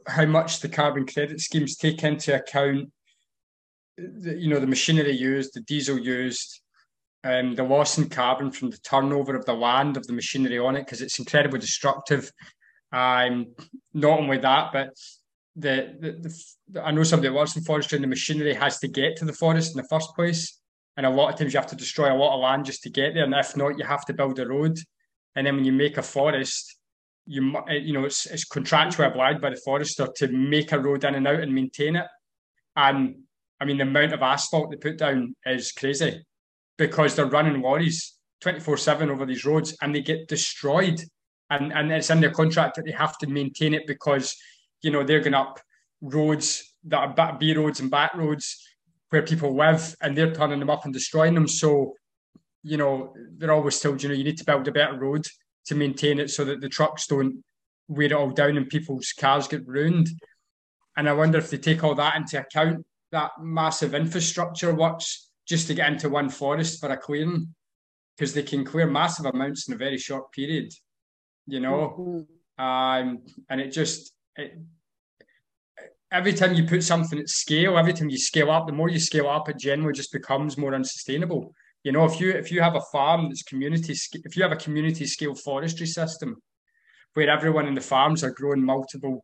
[0.07, 2.91] how much the carbon credit schemes take into account,
[3.97, 6.61] the, you know, the machinery used, the diesel used,
[7.23, 10.75] um, the loss in carbon from the turnover of the land of the machinery on
[10.75, 12.31] it, because it's incredibly destructive.
[12.91, 13.47] Um,
[13.93, 14.89] not only that, but
[15.55, 16.33] the, the,
[16.69, 19.25] the I know somebody that works in forestry and the machinery has to get to
[19.25, 20.59] the forest in the first place.
[20.95, 22.89] And a lot of times you have to destroy a lot of land just to
[22.89, 23.23] get there.
[23.23, 24.77] And if not, you have to build a road.
[25.35, 26.77] And then when you make a forest,
[27.27, 31.15] you you know it's, it's contractually obliged by the forester to make a road in
[31.15, 32.05] and out and maintain it.
[32.75, 33.15] And
[33.59, 36.23] I mean the amount of asphalt they put down is crazy
[36.77, 41.01] because they're running lorries 24-7 over these roads and they get destroyed.
[41.49, 44.35] And and it's in their contract that they have to maintain it because
[44.81, 45.59] you know they're going up
[46.01, 48.63] roads that are back B roads and back roads
[49.09, 51.47] where people live and they're turning them up and destroying them.
[51.47, 51.93] So
[52.63, 55.25] you know, they're always told, you know, you need to build a better road
[55.67, 57.43] to maintain it so that the trucks don't
[57.87, 60.09] wear it all down and people's cars get ruined.
[60.97, 65.67] And I wonder if they take all that into account, that massive infrastructure works just
[65.67, 67.53] to get into one forest for a clearing,
[68.17, 70.73] because they can clear massive amounts in a very short period,
[71.47, 71.95] you know.
[71.97, 72.63] Mm-hmm.
[72.63, 73.19] Um,
[73.49, 74.57] and it just it,
[76.11, 78.99] every time you put something at scale, every time you scale up, the more you
[78.99, 81.53] scale up, it generally just becomes more unsustainable.
[81.83, 83.93] You know, if you if you have a farm that's community,
[84.25, 86.41] if you have a community scale forestry system,
[87.13, 89.23] where everyone in the farms are growing multiple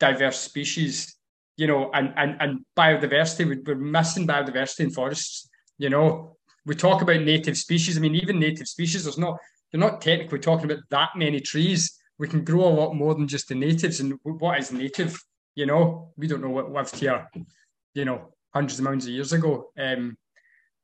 [0.00, 1.16] diverse species,
[1.56, 5.48] you know, and and and biodiversity, we're missing biodiversity in forests.
[5.78, 6.36] You know,
[6.66, 7.96] we talk about native species.
[7.96, 9.38] I mean, even native species, there's not
[9.72, 11.98] they're not technically talking about that many trees.
[12.18, 14.00] We can grow a lot more than just the natives.
[14.00, 15.18] And what is native?
[15.54, 17.28] You know, we don't know what lived here,
[17.94, 19.70] you know, hundreds of millions of years ago.
[19.78, 20.16] Um,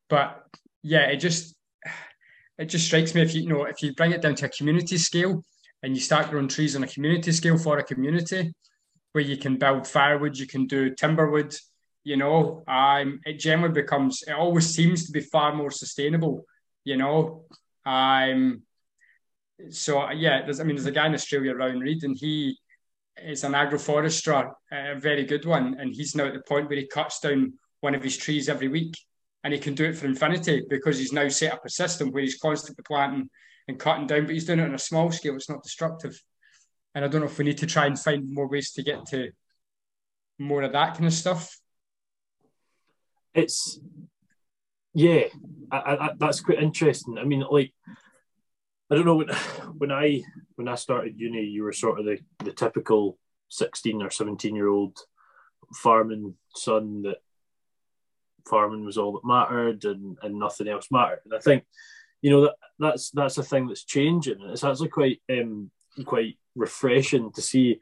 [0.08, 0.42] but
[0.82, 1.54] yeah, it just
[2.58, 4.48] it just strikes me if you, you know if you bring it down to a
[4.48, 5.44] community scale
[5.82, 8.52] and you start growing trees on a community scale for a community
[9.12, 11.56] where you can build firewood, you can do timberwood,
[12.04, 16.44] you know, um, it generally becomes it always seems to be far more sustainable,
[16.84, 17.44] you know.
[17.86, 18.62] Um,
[19.70, 22.58] so uh, yeah, there's I mean there's a guy in Australia, Rowan Reid, and he
[23.22, 26.86] is an agroforester, a very good one, and he's now at the point where he
[26.86, 28.94] cuts down one of his trees every week,
[29.44, 32.22] and he can do it for infinity because he's now set up a system where
[32.22, 33.28] he's constantly planting
[33.66, 35.34] and cutting down, but he's doing it on a small scale.
[35.34, 36.20] It's not destructive,
[36.94, 39.06] and I don't know if we need to try and find more ways to get
[39.06, 39.30] to
[40.38, 41.58] more of that kind of stuff.
[43.34, 43.80] It's
[44.94, 45.24] yeah,
[45.70, 47.18] I, I, that's quite interesting.
[47.18, 47.72] I mean, like
[48.90, 49.28] I don't know when
[49.78, 50.22] when I
[50.56, 54.68] when I started uni, you were sort of the, the typical sixteen or seventeen year
[54.68, 54.98] old
[55.74, 57.18] farming son that
[58.48, 61.20] farming was all that mattered and, and nothing else mattered.
[61.24, 61.64] And I think,
[62.22, 64.40] you know, that that's that's a thing that's changing.
[64.40, 65.70] And it's actually quite um
[66.04, 67.78] quite refreshing to see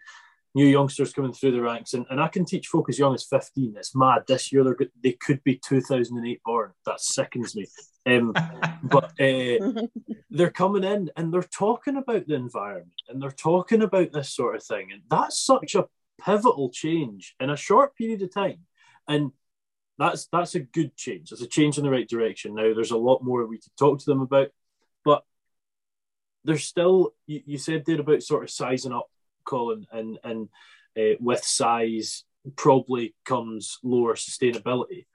[0.54, 1.92] new youngsters coming through the ranks.
[1.92, 3.74] And, and I can teach folk as young as 15.
[3.76, 4.22] It's mad.
[4.26, 4.64] This year
[5.02, 6.72] they could be 2008 born.
[6.86, 7.66] That sickens me.
[8.06, 8.32] Um,
[8.82, 9.86] but uh,
[10.30, 14.56] they're coming in and they're talking about the environment and they're talking about this sort
[14.56, 14.92] of thing.
[14.92, 15.86] And that's such a
[16.24, 18.60] pivotal change in a short period of time.
[19.08, 19.32] And
[19.98, 21.32] that's that's a good change.
[21.32, 22.54] It's a change in the right direction.
[22.54, 24.48] Now there's a lot more we could talk to them about,
[25.04, 25.24] but
[26.44, 29.06] there's still you, you said there about sort of sizing up,
[29.44, 30.48] Colin, and and
[30.98, 32.24] uh, with size
[32.56, 35.06] probably comes lower sustainability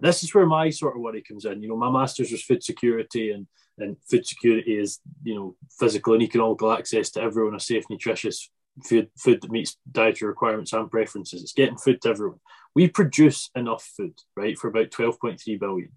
[0.00, 1.62] this is where my sort of worry comes in.
[1.62, 3.46] You know, my master's was food security, and
[3.78, 8.50] and food security is you know physical and economical access to everyone a safe, nutritious
[8.84, 11.42] food food that meets dietary requirements and preferences.
[11.42, 12.40] It's getting food to everyone.
[12.74, 15.92] We produce enough food, right, for about twelve point three billion.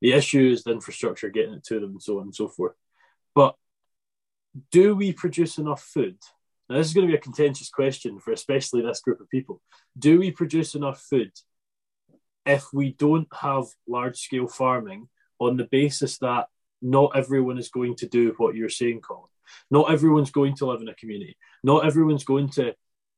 [0.00, 2.74] The issue is the infrastructure getting it to them, and so on and so forth.
[3.34, 3.56] But
[4.70, 6.18] do we produce enough food?
[6.68, 9.60] Now, this is going to be a contentious question for especially this group of people.
[9.98, 11.32] Do we produce enough food
[12.46, 15.08] if we don't have large scale farming
[15.38, 16.46] on the basis that
[16.82, 19.30] not everyone is going to do what you're saying, Colin.
[19.70, 21.36] Not everyone's going to live in a community.
[21.62, 22.74] Not everyone's going to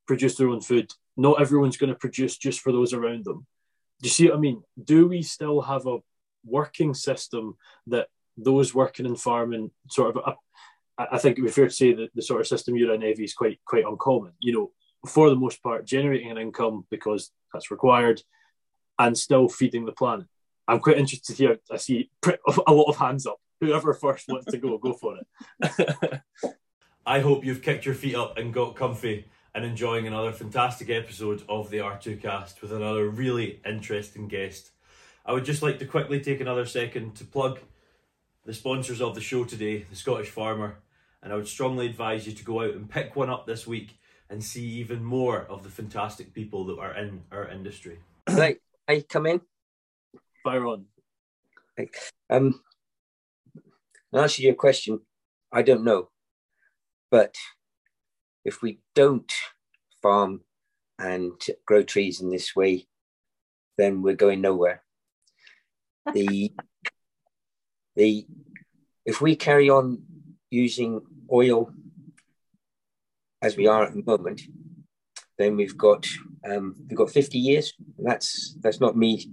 [0.07, 0.93] produce their own food.
[1.17, 3.47] Not everyone's going to produce just for those around them.
[4.01, 4.63] Do you see what I mean?
[4.83, 5.99] Do we still have a
[6.45, 7.57] working system
[7.89, 10.35] that those working in farming sort of?
[10.99, 13.03] I think it would be fair to say that the sort of system you're in,
[13.03, 14.33] Evie, is quite quite uncommon.
[14.39, 14.71] You know,
[15.07, 18.23] for the most part, generating an income because that's required,
[18.99, 20.27] and still feeding the planet.
[20.69, 21.59] I'm quite interested to hear.
[21.71, 22.11] I see
[22.67, 23.39] a lot of hands up.
[23.61, 26.21] Whoever first wants to go, go for it.
[27.07, 31.43] I hope you've kicked your feet up and got comfy and enjoying another fantastic episode
[31.49, 34.73] of the R2Kast with another really interesting guest.
[35.25, 37.61] I would just like to quickly take another second to plug
[38.45, 40.79] the sponsors of the show today, the Scottish Farmer,
[41.23, 43.99] and I would strongly advise you to go out and pick one up this week
[44.29, 47.99] and see even more of the fantastic people that are in our industry.
[48.29, 48.59] Right.
[48.89, 49.41] I come in?
[50.45, 50.87] Fire on.
[52.31, 52.61] Um,
[54.15, 55.01] to answer your question,
[55.53, 56.11] I don't know.
[57.11, 57.35] But
[58.45, 59.31] if we don't
[60.03, 60.43] farm
[60.99, 61.33] and
[61.67, 62.87] grow trees in this way,
[63.77, 64.83] then we're going nowhere.
[66.15, 66.53] The
[67.97, 68.27] the
[69.05, 70.03] if we carry on
[70.51, 71.01] using
[71.33, 71.73] oil
[73.43, 74.43] as we are at the moment,
[75.39, 76.07] then we've got
[76.49, 77.75] um, we've got 50 years.
[77.99, 79.31] That's that's not me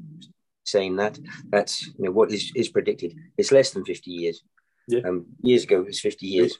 [0.63, 1.19] saying that.
[1.49, 3.15] That's you know what is, is predicted.
[3.37, 4.43] It's less than 50 years.
[4.87, 5.01] Yeah.
[5.05, 6.57] Um, years ago it was 50 years.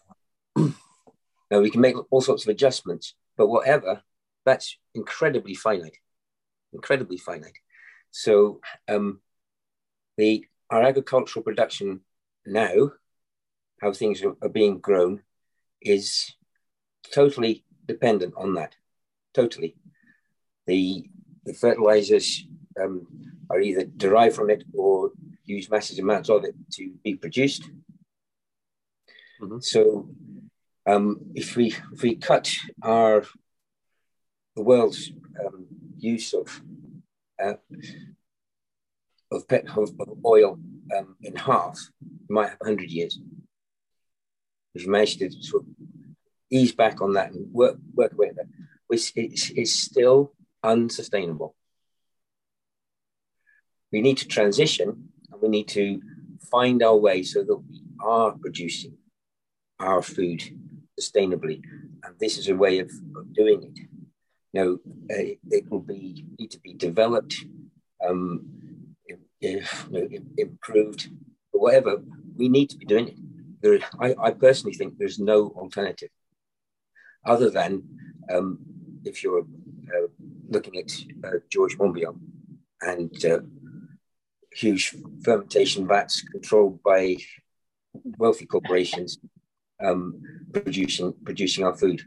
[0.55, 4.01] now we can make all sorts of adjustments, but whatever,
[4.45, 5.97] that's incredibly finite.
[6.71, 7.57] Incredibly finite.
[8.11, 9.19] So um,
[10.17, 12.01] the our agricultural production
[12.45, 12.91] now,
[13.81, 15.21] how things are, are being grown,
[15.81, 16.33] is
[17.13, 18.75] totally dependent on that.
[19.33, 19.75] Totally.
[20.67, 21.03] The,
[21.45, 22.45] the fertilizers
[22.81, 23.07] um,
[23.49, 25.11] are either derived from it or
[25.45, 27.69] use massive amounts of it to be produced.
[29.41, 29.59] Mm-hmm.
[29.59, 30.09] So
[30.85, 32.51] um, if we if we cut
[32.81, 33.25] our
[34.55, 35.11] the world's
[35.43, 35.65] um,
[35.97, 36.61] use of
[37.43, 37.53] uh,
[39.31, 40.59] of, pet, of, of oil
[40.95, 41.79] um, in half,
[42.27, 43.19] we might have 100 years.
[44.75, 45.69] If you manage to sort of
[46.51, 48.47] ease back on that and work work away with that,
[48.89, 50.33] it's, it's, it's still
[50.63, 51.55] unsustainable.
[53.91, 56.01] We need to transition and we need to
[56.51, 58.97] find our way so that we are producing
[59.79, 60.41] our food
[60.99, 61.61] sustainably.
[62.03, 63.79] And this is a way of, of doing it.
[64.53, 67.35] Now, uh, it will be need to be developed,
[68.07, 68.45] um,
[69.41, 70.07] if, you know,
[70.37, 71.09] improved,
[71.51, 72.03] whatever.
[72.35, 73.07] We need to be doing
[73.63, 73.83] it.
[73.99, 76.09] I, I personally think there's no alternative
[77.25, 77.83] other than
[78.31, 78.59] um,
[79.05, 80.07] if you're uh,
[80.49, 80.91] looking at
[81.23, 82.17] uh, George Monbiot
[82.81, 83.39] and uh,
[84.51, 87.17] huge fermentation vats controlled by
[88.17, 89.19] wealthy corporations
[89.83, 90.21] um,
[90.51, 92.01] producing producing our food,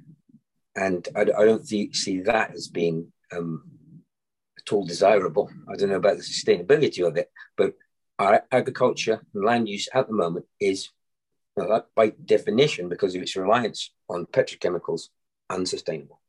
[0.74, 3.64] and I, I don't see, see that as being um,
[4.58, 5.50] at all desirable.
[5.68, 7.74] I don't know about the sustainability of it, but
[8.18, 10.88] our agriculture and land use at the moment is,
[11.94, 15.08] by definition, because of its reliance on petrochemicals,
[15.50, 16.20] unsustainable.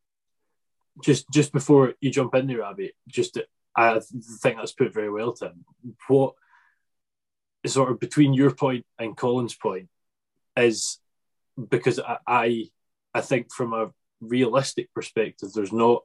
[1.04, 3.38] Just just before you jump in there, Abby, just
[3.76, 4.00] I
[4.42, 5.64] think that's put very well, Tim.
[6.08, 6.34] What
[7.66, 9.90] sort of between your point and Colin's point
[10.56, 11.00] is
[11.70, 12.70] because I,
[13.14, 13.92] I, think from a
[14.22, 16.04] realistic perspective, there's not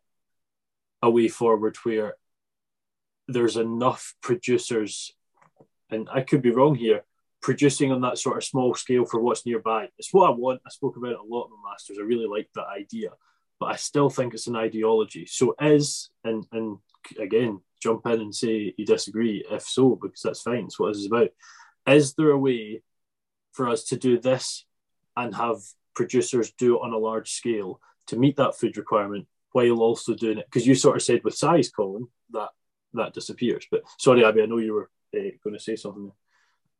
[1.02, 2.14] a way forward where
[3.28, 5.12] there's enough producers,
[5.90, 7.04] and I could be wrong here,
[7.42, 9.88] producing on that sort of small scale for what's nearby.
[9.98, 10.62] It's what I want.
[10.66, 11.98] I spoke about it a lot in the Masters.
[11.98, 13.10] I really like that idea,
[13.62, 15.26] but I still think it's an ideology.
[15.26, 16.78] So is and and
[17.18, 19.44] again, jump in and say you disagree.
[19.50, 20.64] If so, because that's fine.
[20.64, 21.28] It's what this is about.
[21.86, 22.82] Is there a way
[23.52, 24.64] for us to do this
[25.16, 25.58] and have
[25.94, 30.38] producers do it on a large scale to meet that food requirement while also doing
[30.38, 30.46] it.
[30.46, 32.48] Because you sort of said with size, Colin, that
[32.94, 33.66] that disappears.
[33.70, 36.12] But sorry, Abby, I know you were uh, going to say something.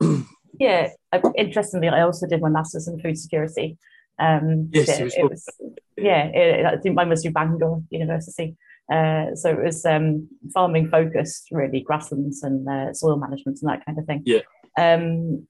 [0.59, 0.89] yeah,
[1.37, 3.79] interestingly, I also did my master's in food security.
[4.23, 5.49] Um, yes, it, it was,
[5.97, 8.57] yeah, it, I think mine was through Bangor University.
[8.93, 13.85] Uh, so it was um, farming focused, really, grasslands and uh, soil management and that
[13.85, 14.23] kind of thing.
[14.25, 14.41] Yeah.
[14.79, 15.47] Um,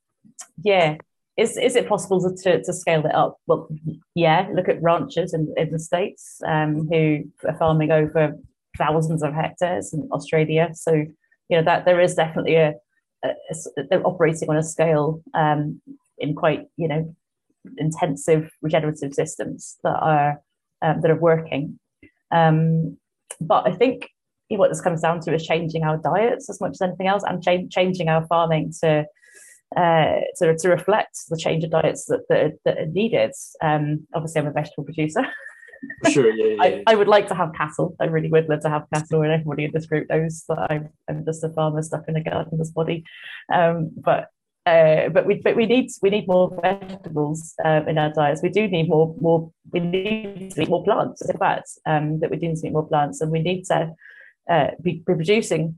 [0.63, 0.97] yeah,
[1.37, 3.39] is is it possible to, to scale it up?
[3.47, 3.69] Well,
[4.15, 4.49] yeah.
[4.55, 8.37] Look at ranchers in, in the states um, who are farming over
[8.77, 10.71] thousands of hectares in Australia.
[10.75, 12.75] So you know that there is definitely a,
[13.25, 15.81] a, a they're operating on a scale um,
[16.19, 17.15] in quite you know
[17.79, 20.41] intensive regenerative systems that are
[20.83, 21.79] um, that are working.
[22.31, 22.97] Um,
[23.41, 24.09] but I think
[24.49, 27.43] what this comes down to is changing our diets as much as anything else, and
[27.43, 29.07] cha- changing our farming to
[29.77, 33.33] uh, to, to reflect the change of diets that, that, are, that are needed.
[33.63, 35.25] Um, obviously, I'm a vegetable producer.
[36.11, 37.97] sure, yeah, yeah, I, I, would like to have cattle.
[37.99, 40.91] I really would love to have cattle, and everybody in this group knows that I'm,
[41.09, 43.05] I'm just a farmer stuck in a gardener's body.
[43.53, 44.29] Um, but
[44.67, 48.43] uh, but we but we need we need more vegetables uh, in our diets.
[48.43, 51.23] We do need more more we need to eat more plants.
[51.29, 53.93] In fact, um, that we do need to eat more plants, and we need to
[54.51, 55.77] uh, be, be producing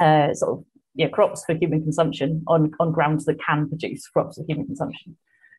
[0.00, 0.64] uh, sort of
[0.96, 5.16] know, crops for human consumption on, on grounds that can produce crops for human consumption.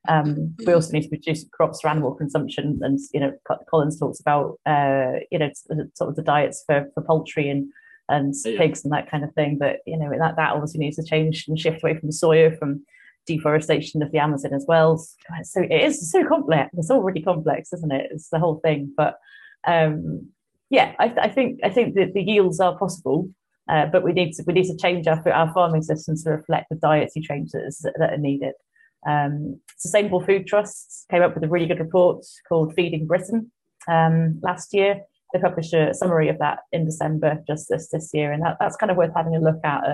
[0.07, 3.33] Um, we also need to produce crops for animal consumption, and you know,
[3.69, 5.49] Colin's talks about uh, you know
[5.95, 7.67] sort of the diets for, for poultry and
[8.09, 8.57] and yeah.
[8.57, 9.57] pigs and that kind of thing.
[9.57, 12.85] But you know that that obviously needs to change and shift away from soya, from
[13.25, 14.97] deforestation of the Amazon as well.
[15.43, 16.69] So it is so complex.
[16.77, 18.09] It's already complex, isn't it?
[18.11, 18.93] It's the whole thing.
[18.95, 19.17] But
[19.67, 20.29] um,
[20.69, 23.29] yeah, I, I think I think that the yields are possible.
[23.67, 26.67] Uh, but we need to we need to change our, our farming systems to reflect
[26.69, 28.53] the dietary changes that, that are needed.
[29.07, 33.51] Um, Sustainable Food Trusts came up with a really good report called Feeding Britain
[33.87, 35.01] um, last year.
[35.35, 38.77] They published a summary of that in December just this this year, and that, that's
[38.77, 39.83] kind of worth having a look at.
[39.83, 39.93] Uh,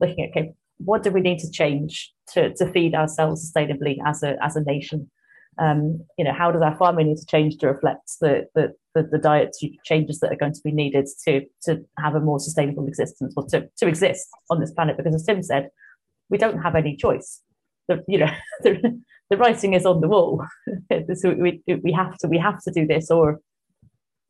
[0.00, 4.22] looking at okay, what do we need to change to, to feed ourselves sustainably as
[4.22, 5.10] a as a nation?
[5.58, 9.02] Um, you know, how does our farming need to change to reflect the, the, the,
[9.02, 12.86] the diet changes that are going to be needed to, to have a more sustainable
[12.86, 14.96] existence or to, to exist on this planet?
[14.96, 15.68] Because as Tim said,
[16.30, 17.42] we don't have any choice.
[17.88, 18.30] The, you know,
[18.62, 20.44] the, the writing is on the wall.
[21.14, 23.40] so we, we have to we have to do this, or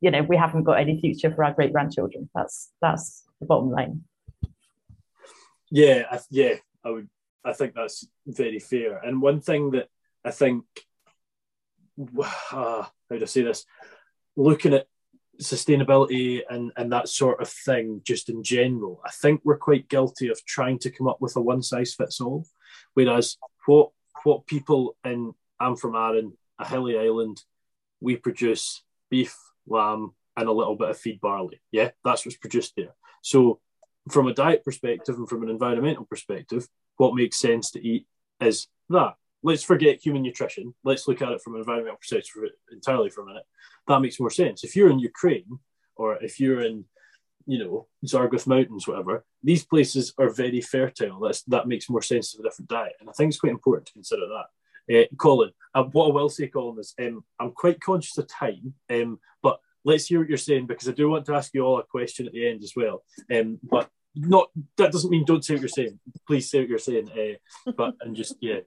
[0.03, 2.29] you know, we haven't got any future for our great grandchildren.
[2.35, 4.03] That's that's the bottom line.
[5.71, 7.09] Yeah, yeah, I would
[7.45, 8.97] I think that's very fair.
[8.97, 9.87] And one thing that
[10.25, 10.65] I think,
[12.17, 13.65] uh, how do I say this?
[14.35, 14.87] Looking at
[15.41, 20.27] sustainability and, and that sort of thing, just in general, I think we're quite guilty
[20.27, 22.45] of trying to come up with a one size fits all.
[22.93, 23.91] Whereas what
[24.25, 27.41] what people in I'm from Arran, a hilly island,
[28.01, 31.61] we produce beef, lamb, and a little bit of feed barley.
[31.71, 32.95] Yeah, that's what's produced there.
[33.21, 33.59] So,
[34.09, 36.67] from a diet perspective and from an environmental perspective,
[36.97, 38.07] what makes sense to eat
[38.41, 39.15] is that.
[39.45, 40.73] Let's forget human nutrition.
[40.85, 42.31] Let's look at it from an environmental perspective
[42.71, 43.43] entirely for a minute.
[43.89, 44.63] That makes more sense.
[44.63, 45.59] If you're in Ukraine
[45.97, 46.85] or if you're in,
[47.45, 51.19] you know, Zagros Mountains, whatever, these places are very fertile.
[51.19, 52.93] That's, that makes more sense of a different diet.
[53.01, 54.45] And I think it's quite important to consider that.
[54.91, 58.73] Uh, Colin, uh, what I will say, Colin, is um, I'm quite conscious of time,
[58.89, 61.79] um, but let's hear what you're saying because I do want to ask you all
[61.79, 63.03] a question at the end as well.
[63.33, 65.99] Um, but not that doesn't mean don't say what you're saying.
[66.27, 67.09] Please say what you're saying.
[67.11, 68.59] Uh, but and just yeah.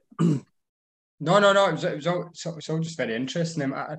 [1.19, 1.69] No, no, no.
[1.69, 3.73] It was, it was, all, it was all just very interesting.
[3.73, 3.97] I,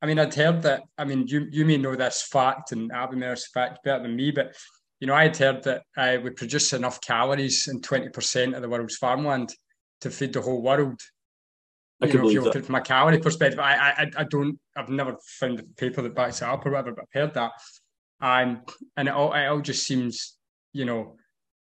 [0.00, 0.84] I mean, I'd heard that.
[0.96, 4.30] I mean, you you may know this fact, and Abby knows fact better than me,
[4.30, 4.54] but
[5.00, 8.62] you know, I had heard that uh, we produce enough calories in twenty percent of
[8.62, 9.54] the world's farmland
[10.02, 11.00] to feed the whole world.
[12.02, 12.58] I you know, if you believe look that.
[12.58, 16.02] at it from a calorie perspective, I, I, I don't, I've never found the paper
[16.02, 17.52] that backs it up or whatever, but I've heard that,
[18.20, 18.60] and
[18.96, 20.36] and it all, it all just seems,
[20.74, 21.16] you know,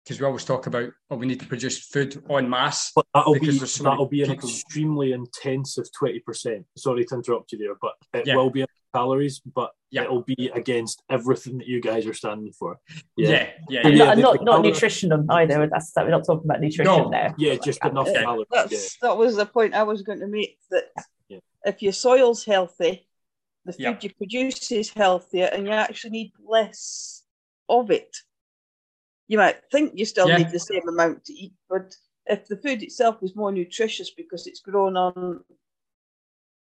[0.04, 2.90] because we always talk about, oh, we need to produce food on mass.
[2.96, 6.66] But that'll be so that'll be an people- extremely intensive twenty percent.
[6.76, 8.36] Sorry to interrupt you there, but it Yeah.
[8.36, 8.62] will be
[8.94, 10.04] calories, but Yeah.
[10.04, 12.78] it'll be against everything that you guys are standing for.
[13.16, 13.88] Yeah, yeah, So, yeah.
[13.88, 15.66] yeah, not, not, not nutrition either.
[15.66, 17.10] That's that we're not talking about nutrition No.
[17.10, 17.34] there.
[17.38, 18.20] Yeah, just enough Okay.
[18.22, 18.46] calories.
[18.52, 18.62] Yeah.
[18.62, 20.58] That's that was the point I was going to make.
[20.70, 20.84] That
[21.28, 21.40] Yeah.
[21.64, 23.08] if your soil's healthy,
[23.64, 23.98] the food Yeah.
[24.00, 27.24] you produce is healthier, and you actually need less
[27.68, 28.16] of it.
[29.26, 30.38] You might think you still Yeah.
[30.38, 31.94] need the same amount to eat, but
[32.26, 35.44] if the food itself is more nutritious because it's grown on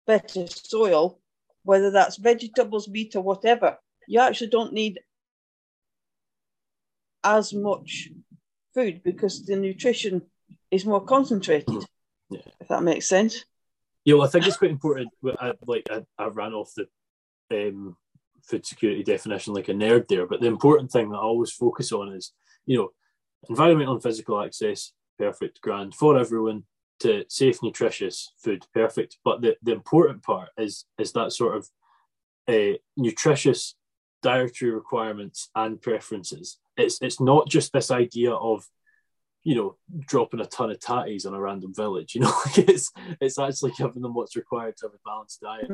[0.06, 1.20] better soil,
[1.68, 3.78] whether that's vegetables, meat, or whatever,
[4.08, 5.02] you actually don't need
[7.26, 8.08] as much
[8.74, 10.22] food because the nutrition
[10.72, 11.86] is more concentrated.
[12.30, 12.40] Yeah.
[12.62, 13.44] If that makes sense.
[14.06, 15.10] Yeah, well, I think it's quite important.
[15.42, 16.88] I, like I, I ran off the
[17.52, 17.98] um,
[18.44, 21.92] food security definition like a nerd there, but the important thing that I always focus
[21.92, 22.32] on is,
[22.66, 22.90] you know,
[23.50, 26.64] environmental and physical access, perfect, grand for everyone
[27.00, 29.18] to safe, nutritious food, perfect.
[29.24, 31.70] But the, the important part is is that sort of
[32.48, 33.76] uh, nutritious
[34.22, 36.60] dietary requirements and preferences.
[36.76, 38.68] It's it's not just this idea of
[39.48, 42.16] you know, dropping a ton of tatties on a random village.
[42.16, 42.92] You know, like it's
[43.22, 45.70] it's actually giving them what's required to have a balanced diet.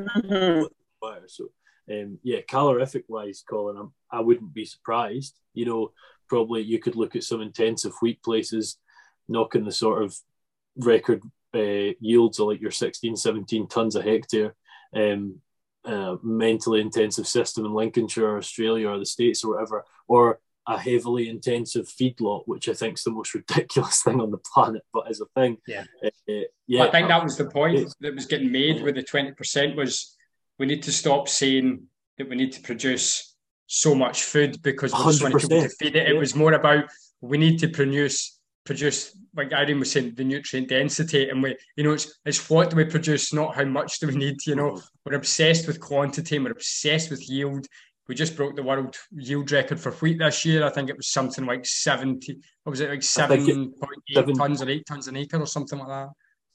[1.02, 1.22] require.
[1.26, 1.48] So,
[1.90, 5.40] um, yeah, calorific wise, Colin, I'm, I wouldn't be surprised.
[5.54, 5.92] You know,
[6.28, 8.78] probably you could look at some intensive wheat places
[9.28, 10.16] knocking the sort of
[10.76, 11.22] record
[11.54, 14.54] uh, yields of like your 16, 17 tons a hectare.
[14.94, 15.40] Um,
[15.84, 20.78] uh, mentally intensive system in Lincolnshire, or Australia, or the States, or whatever, or a
[20.78, 25.10] heavily intensive feedlot, which I think is the most ridiculous thing on the planet, but
[25.10, 25.58] as a thing.
[25.66, 25.84] Yeah.
[26.02, 26.84] Uh, uh, yeah.
[26.84, 30.16] I think that was the point that was getting made with the twenty percent was
[30.58, 31.82] we need to stop saying
[32.18, 33.36] that we need to produce
[33.66, 36.08] so much food because there's so many people to feed it.
[36.08, 36.18] It yeah.
[36.18, 36.84] was more about
[37.20, 38.33] we need to produce
[38.64, 41.28] produce like Irene was saying the nutrient density.
[41.28, 44.16] And we you know it's it's what do we produce not how much do we
[44.16, 44.72] need you know?
[44.72, 44.86] Mm-hmm.
[45.04, 47.66] We're obsessed with quantity and we're obsessed with yield.
[48.08, 50.64] We just broke the world yield record for wheat this year.
[50.64, 54.14] I think it was something like 70 what was it like I think it- 7.8
[54.14, 56.08] seven- tons or 8 tons an acre or something like that?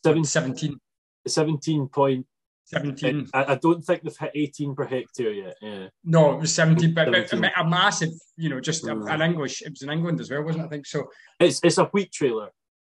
[0.03, 0.79] Seven, 17
[1.27, 2.25] 17 point
[2.69, 5.55] 17 I, I don't think they've hit 18 per hectare yet.
[5.61, 5.87] Yeah.
[6.03, 7.51] No, it was 17, but, but 17.
[7.57, 9.11] a massive, you know, just Mm.
[9.11, 9.61] an English.
[9.63, 10.67] It was in England as well, wasn't it?
[10.67, 11.09] I think so.
[11.39, 12.49] It's it's a wheat trailer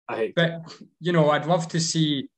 [0.09, 0.33] I.
[0.35, 0.61] But,
[0.99, 2.29] you know, I'd love to see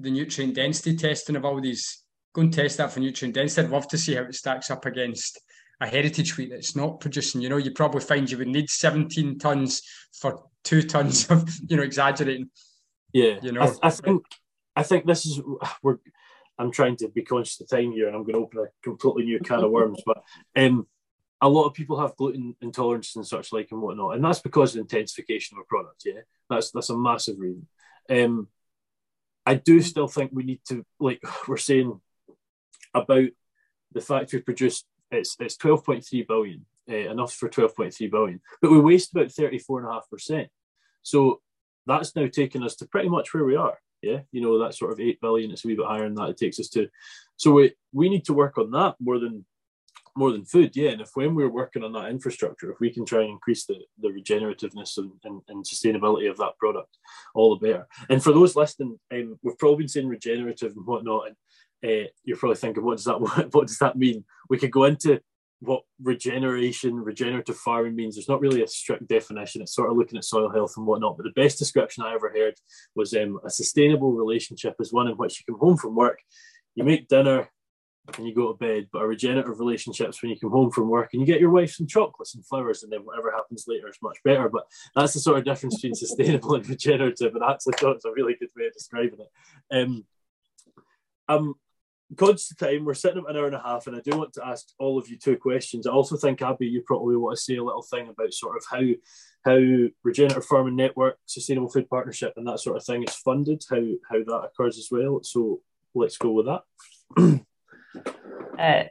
[0.00, 2.04] the nutrient density testing of all these.
[2.34, 3.66] Go and test that for nutrient density.
[3.66, 5.40] I'd love to see how it stacks up against
[5.80, 7.40] a heritage wheat that's not producing.
[7.40, 9.82] You know, you probably find you would need 17 tons
[10.20, 12.50] for two tons of, you know, exaggerating.
[13.12, 14.22] Yeah, You know, I, I think
[14.76, 15.40] I think this is
[15.82, 15.98] we're.
[16.58, 19.24] I'm trying to be conscious of time here, and I'm going to open a completely
[19.24, 20.02] new can of worms.
[20.04, 20.22] But
[20.56, 20.86] um,
[21.40, 24.74] a lot of people have gluten intolerance and such like and whatnot, and that's because
[24.74, 26.02] of intensification of a product.
[26.04, 26.20] Yeah,
[26.50, 27.66] that's that's a massive reason.
[28.10, 28.48] Um,
[29.46, 32.00] I do still think we need to, like we're saying
[32.94, 33.28] about
[33.92, 39.12] the factory produced it's it's 12.3 billion, uh, enough for 12.3 billion, but we waste
[39.12, 40.48] about 34.5 percent.
[41.02, 41.40] So
[41.86, 43.78] that's now taken us to pretty much where we are.
[44.02, 45.50] Yeah, you know that sort of eight billion.
[45.50, 46.30] It's a wee bit higher than that.
[46.30, 46.88] It takes us to.
[47.36, 49.44] So we we need to work on that more than
[50.18, 50.90] more than food, yeah.
[50.90, 53.76] And if when we're working on that infrastructure, if we can try and increase the,
[54.00, 56.98] the regenerativeness and, and, and sustainability of that product,
[57.34, 57.86] all the better.
[58.10, 61.36] And for those listening, um, we've probably been saying regenerative and whatnot, and
[61.90, 63.20] uh, you're probably thinking, what does that
[63.52, 64.24] what does that mean?
[64.50, 65.20] We could go into
[65.60, 68.14] what regeneration, regenerative farming means.
[68.14, 69.62] There's not really a strict definition.
[69.62, 71.16] It's sort of looking at soil health and whatnot.
[71.16, 72.54] But the best description I ever heard
[72.94, 76.20] was um, a sustainable relationship is one in which you come home from work,
[76.74, 77.48] you make dinner,
[78.16, 78.88] and you go to bed.
[78.92, 81.50] But a regenerative relationship is when you come home from work and you get your
[81.50, 84.48] wife some chocolates and flowers, and then whatever happens later is much better.
[84.48, 84.64] But
[84.94, 87.34] that's the sort of difference between sustainable and regenerative.
[87.34, 89.76] And I actually thought it was a really good way of describing it.
[89.76, 90.04] Um,
[91.28, 91.54] I'm
[92.16, 92.84] conscious of time.
[92.84, 94.98] We're sitting at an hour and a half, and I do want to ask all
[94.98, 95.86] of you two questions.
[95.86, 98.64] I also think Abby, you probably want to say a little thing about sort of
[98.70, 98.82] how
[99.44, 103.82] how regenerative farming network, sustainable food partnership, and that sort of thing is funded, how
[104.10, 105.20] how that occurs as well.
[105.22, 105.60] So
[105.94, 107.44] let's go with that.
[108.58, 108.84] Uh,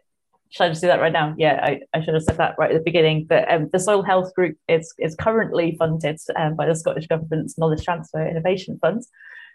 [0.49, 1.35] should I just do that right now?
[1.38, 3.26] Yeah, I, I should have said that right at the beginning.
[3.27, 7.57] But um, the Soil Health Group is, is currently funded um, by the Scottish Government's
[7.57, 9.03] Knowledge Transfer Innovation Fund.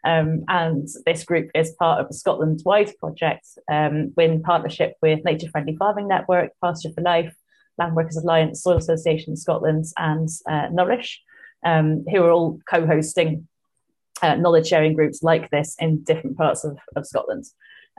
[0.05, 5.25] Um, and this group is part of a Scotland wide project um, in partnership with
[5.25, 7.35] Nature Friendly Farming Network, Pasture for Life,
[7.79, 11.21] Land Workers Alliance, Soil Association Scotland, and uh, Nourish,
[11.65, 13.47] um, who are all co hosting
[14.23, 17.45] uh, knowledge sharing groups like this in different parts of, of Scotland.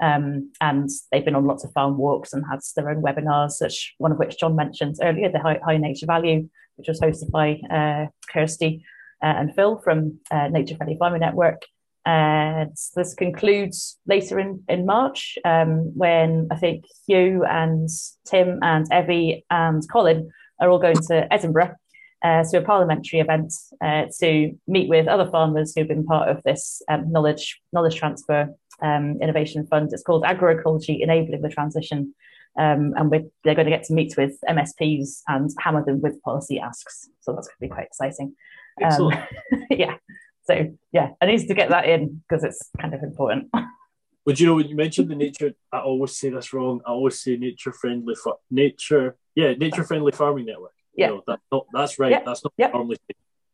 [0.02, 3.94] Um, and they've been on lots of farm walks and had their own webinars, such
[3.98, 7.60] one of which John mentioned earlier, the High, High Nature Value, which was hosted by
[7.70, 8.84] uh, Kirsty
[9.22, 11.64] uh, and Phil from uh, Nature Friendly Farming Network.
[12.06, 17.90] And this concludes later in, in March um, when I think Hugh and
[18.26, 21.76] Tim and Evie and Colin are all going to Edinburgh
[22.24, 26.42] uh, to a parliamentary event uh, to meet with other farmers who've been part of
[26.44, 28.50] this um, knowledge knowledge transfer
[28.82, 29.92] um, innovation fund.
[29.94, 32.14] It's called Agroecology Enabling the Transition.
[32.56, 36.60] Um, and they're going to get to meet with MSPs and hammer them with policy
[36.60, 37.10] asks.
[37.22, 38.36] So that's going to be quite exciting.
[38.84, 39.12] Um,
[39.72, 39.96] yeah.
[40.46, 43.50] So yeah, I need to get that in because it's kind of important.
[44.26, 45.54] Would you know when you mentioned the nature?
[45.72, 46.82] I always say this wrong.
[46.86, 49.18] I always say nature friendly for nature.
[49.36, 50.72] Yeah, nature friendly farming network.
[50.96, 52.12] Yeah, you know, that, no, that's right.
[52.12, 52.22] Yeah.
[52.26, 52.68] That's not Yeah.
[52.68, 52.98] normally.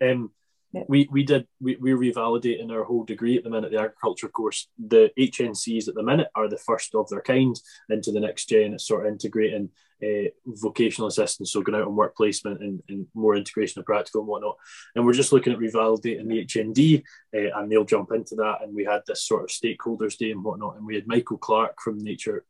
[0.02, 0.32] Um,
[0.72, 0.84] Yeah.
[0.88, 4.68] we we did we, we're revalidating our whole degree at the minute the agriculture course
[4.78, 7.60] the HNCs at the minute are the first of their kind
[7.90, 9.72] into the next gen it's sort of integrating
[10.04, 14.22] uh, vocational assistance so going out on work placement and, and more integration of practical
[14.22, 14.56] and whatnot.
[14.96, 17.04] And we're just looking at revalidating the HND
[17.36, 18.60] uh, and they'll jump into that.
[18.62, 20.78] And we had this sort of stakeholders day and whatnot.
[20.78, 22.46] And we had Michael Clark from Nature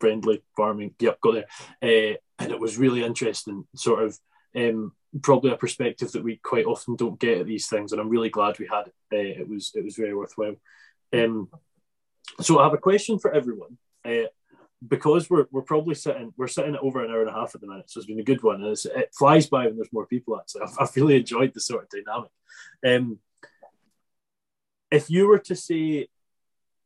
[0.00, 0.94] Friendly Farming.
[0.98, 1.46] Yep got there.
[1.82, 4.18] Uh, and it was really interesting sort of
[4.56, 4.92] um,
[5.22, 8.30] probably a perspective that we quite often don't get at these things, and I'm really
[8.30, 8.94] glad we had it.
[9.12, 10.56] Uh, it was it was very worthwhile.
[11.12, 11.48] Um,
[12.40, 13.78] so I have a question for everyone.
[14.04, 14.28] Uh,
[14.86, 17.60] because we're, we're probably sitting we're sitting at over an hour and a half at
[17.60, 18.62] the minute, so it's been a good one.
[18.62, 20.38] And it flies by when there's more people.
[20.38, 22.30] Actually, I've, I've really enjoyed the sort of dynamic.
[22.86, 23.18] Um,
[24.90, 26.08] if you were to say,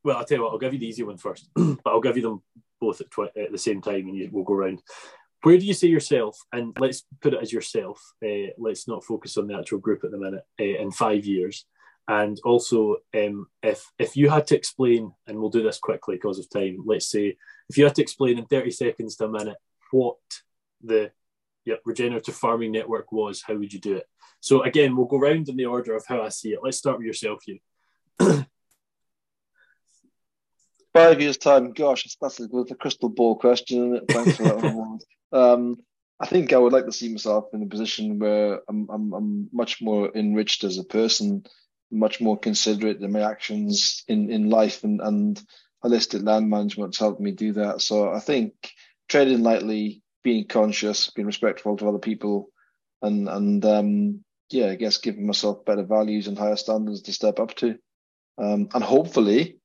[0.02, 2.16] well, I'll tell you what, I'll give you the easy one first, but I'll give
[2.16, 2.42] you them
[2.80, 4.82] both at, twi- at the same time, and you, we'll go around
[5.42, 9.36] where do you see yourself and let's put it as yourself uh, let's not focus
[9.36, 11.66] on the actual group at the minute uh, in five years
[12.08, 16.38] and also um, if if you had to explain and we'll do this quickly because
[16.38, 17.36] of time let's say
[17.68, 19.56] if you had to explain in 30 seconds to a minute
[19.90, 20.16] what
[20.82, 21.10] the
[21.64, 24.06] yeah, regenerative farming network was how would you do it
[24.40, 26.98] so again we'll go round in the order of how i see it let's start
[26.98, 27.58] with yourself you
[30.94, 34.04] Five years' time, gosh, that's a, crystal ball question, isn't it?
[34.08, 35.00] Thanks for that.
[35.32, 35.78] Um,
[36.20, 39.48] I think I would like to see myself in a position where I'm, I'm, I'm
[39.52, 41.44] much more enriched as a person,
[41.90, 45.42] much more considerate in my actions in, in life, and, and
[45.84, 47.80] holistic land management has helped me do that.
[47.80, 48.54] So I think
[49.08, 52.48] treading lightly, being conscious, being respectful to other people,
[53.02, 57.38] and and um, yeah, I guess giving myself better values and higher standards to step
[57.38, 57.76] up to,
[58.38, 59.58] um, and hopefully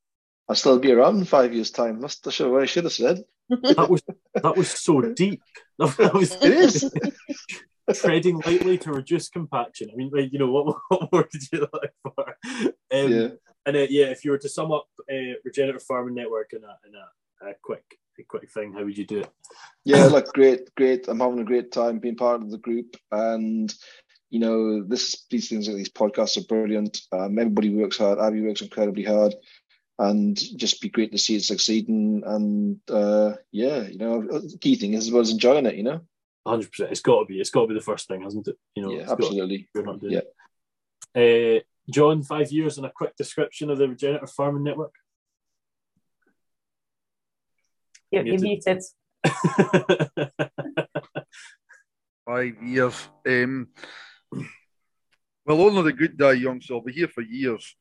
[0.48, 2.02] I'll still be around in five years' time.
[2.02, 3.24] That's the show I should have said.
[3.50, 4.02] that was
[4.34, 5.42] that was so deep
[5.80, 6.92] that was It is.
[7.94, 9.90] treading lightly to reduce compaction.
[9.92, 12.36] I mean, like, you know, what, what more could you look for?
[12.94, 13.28] Um, Yeah.
[13.66, 16.78] And uh, yeah, if you were to sum up uh, regenerative farming network in a
[16.88, 17.84] in a, a quick
[18.18, 19.30] a quick thing, how would you do it?
[19.84, 21.08] yeah, look, great, great.
[21.08, 23.72] I'm having a great time being part of the group, and
[24.30, 27.02] you know, this these things like these podcasts are brilliant.
[27.12, 28.20] Um, everybody works hard.
[28.20, 29.36] Abby works incredibly hard,
[29.98, 32.24] and just be great to see it succeeding.
[32.26, 35.76] And uh, yeah, you know, the key thing is as well as enjoying it.
[35.76, 36.02] You know,
[36.48, 36.92] Hundred percent.
[36.92, 37.40] It's got to be.
[37.40, 38.58] It's got to be the first thing, hasn't it?
[38.76, 39.68] You know, yeah, absolutely.
[39.74, 40.22] you're not doing Yeah.
[41.16, 41.60] it.
[41.60, 44.94] Uh, John, five years and a quick description of the regenerative farming network.
[48.12, 48.66] You're, you're Muted.
[48.66, 48.84] muted.
[52.26, 53.10] Five years.
[53.28, 53.70] Um,
[55.46, 57.76] well, only the good die young, so I'll be here for years.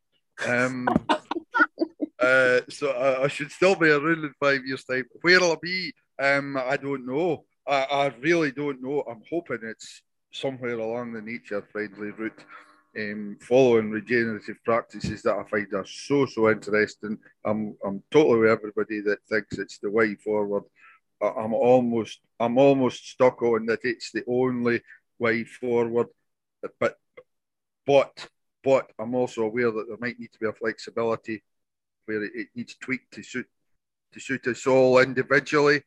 [0.47, 0.89] Um,
[2.19, 5.05] uh, so I, I, should still be around in five years' time.
[5.21, 5.93] Where will I be?
[6.19, 7.45] Um, I don't know.
[7.69, 9.03] I, I really don't know.
[9.03, 12.45] I'm hoping it's somewhere along the nature friendly route.
[12.99, 17.19] Um, following regenerative practices that I find are so so interesting.
[17.45, 20.65] I'm I'm totally with everybody that thinks it's the way forward.
[21.23, 24.81] I'm almost I'm almost stuck on that it's the only
[25.19, 26.09] way forward.
[26.81, 26.97] But
[27.87, 28.29] but
[28.65, 31.43] but I'm also aware that there might need to be a flexibility
[32.07, 33.47] where it, it needs tweaked to suit
[34.13, 35.83] to suit us all individually.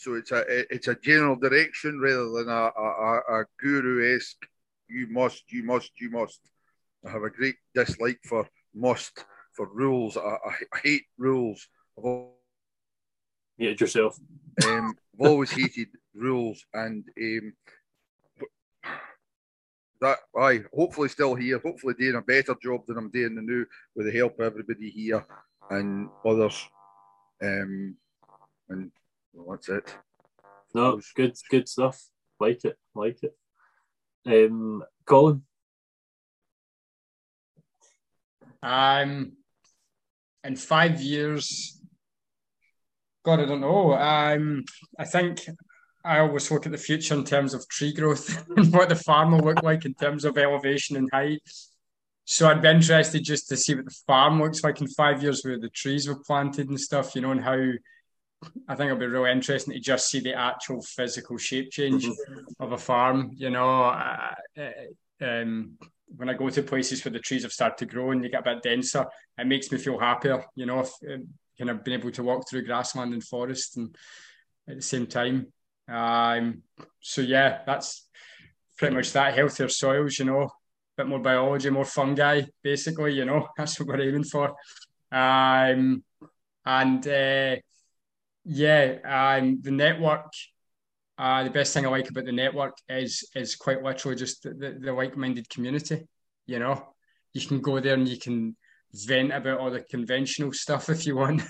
[0.00, 0.42] So it's a
[0.74, 4.46] it's a general direction rather than a, a, a guru esque.
[4.88, 6.40] You must, you must, you must.
[7.06, 10.16] I have a great dislike for must for rules.
[10.16, 10.36] I,
[10.72, 11.68] I hate rules.
[11.98, 12.28] I've
[13.58, 14.18] Hate yourself.
[14.66, 17.52] Um, I've always hated rules, and um,
[20.00, 21.58] that I hopefully still here.
[21.58, 23.64] Hopefully doing a better job than I'm doing now
[23.94, 25.26] with the help of everybody here
[25.68, 26.66] and others.
[27.42, 27.96] Um,
[28.70, 28.90] and
[29.32, 29.94] well, that's it.
[30.74, 32.02] No, good, good stuff.
[32.38, 33.36] Like it, like it.
[34.26, 35.42] Um, Colin.
[38.62, 39.32] Um,
[40.44, 41.80] in five years,
[43.24, 43.94] God, I don't know.
[43.94, 44.64] Um,
[44.98, 45.46] I think
[46.04, 49.32] I always look at the future in terms of tree growth and what the farm
[49.32, 51.42] will look like in terms of elevation and height.
[52.24, 55.42] So I'd be interested just to see what the farm looks like in five years,
[55.42, 57.60] where the trees were planted and stuff, you know, and how
[58.68, 62.40] I think it'll be really interesting to just see the actual physical shape change mm-hmm.
[62.58, 63.32] of a farm.
[63.34, 65.76] You know, uh, uh, um,
[66.16, 68.46] when I go to places where the trees have started to grow and they get
[68.46, 69.06] a bit denser,
[69.38, 70.44] it makes me feel happier.
[70.54, 73.94] You know, if, um, kind of been able to walk through grassland and forest and
[74.68, 75.52] at the same time.
[75.88, 76.62] Um,
[77.00, 78.08] so yeah, that's
[78.78, 79.34] pretty much that.
[79.34, 80.48] Healthier soils, you know, a
[80.96, 83.14] bit more biology, more fungi, basically.
[83.14, 84.56] You know, that's what we're aiming for.
[85.12, 86.02] Um,
[86.64, 87.56] and uh,
[88.50, 90.32] yeah, um, the network.
[91.16, 94.50] Uh, the best thing I like about the network is is quite literally just the,
[94.50, 96.08] the, the like-minded community.
[96.46, 96.94] You know,
[97.32, 98.56] you can go there and you can
[98.92, 101.42] vent about all the conventional stuff if you want.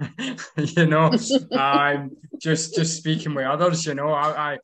[0.58, 1.12] you know,
[1.52, 2.10] um,
[2.42, 3.86] just just speaking with others.
[3.86, 4.58] You know, I, I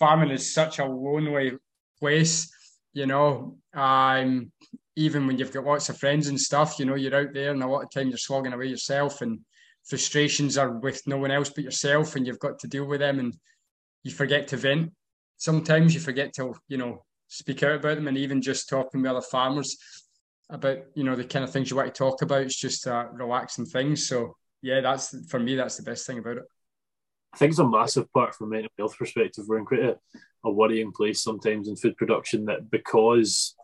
[0.00, 1.52] farming is such a lonely
[2.00, 2.50] place.
[2.92, 4.50] You know, um,
[4.96, 7.62] even when you've got lots of friends and stuff, you know, you're out there and
[7.62, 9.38] a lot of time you're slogging away yourself and
[9.86, 13.18] frustrations are with no one else but yourself and you've got to deal with them
[13.18, 13.36] and
[14.02, 14.92] you forget to vent.
[15.36, 19.10] Sometimes you forget to, you know, speak out about them and even just talking with
[19.10, 19.76] other farmers
[20.48, 22.42] about you know the kind of things you want to talk about.
[22.42, 24.08] It's just relaxing things.
[24.08, 25.56] So yeah, that's for me.
[25.56, 26.44] That's the best thing about it.
[27.32, 29.44] I think it's a massive part from a mental health perspective.
[29.46, 29.98] We're in quite a,
[30.44, 33.54] a worrying place sometimes in food production that because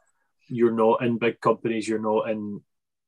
[0.48, 2.60] you're not in big companies, you're not in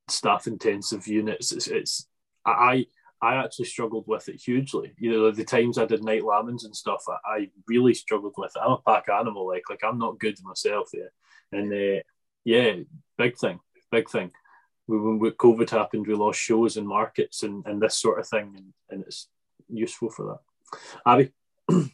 [0.08, 1.52] staff intensive units.
[1.52, 2.08] It's, it's
[2.46, 2.86] I
[3.24, 4.92] I actually struggled with it hugely.
[4.98, 8.52] You know, the times I did night lambings and stuff, I, I really struggled with
[8.54, 8.60] it.
[8.62, 11.10] I'm a pack animal, like like I'm not good myself yet,
[11.50, 12.02] and uh,
[12.44, 12.74] yeah,
[13.16, 13.60] big thing,
[13.90, 14.30] big thing.
[14.86, 18.52] When, when COVID happened, we lost shows and markets and, and this sort of thing,
[18.56, 19.28] and, and it's
[19.68, 21.10] useful for that.
[21.10, 21.32] Abby.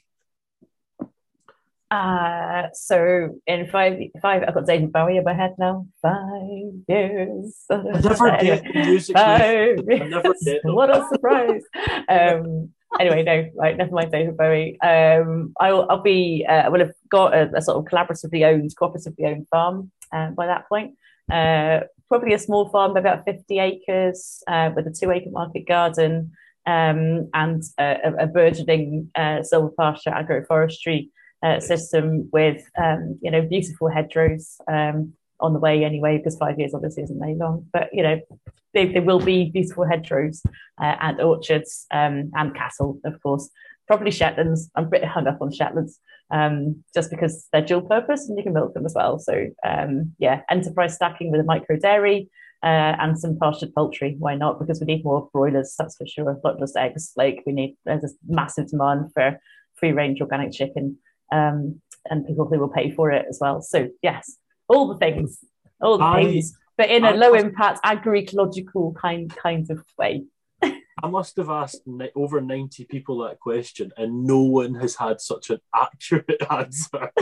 [1.90, 5.86] Uh, so in five, five, I've got David Bowie in my head now.
[6.00, 7.64] Five years.
[7.68, 9.16] I never anyway, music.
[9.16, 10.60] Five years.
[10.64, 11.62] What a surprise!
[12.08, 14.80] um, anyway, no, right, never mind David Bowie.
[14.80, 18.72] Um, I'll, I'll be, uh, I will have got a, a, sort of collaboratively owned,
[18.76, 20.96] cooperatively owned farm uh, by that point.
[21.30, 26.30] Uh, probably a small farm, about 50 acres, uh, with a two acre market garden
[26.66, 31.08] um, and a, a burgeoning uh, silvopasture agroforestry
[31.42, 36.58] uh, system with, um, you know, beautiful hedgerows um, on the way anyway, because five
[36.58, 38.20] years obviously isn't very long, but, you know,
[38.74, 40.42] there will be beautiful hedgerows
[40.80, 43.50] uh, and orchards um, and cattle, of course.
[43.86, 44.70] Probably Shetlands.
[44.76, 45.98] I'm a bit hung up on Shetlands
[46.30, 49.18] um, just because they're dual purpose and you can milk them as well.
[49.18, 52.30] So um, yeah, enterprise stacking with a micro dairy
[52.62, 54.14] uh, and some pastured poultry.
[54.18, 54.60] Why not?
[54.60, 56.38] Because we need more broilers, that's for sure.
[56.44, 57.12] Not just eggs.
[57.16, 59.40] Like we need there's a massive demand for
[59.74, 60.98] free range organic chicken
[61.32, 63.60] um, and people who will pay for it as well.
[63.62, 64.36] So yes,
[64.68, 65.38] all the things,
[65.80, 70.24] all the I, things, but in a low impact agroecological kind kind of way.
[71.02, 71.82] I must have asked
[72.14, 77.10] over 90 people that question, and no one has had such an accurate answer.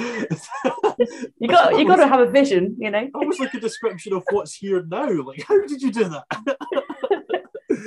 [1.39, 3.09] you got you got to have a vision, you know.
[3.15, 5.23] Almost like a description of what's here now.
[5.23, 6.57] Like, how did you do that?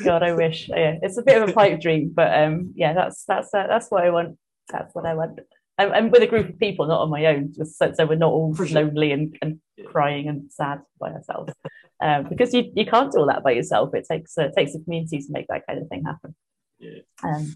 [0.04, 0.70] God, I wish.
[0.70, 3.90] Yeah, it's a bit of a pipe dream, but um, yeah, that's that's uh, that's
[3.90, 4.38] what I want.
[4.70, 5.40] That's what I want.
[5.82, 8.16] I'm, I'm, with a group of people, not on my own, just so, so we're
[8.16, 8.68] not all sure.
[8.68, 11.54] lonely and, and crying and sad by ourselves.
[12.02, 13.94] Um, because you, you can't do all that by yourself.
[13.94, 16.36] It takes uh, it takes a community to make that kind of thing happen.
[16.80, 17.02] Yeah.
[17.24, 17.56] Um,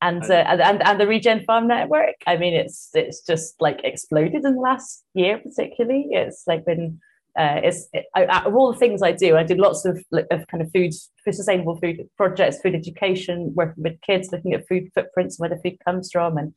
[0.00, 2.14] and, uh, and and the Regen Farm network.
[2.26, 6.08] I mean, it's it's just like exploded in the last year, particularly.
[6.10, 7.00] It's like been
[7.38, 10.46] uh, it's it, I, of all the things I do, I do lots of, of
[10.48, 10.92] kind of food
[11.24, 15.60] for sustainable food projects, food education, working with kids, looking at food footprints, where the
[15.62, 16.52] food comes from, and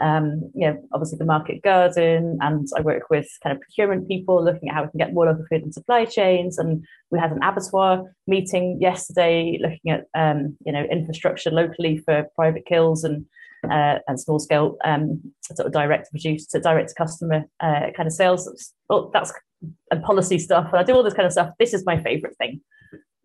[0.00, 4.44] um, you know, obviously the market garden, and I work with kind of procurement people
[4.44, 6.58] looking at how we can get more local food and supply chains.
[6.58, 12.26] And we had an abattoir meeting yesterday, looking at um, you know infrastructure locally for
[12.34, 13.24] private kills and
[13.70, 17.86] uh, and small scale um, sort of direct to produce to direct to customer uh,
[17.96, 18.72] kind of sales.
[18.88, 19.32] Well, that's
[19.90, 21.50] and policy stuff, and I do all this kind of stuff.
[21.58, 22.60] This is my favorite thing.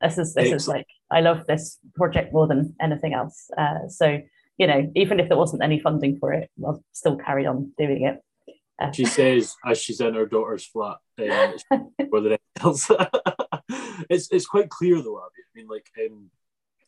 [0.02, 3.50] This is this is like I love this project more than anything else.
[3.58, 4.20] Uh, so
[4.60, 8.04] you know, even if there wasn't any funding for it, I'll still carry on doing
[8.04, 8.22] it.
[8.80, 11.56] Uh, she says as she's in her daughter's flat um,
[12.12, 12.92] more than anything else.
[14.10, 15.42] it's it's quite clear though, Abby.
[15.42, 16.30] I mean, like um,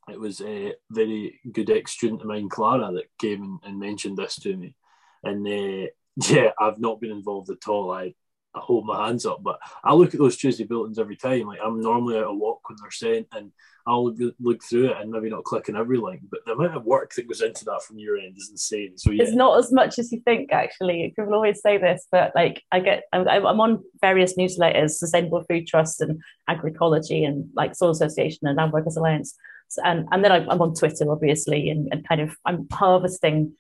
[0.09, 4.17] it was a very good ex student of mine, Clara, that came and, and mentioned
[4.17, 4.75] this to me,
[5.23, 5.87] and uh,
[6.29, 7.91] yeah, I've not been involved at all.
[7.91, 8.13] I
[8.53, 9.41] I hold my hands up.
[9.43, 11.47] But I look at those Tuesday bulletins every time.
[11.47, 13.51] Like I'm normally out a walk when they're sent, and
[13.87, 16.21] I'll look, look through it and maybe not click on every link.
[16.29, 18.97] But the amount of work that goes into that from your end is insane.
[18.97, 19.23] So yeah.
[19.23, 20.51] it's not as much as you think.
[20.51, 25.43] Actually, people always say this, but like I get, I'm, I'm on various newsletters, Sustainable
[25.49, 29.35] Food Trust and Agroecology, and like Soil Association and Land Workers Alliance.
[29.83, 33.53] And, and then I'm on Twitter, obviously, and, and kind of I'm harvesting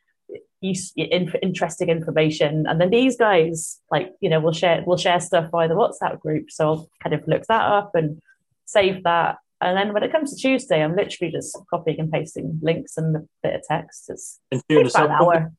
[0.61, 2.65] use, interesting information.
[2.67, 6.19] And then these guys, like you know, we'll share we'll share stuff via the WhatsApp
[6.19, 6.49] group.
[6.49, 8.21] So I'll kind of look that up and
[8.65, 9.37] save that.
[9.59, 13.15] And then when it comes to Tuesday, I'm literally just copying and pasting links and
[13.15, 14.09] a bit of text.
[14.09, 15.53] It's, it's about an hour.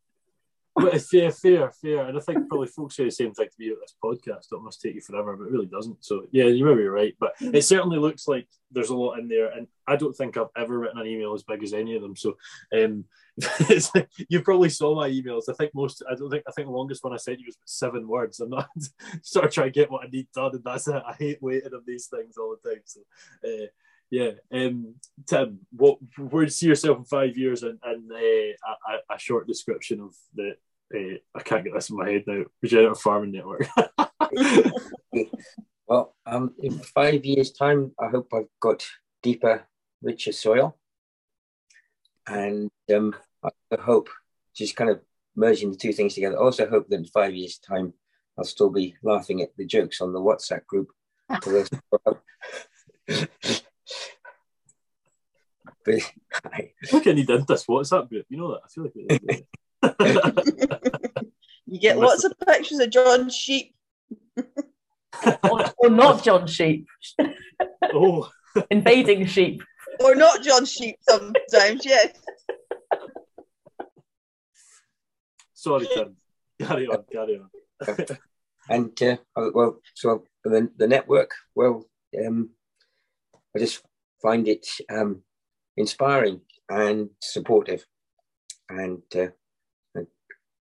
[0.75, 2.07] But fair, fair, fair.
[2.07, 4.53] And I think probably folks say the same thing to me at this podcast.
[4.53, 6.03] It must take you forever, but it really doesn't.
[6.03, 7.15] So yeah, you may be right.
[7.21, 9.51] But it certainly looks like there's a lot in there.
[9.51, 12.17] And I don't think I've ever written an email as big as any of them.
[12.17, 12.39] So
[12.75, 13.05] um,
[14.29, 15.45] you probably saw my emails.
[15.51, 16.03] I think most.
[16.11, 16.45] I don't think.
[16.49, 18.41] I think the longest one I sent you was seven words.
[18.41, 18.69] I'm not
[19.23, 21.03] sort of trying to get what I need done, and that's it.
[21.07, 22.83] I hate waiting on these things all the time.
[22.85, 23.01] So.
[23.45, 23.67] Uh,
[24.13, 28.17] yeah, um, Tim, what where do you see yourself in five years, and, and uh,
[28.19, 30.51] a, a, short description of the
[30.95, 32.45] uh, I can't get this in my head now.
[32.61, 33.67] Regenerative farming network.
[35.87, 38.87] well, um, in five years' time, I hope I've got
[39.23, 39.67] deeper,
[40.03, 40.77] richer soil,
[42.27, 44.11] and um, I hope
[44.55, 45.01] just kind of
[45.35, 46.39] merging the two things together.
[46.39, 47.95] I also hope that in five years' time,
[48.37, 50.89] I'll still be laughing at the jokes on the WhatsApp group.
[55.85, 55.95] But
[56.45, 58.27] I, Look, any dentist WhatsApp group.
[58.29, 58.63] You know that.
[58.65, 59.47] I feel like
[61.67, 63.75] you get lots of pictures of John Sheep.
[64.37, 66.87] or, or, not John Sheep.
[67.83, 68.31] oh,
[68.71, 69.63] invading sheep.
[70.01, 71.85] Or not John Sheep sometimes.
[71.85, 72.17] Yes.
[75.55, 76.17] Sorry, Tim.
[76.61, 77.05] Carry on.
[77.13, 77.49] Carry on.
[78.69, 79.17] and uh,
[79.55, 81.33] well, so the the network.
[81.55, 81.85] Well,
[82.25, 82.51] um,
[83.55, 83.83] I just
[84.21, 85.23] find it um,
[85.77, 87.87] inspiring and supportive,
[88.69, 89.29] and, uh,
[89.95, 90.07] and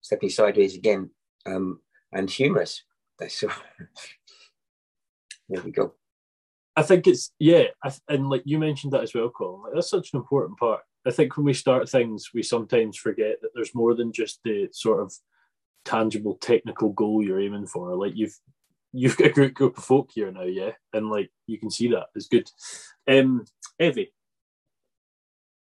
[0.00, 1.10] stepping sideways again,
[1.46, 1.80] um,
[2.12, 2.82] and humorous.
[3.28, 3.48] So.
[5.48, 5.94] there we go.
[6.76, 7.64] I think it's yeah,
[8.08, 9.62] and like you mentioned that as well, Colin.
[9.62, 10.80] Like that's such an important part.
[11.06, 14.68] I think when we start things, we sometimes forget that there's more than just the
[14.72, 15.12] sort of
[15.84, 17.94] tangible technical goal you're aiming for.
[17.94, 18.36] Like you've
[18.92, 21.88] you've got a great group of folk here now, yeah, and like you can see
[21.88, 22.50] that it's good.
[23.06, 23.44] Um,
[23.78, 24.12] Evie,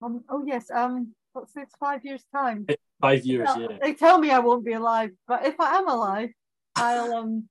[0.02, 0.70] um, oh yes.
[0.72, 1.70] Um, what's it?
[1.80, 2.66] Five years time.
[3.02, 3.50] Five years.
[3.58, 3.78] Yeah.
[3.82, 6.30] They tell me I won't be alive, but if I am alive,
[6.76, 7.50] I'll um,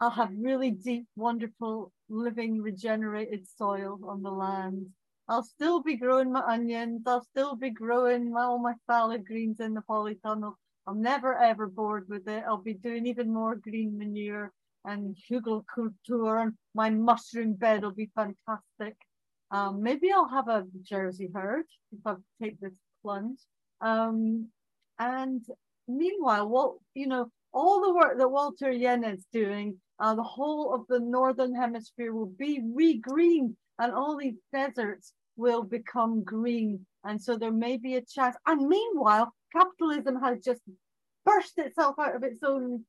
[0.00, 4.86] I'll have really deep, wonderful, living, regenerated soil on the land.
[5.28, 7.02] I'll still be growing my onions.
[7.06, 10.54] I'll still be growing my, all my salad greens in the polytunnel.
[10.86, 12.44] I'm never ever bored with it.
[12.46, 14.52] I'll be doing even more green manure
[14.84, 18.96] and hugelkultur, and my mushroom bed will be fantastic.
[19.50, 23.38] Um, maybe I'll have a Jersey herd if I take this plunge.
[23.80, 24.48] Um,
[24.98, 25.44] and
[25.86, 30.74] meanwhile, what you know, all the work that Walter Jehne is doing, uh, the whole
[30.74, 36.84] of the northern hemisphere will be re-green, and all these deserts will become green.
[37.04, 38.36] And so there may be a chance.
[38.46, 40.60] And meanwhile, capitalism has just
[41.24, 42.84] burst itself out of its own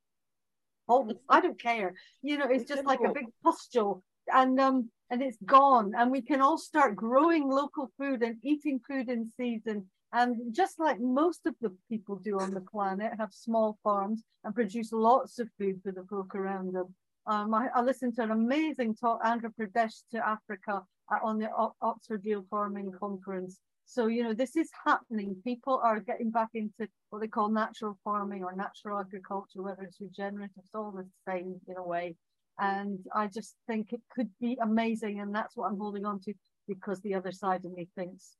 [0.87, 1.13] hole.
[1.29, 1.93] I don't care.
[2.21, 4.03] You know, it's just like a big pustule.
[4.27, 5.93] And um, and it's gone.
[5.97, 9.85] And we can all start growing local food and eating food in season.
[10.11, 14.55] And just like most of the people do on the planet, have small farms and
[14.55, 16.93] produce lots of food for the folk around them.
[17.27, 20.81] Um, I, I, listened to an amazing talk, Andhra Pradesh to Africa,
[21.11, 23.59] uh, on the o Oxford Real Farming Conference.
[23.85, 25.35] So, you know, this is happening.
[25.43, 29.99] People are getting back into what they call natural farming or natural agriculture, whether it's
[29.99, 32.15] regenerative, it's all the same in a way.
[32.61, 35.19] And I just think it could be amazing.
[35.21, 36.33] And that's what I'm holding on to
[36.67, 38.35] because the other side of me thinks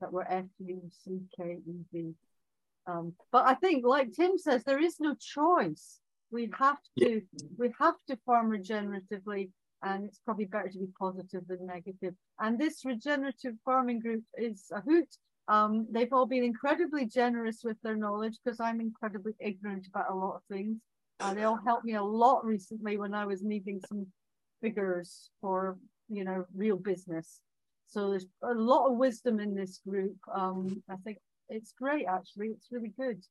[0.00, 2.14] that we're F U C K E V.
[2.86, 6.00] Um, but I think, like Tim says, there is no choice.
[6.30, 7.22] We have to,
[7.56, 9.50] we have to farm regeneratively,
[9.82, 12.14] and it's probably better to be positive than negative.
[12.40, 15.08] And this regenerative farming group is a hoot.
[15.48, 20.14] Um, they've all been incredibly generous with their knowledge because I'm incredibly ignorant about a
[20.14, 20.78] lot of things.
[21.20, 24.06] Uh, they all helped me a lot recently when I was needing some
[24.60, 25.76] figures for,
[26.08, 27.40] you know, real business.
[27.86, 30.16] So there's a lot of wisdom in this group.
[30.34, 31.18] Um, I think
[31.48, 32.48] it's great, actually.
[32.48, 33.22] It's really good.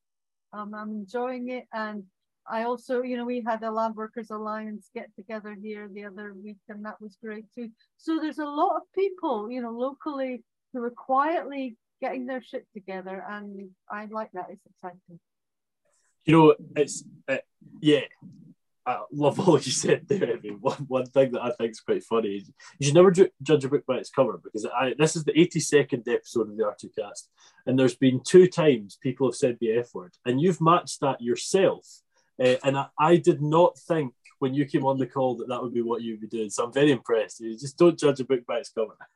[0.54, 1.66] Um, I'm enjoying it.
[1.74, 2.04] And
[2.48, 6.34] I also, you know, we had a Land Workers Alliance get together here the other
[6.34, 7.70] week, and that was great too.
[7.98, 10.44] So there's a lot of people, you know, locally
[10.74, 14.48] who are quietly getting their shit together, and I like that.
[14.50, 15.20] It's exciting.
[16.26, 17.38] You know, it's uh,
[17.82, 18.02] yeah.
[18.86, 20.36] I love all you said there.
[20.36, 23.12] I mean, one, one thing that I think is quite funny is you should never
[23.12, 26.58] ju- judge a book by its cover because I this is the 82nd episode of
[26.58, 27.28] the R2Kast,
[27.66, 31.22] and there's been two times people have said the F word, and you've matched that
[31.22, 31.88] yourself.
[32.42, 35.62] Uh, and I, I, did not think when you came on the call that that
[35.62, 36.50] would be what you'd be doing.
[36.50, 37.40] So I'm very impressed.
[37.40, 38.98] You just don't judge a book by its cover.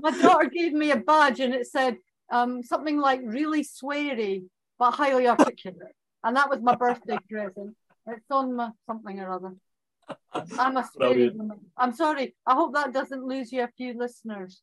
[0.00, 1.96] My daughter gave me a badge and it said
[2.30, 4.44] um, something like really sweary
[4.78, 5.94] but highly articulate.
[6.24, 7.74] And that was my birthday present.
[8.06, 9.54] It's on my something or other.
[10.58, 11.58] I'm a spirit woman.
[11.76, 12.34] I'm sorry.
[12.46, 14.62] I hope that doesn't lose you a few listeners.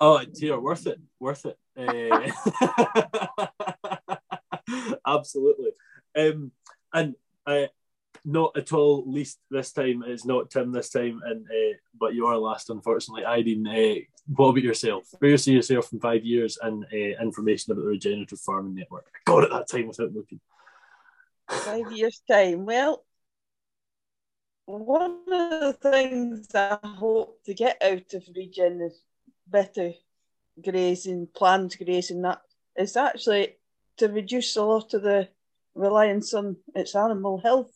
[0.00, 1.58] Oh, dear, worth it, worth it.
[1.76, 2.30] Uh,
[5.06, 5.70] absolutely.
[6.16, 6.52] Um,
[6.92, 7.14] and
[7.46, 7.66] uh,
[8.24, 10.02] not at all least this time.
[10.06, 13.24] It's not Tim this time, and uh, but you are last, unfortunately.
[13.24, 15.04] Irene, uh, what about yourself?
[15.18, 19.06] Where you see yourself in five years and uh, information about the Regenerative Farming Network?
[19.14, 20.40] I got it that time without looking
[21.48, 22.64] five years' time.
[22.66, 23.04] Well,
[24.66, 29.02] one of the things I hope to get out of regen is
[29.46, 29.92] better
[30.62, 32.40] grazing, planned grazing, that
[32.76, 33.56] is actually
[33.98, 35.28] to reduce a lot of the
[35.74, 37.70] reliance on its animal health,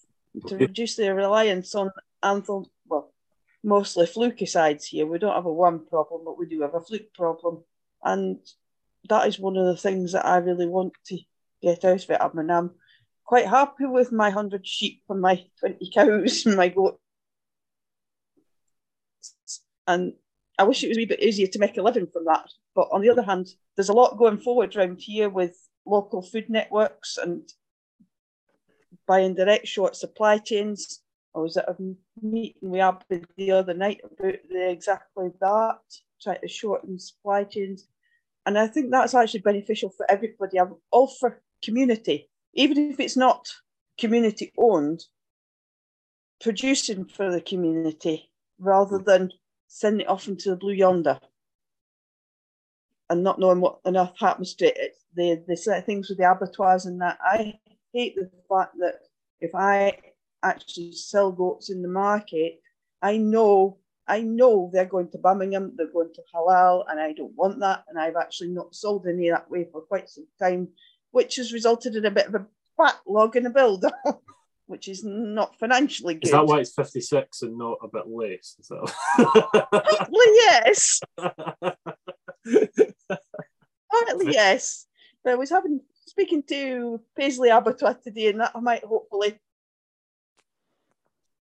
[0.47, 1.91] to reduce the reliance on
[2.23, 3.13] anthem, well,
[3.63, 5.07] mostly flukicides here.
[5.07, 7.65] We don't have a worm problem, but we do have a fluke problem.
[8.03, 8.39] And
[9.09, 11.19] that is one of the things that I really want to
[11.63, 12.21] get out of it.
[12.21, 12.71] I mean, I'm
[13.29, 16.99] quite happy with my 100 sheep and my 20 cows and my goat.
[19.87, 20.15] And
[20.59, 22.49] I wish it was a bit easier to make a living from that.
[22.75, 26.49] But on the other hand, there's a lot going forward around here with local food
[26.49, 27.47] networks and
[29.07, 31.03] buying direct short supply chains.
[31.37, 31.77] I was at a
[32.23, 33.05] meeting we had
[33.37, 35.81] the other night about the, exactly that,
[36.23, 37.89] trying to shorten supply chains.
[38.47, 40.59] And I think that's actually beneficial for everybody,
[40.91, 43.49] all for community even if it's not
[43.99, 45.05] community owned,
[46.41, 49.05] producing for the community rather mm.
[49.05, 49.33] than
[49.67, 51.19] sending it off into the blue yonder
[53.11, 54.97] and not knowing what enough happens to it.
[55.17, 57.19] They, they say things with the abattoirs and that.
[57.23, 57.59] I
[57.93, 59.01] hate the fact that
[59.41, 59.99] if I
[60.43, 62.61] actually sell goats in the market,
[63.03, 67.37] I know I know they're going to Birmingham, they're going to halal, and I don't
[67.37, 67.85] want that.
[67.89, 70.69] And I've actually not sold any that way for quite some time
[71.19, 72.47] which has resulted in a bit of a
[72.79, 73.85] backlog in a build
[74.67, 76.27] which is not financially good.
[76.27, 78.55] Is that why it's 56 and not a bit less?
[78.63, 78.85] So.
[79.17, 81.01] Partly yes.
[83.91, 84.87] Partly yes.
[85.25, 89.41] But I was having speaking to Paisley Abattoir today, and that I might hopefully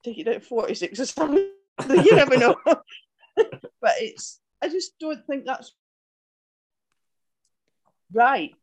[0.04, 1.50] take it at 46 or something.
[1.88, 2.56] you never know.
[2.66, 5.72] but it's I just don't think that's
[8.12, 8.56] right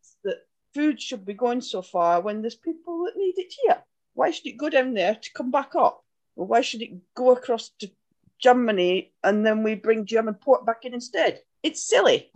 [0.74, 3.82] food should be going so far when there's people that need it here?
[4.15, 6.05] Why should it go down there to come back up?
[6.36, 7.90] Or why should it go across to
[8.39, 11.40] Germany and then we bring German pork back in instead?
[11.62, 12.31] It's silly.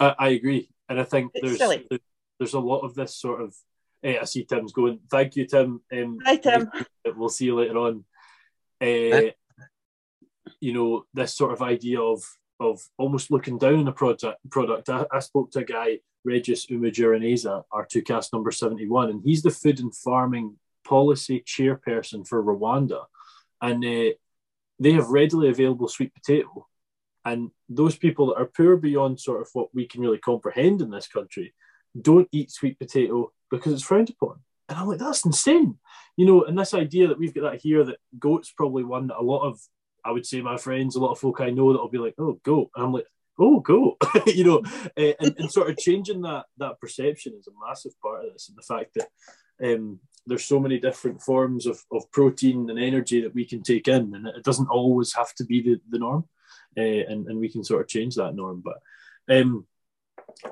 [0.00, 0.70] I, I agree.
[0.88, 2.00] And I think there's, there's,
[2.38, 3.54] there's a lot of this sort of.
[4.02, 5.00] Hey, I see Tim's going.
[5.10, 5.80] Thank you, Tim.
[5.90, 6.70] Um, Hi, Tim.
[7.06, 8.04] We'll see you later on.
[8.80, 9.30] Uh,
[10.60, 12.22] you know, this sort of idea of
[12.60, 14.38] of almost looking down on a product.
[14.50, 14.90] Product.
[14.90, 19.80] I, I spoke to a guy Regis Umajuraneza, R2Kast number 71, and he's the food
[19.80, 23.04] and farming policy chairperson for Rwanda.
[23.60, 24.14] And uh,
[24.78, 26.66] they have readily available sweet potato.
[27.24, 30.90] And those people that are poor beyond sort of what we can really comprehend in
[30.90, 31.54] this country
[31.98, 34.40] don't eat sweet potato because it's frowned upon.
[34.68, 35.78] And I'm like, that's insane.
[36.16, 39.18] You know, and this idea that we've got that here that goat's probably one that
[39.18, 39.60] a lot of,
[40.04, 42.38] I would say, my friends, a lot of folk I know that'll be like, oh,
[42.42, 42.70] goat.
[42.74, 43.06] And I'm like,
[43.38, 43.96] oh, goat.
[44.26, 44.62] you know,
[44.96, 48.48] uh, and, and sort of changing that that perception is a massive part of this.
[48.48, 49.08] And the fact that
[49.62, 53.88] um, there's so many different forms of, of protein and energy that we can take
[53.88, 56.24] in, and it doesn't always have to be the, the norm.
[56.76, 58.60] Uh, and, and we can sort of change that norm.
[58.64, 58.80] But
[59.32, 59.64] um,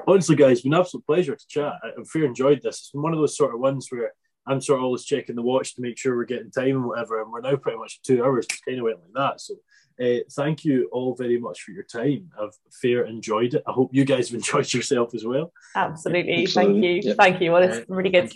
[0.07, 1.75] honestly, guys, it's been an absolute pleasure to chat.
[1.83, 2.79] I've very enjoyed this.
[2.79, 4.13] It's been one of those sort of ones where
[4.47, 7.21] I'm sort of always checking the watch to make sure we're getting time and whatever.
[7.21, 8.47] And we're now pretty much two hours.
[8.49, 9.41] It's kind of went like that.
[9.41, 9.55] So
[10.01, 12.31] uh, thank you all very much for your time.
[12.41, 13.63] I've fair enjoyed it.
[13.67, 15.53] I hope you guys have enjoyed yourself as well.
[15.75, 16.43] Absolutely.
[16.43, 16.47] Absolutely.
[16.47, 17.11] Thank you.
[17.11, 17.17] Yep.
[17.17, 17.53] Thank you.
[17.53, 18.33] Well, it's uh, really good.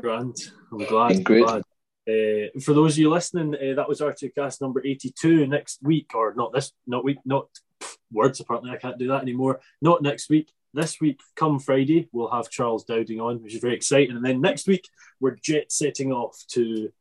[0.00, 0.52] Grant.
[0.72, 1.12] I'm glad.
[1.12, 1.62] I'm glad.
[2.08, 6.32] Uh, for those of you listening, uh, that was R2Kast number 82 next week, or
[6.34, 7.48] not this, not week, not
[7.80, 8.40] pff, words.
[8.40, 9.60] Apparently, I can't do that anymore.
[9.82, 13.74] Not next week this week, come Friday, we'll have Charles Dowding on, which is very
[13.74, 14.16] exciting.
[14.16, 14.88] And then next week,
[15.20, 16.92] we're jet setting off to,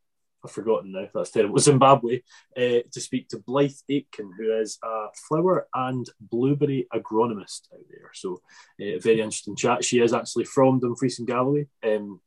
[0.48, 2.22] I've forgotten now, that's terrible, Zimbabwe,
[2.56, 8.12] uh, to speak to Blythe Aitken, who is a flower and blueberry agronomist out there.
[8.14, 8.42] So,
[8.82, 9.84] uh, very interesting chat.
[9.84, 11.68] She is actually from Dumfries and Galloway.
[11.84, 12.22] Um,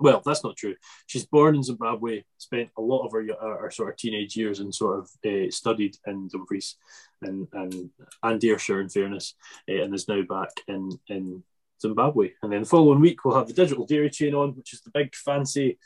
[0.00, 0.74] well, that's not true.
[1.06, 4.74] She's born in Zimbabwe, spent a lot of her, her sort of teenage years and
[4.74, 6.76] sort of uh, studied in Dumfries
[7.22, 7.90] and and
[8.22, 9.34] and Ayrshire, in fairness,
[9.68, 11.42] uh, and is now back in in
[11.80, 12.32] Zimbabwe.
[12.42, 14.90] And then the following week we'll have the digital dairy chain on, which is the
[14.90, 15.78] big fancy.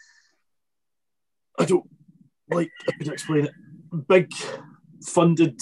[1.59, 1.89] I don't
[2.51, 2.71] like.
[2.89, 3.53] I could explain it.
[4.09, 4.33] Big
[5.03, 5.61] funded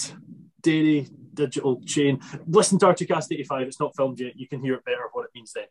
[0.61, 2.19] dairy digital chain.
[2.47, 3.67] Listen to R2Kast 85.
[3.67, 4.37] It's not filmed yet.
[4.37, 5.65] You can hear it better what it means then.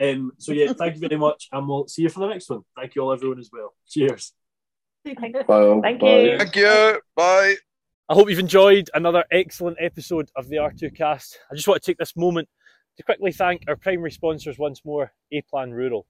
[0.00, 2.62] Um, so yeah, thank you very much, and we'll see you for the next one.
[2.76, 3.74] Thank you all, everyone, as well.
[3.88, 4.32] Cheers.
[5.04, 5.80] Bye.
[5.82, 6.38] Thank you.
[6.38, 7.00] Thank you.
[7.14, 7.56] Bye.
[8.08, 11.36] I hope you've enjoyed another excellent episode of the R2Kast.
[11.50, 12.48] I just want to take this moment
[12.96, 16.06] to quickly thank our primary sponsors once more, A Plan Rural.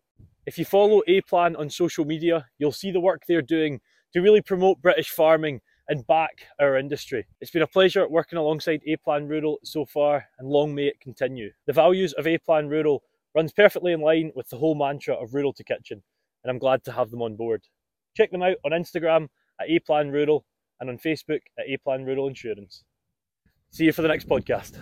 [0.46, 3.80] If you follow A Plan on social media, you'll see the work they're doing
[4.12, 7.26] to really promote British farming and back our industry.
[7.40, 11.00] It's been a pleasure working alongside A Plan Rural so far, and long may it
[11.00, 11.50] continue.
[11.66, 13.02] The values of A Plan Rural
[13.34, 16.02] runs perfectly in line with the whole mantra of rural to kitchen,
[16.42, 17.62] and I'm glad to have them on board.
[18.16, 19.28] Check them out on Instagram
[19.60, 20.46] at aplan rural
[20.80, 22.84] and on Facebook at aplan rural insurance.
[23.70, 24.78] See you for the next podcast.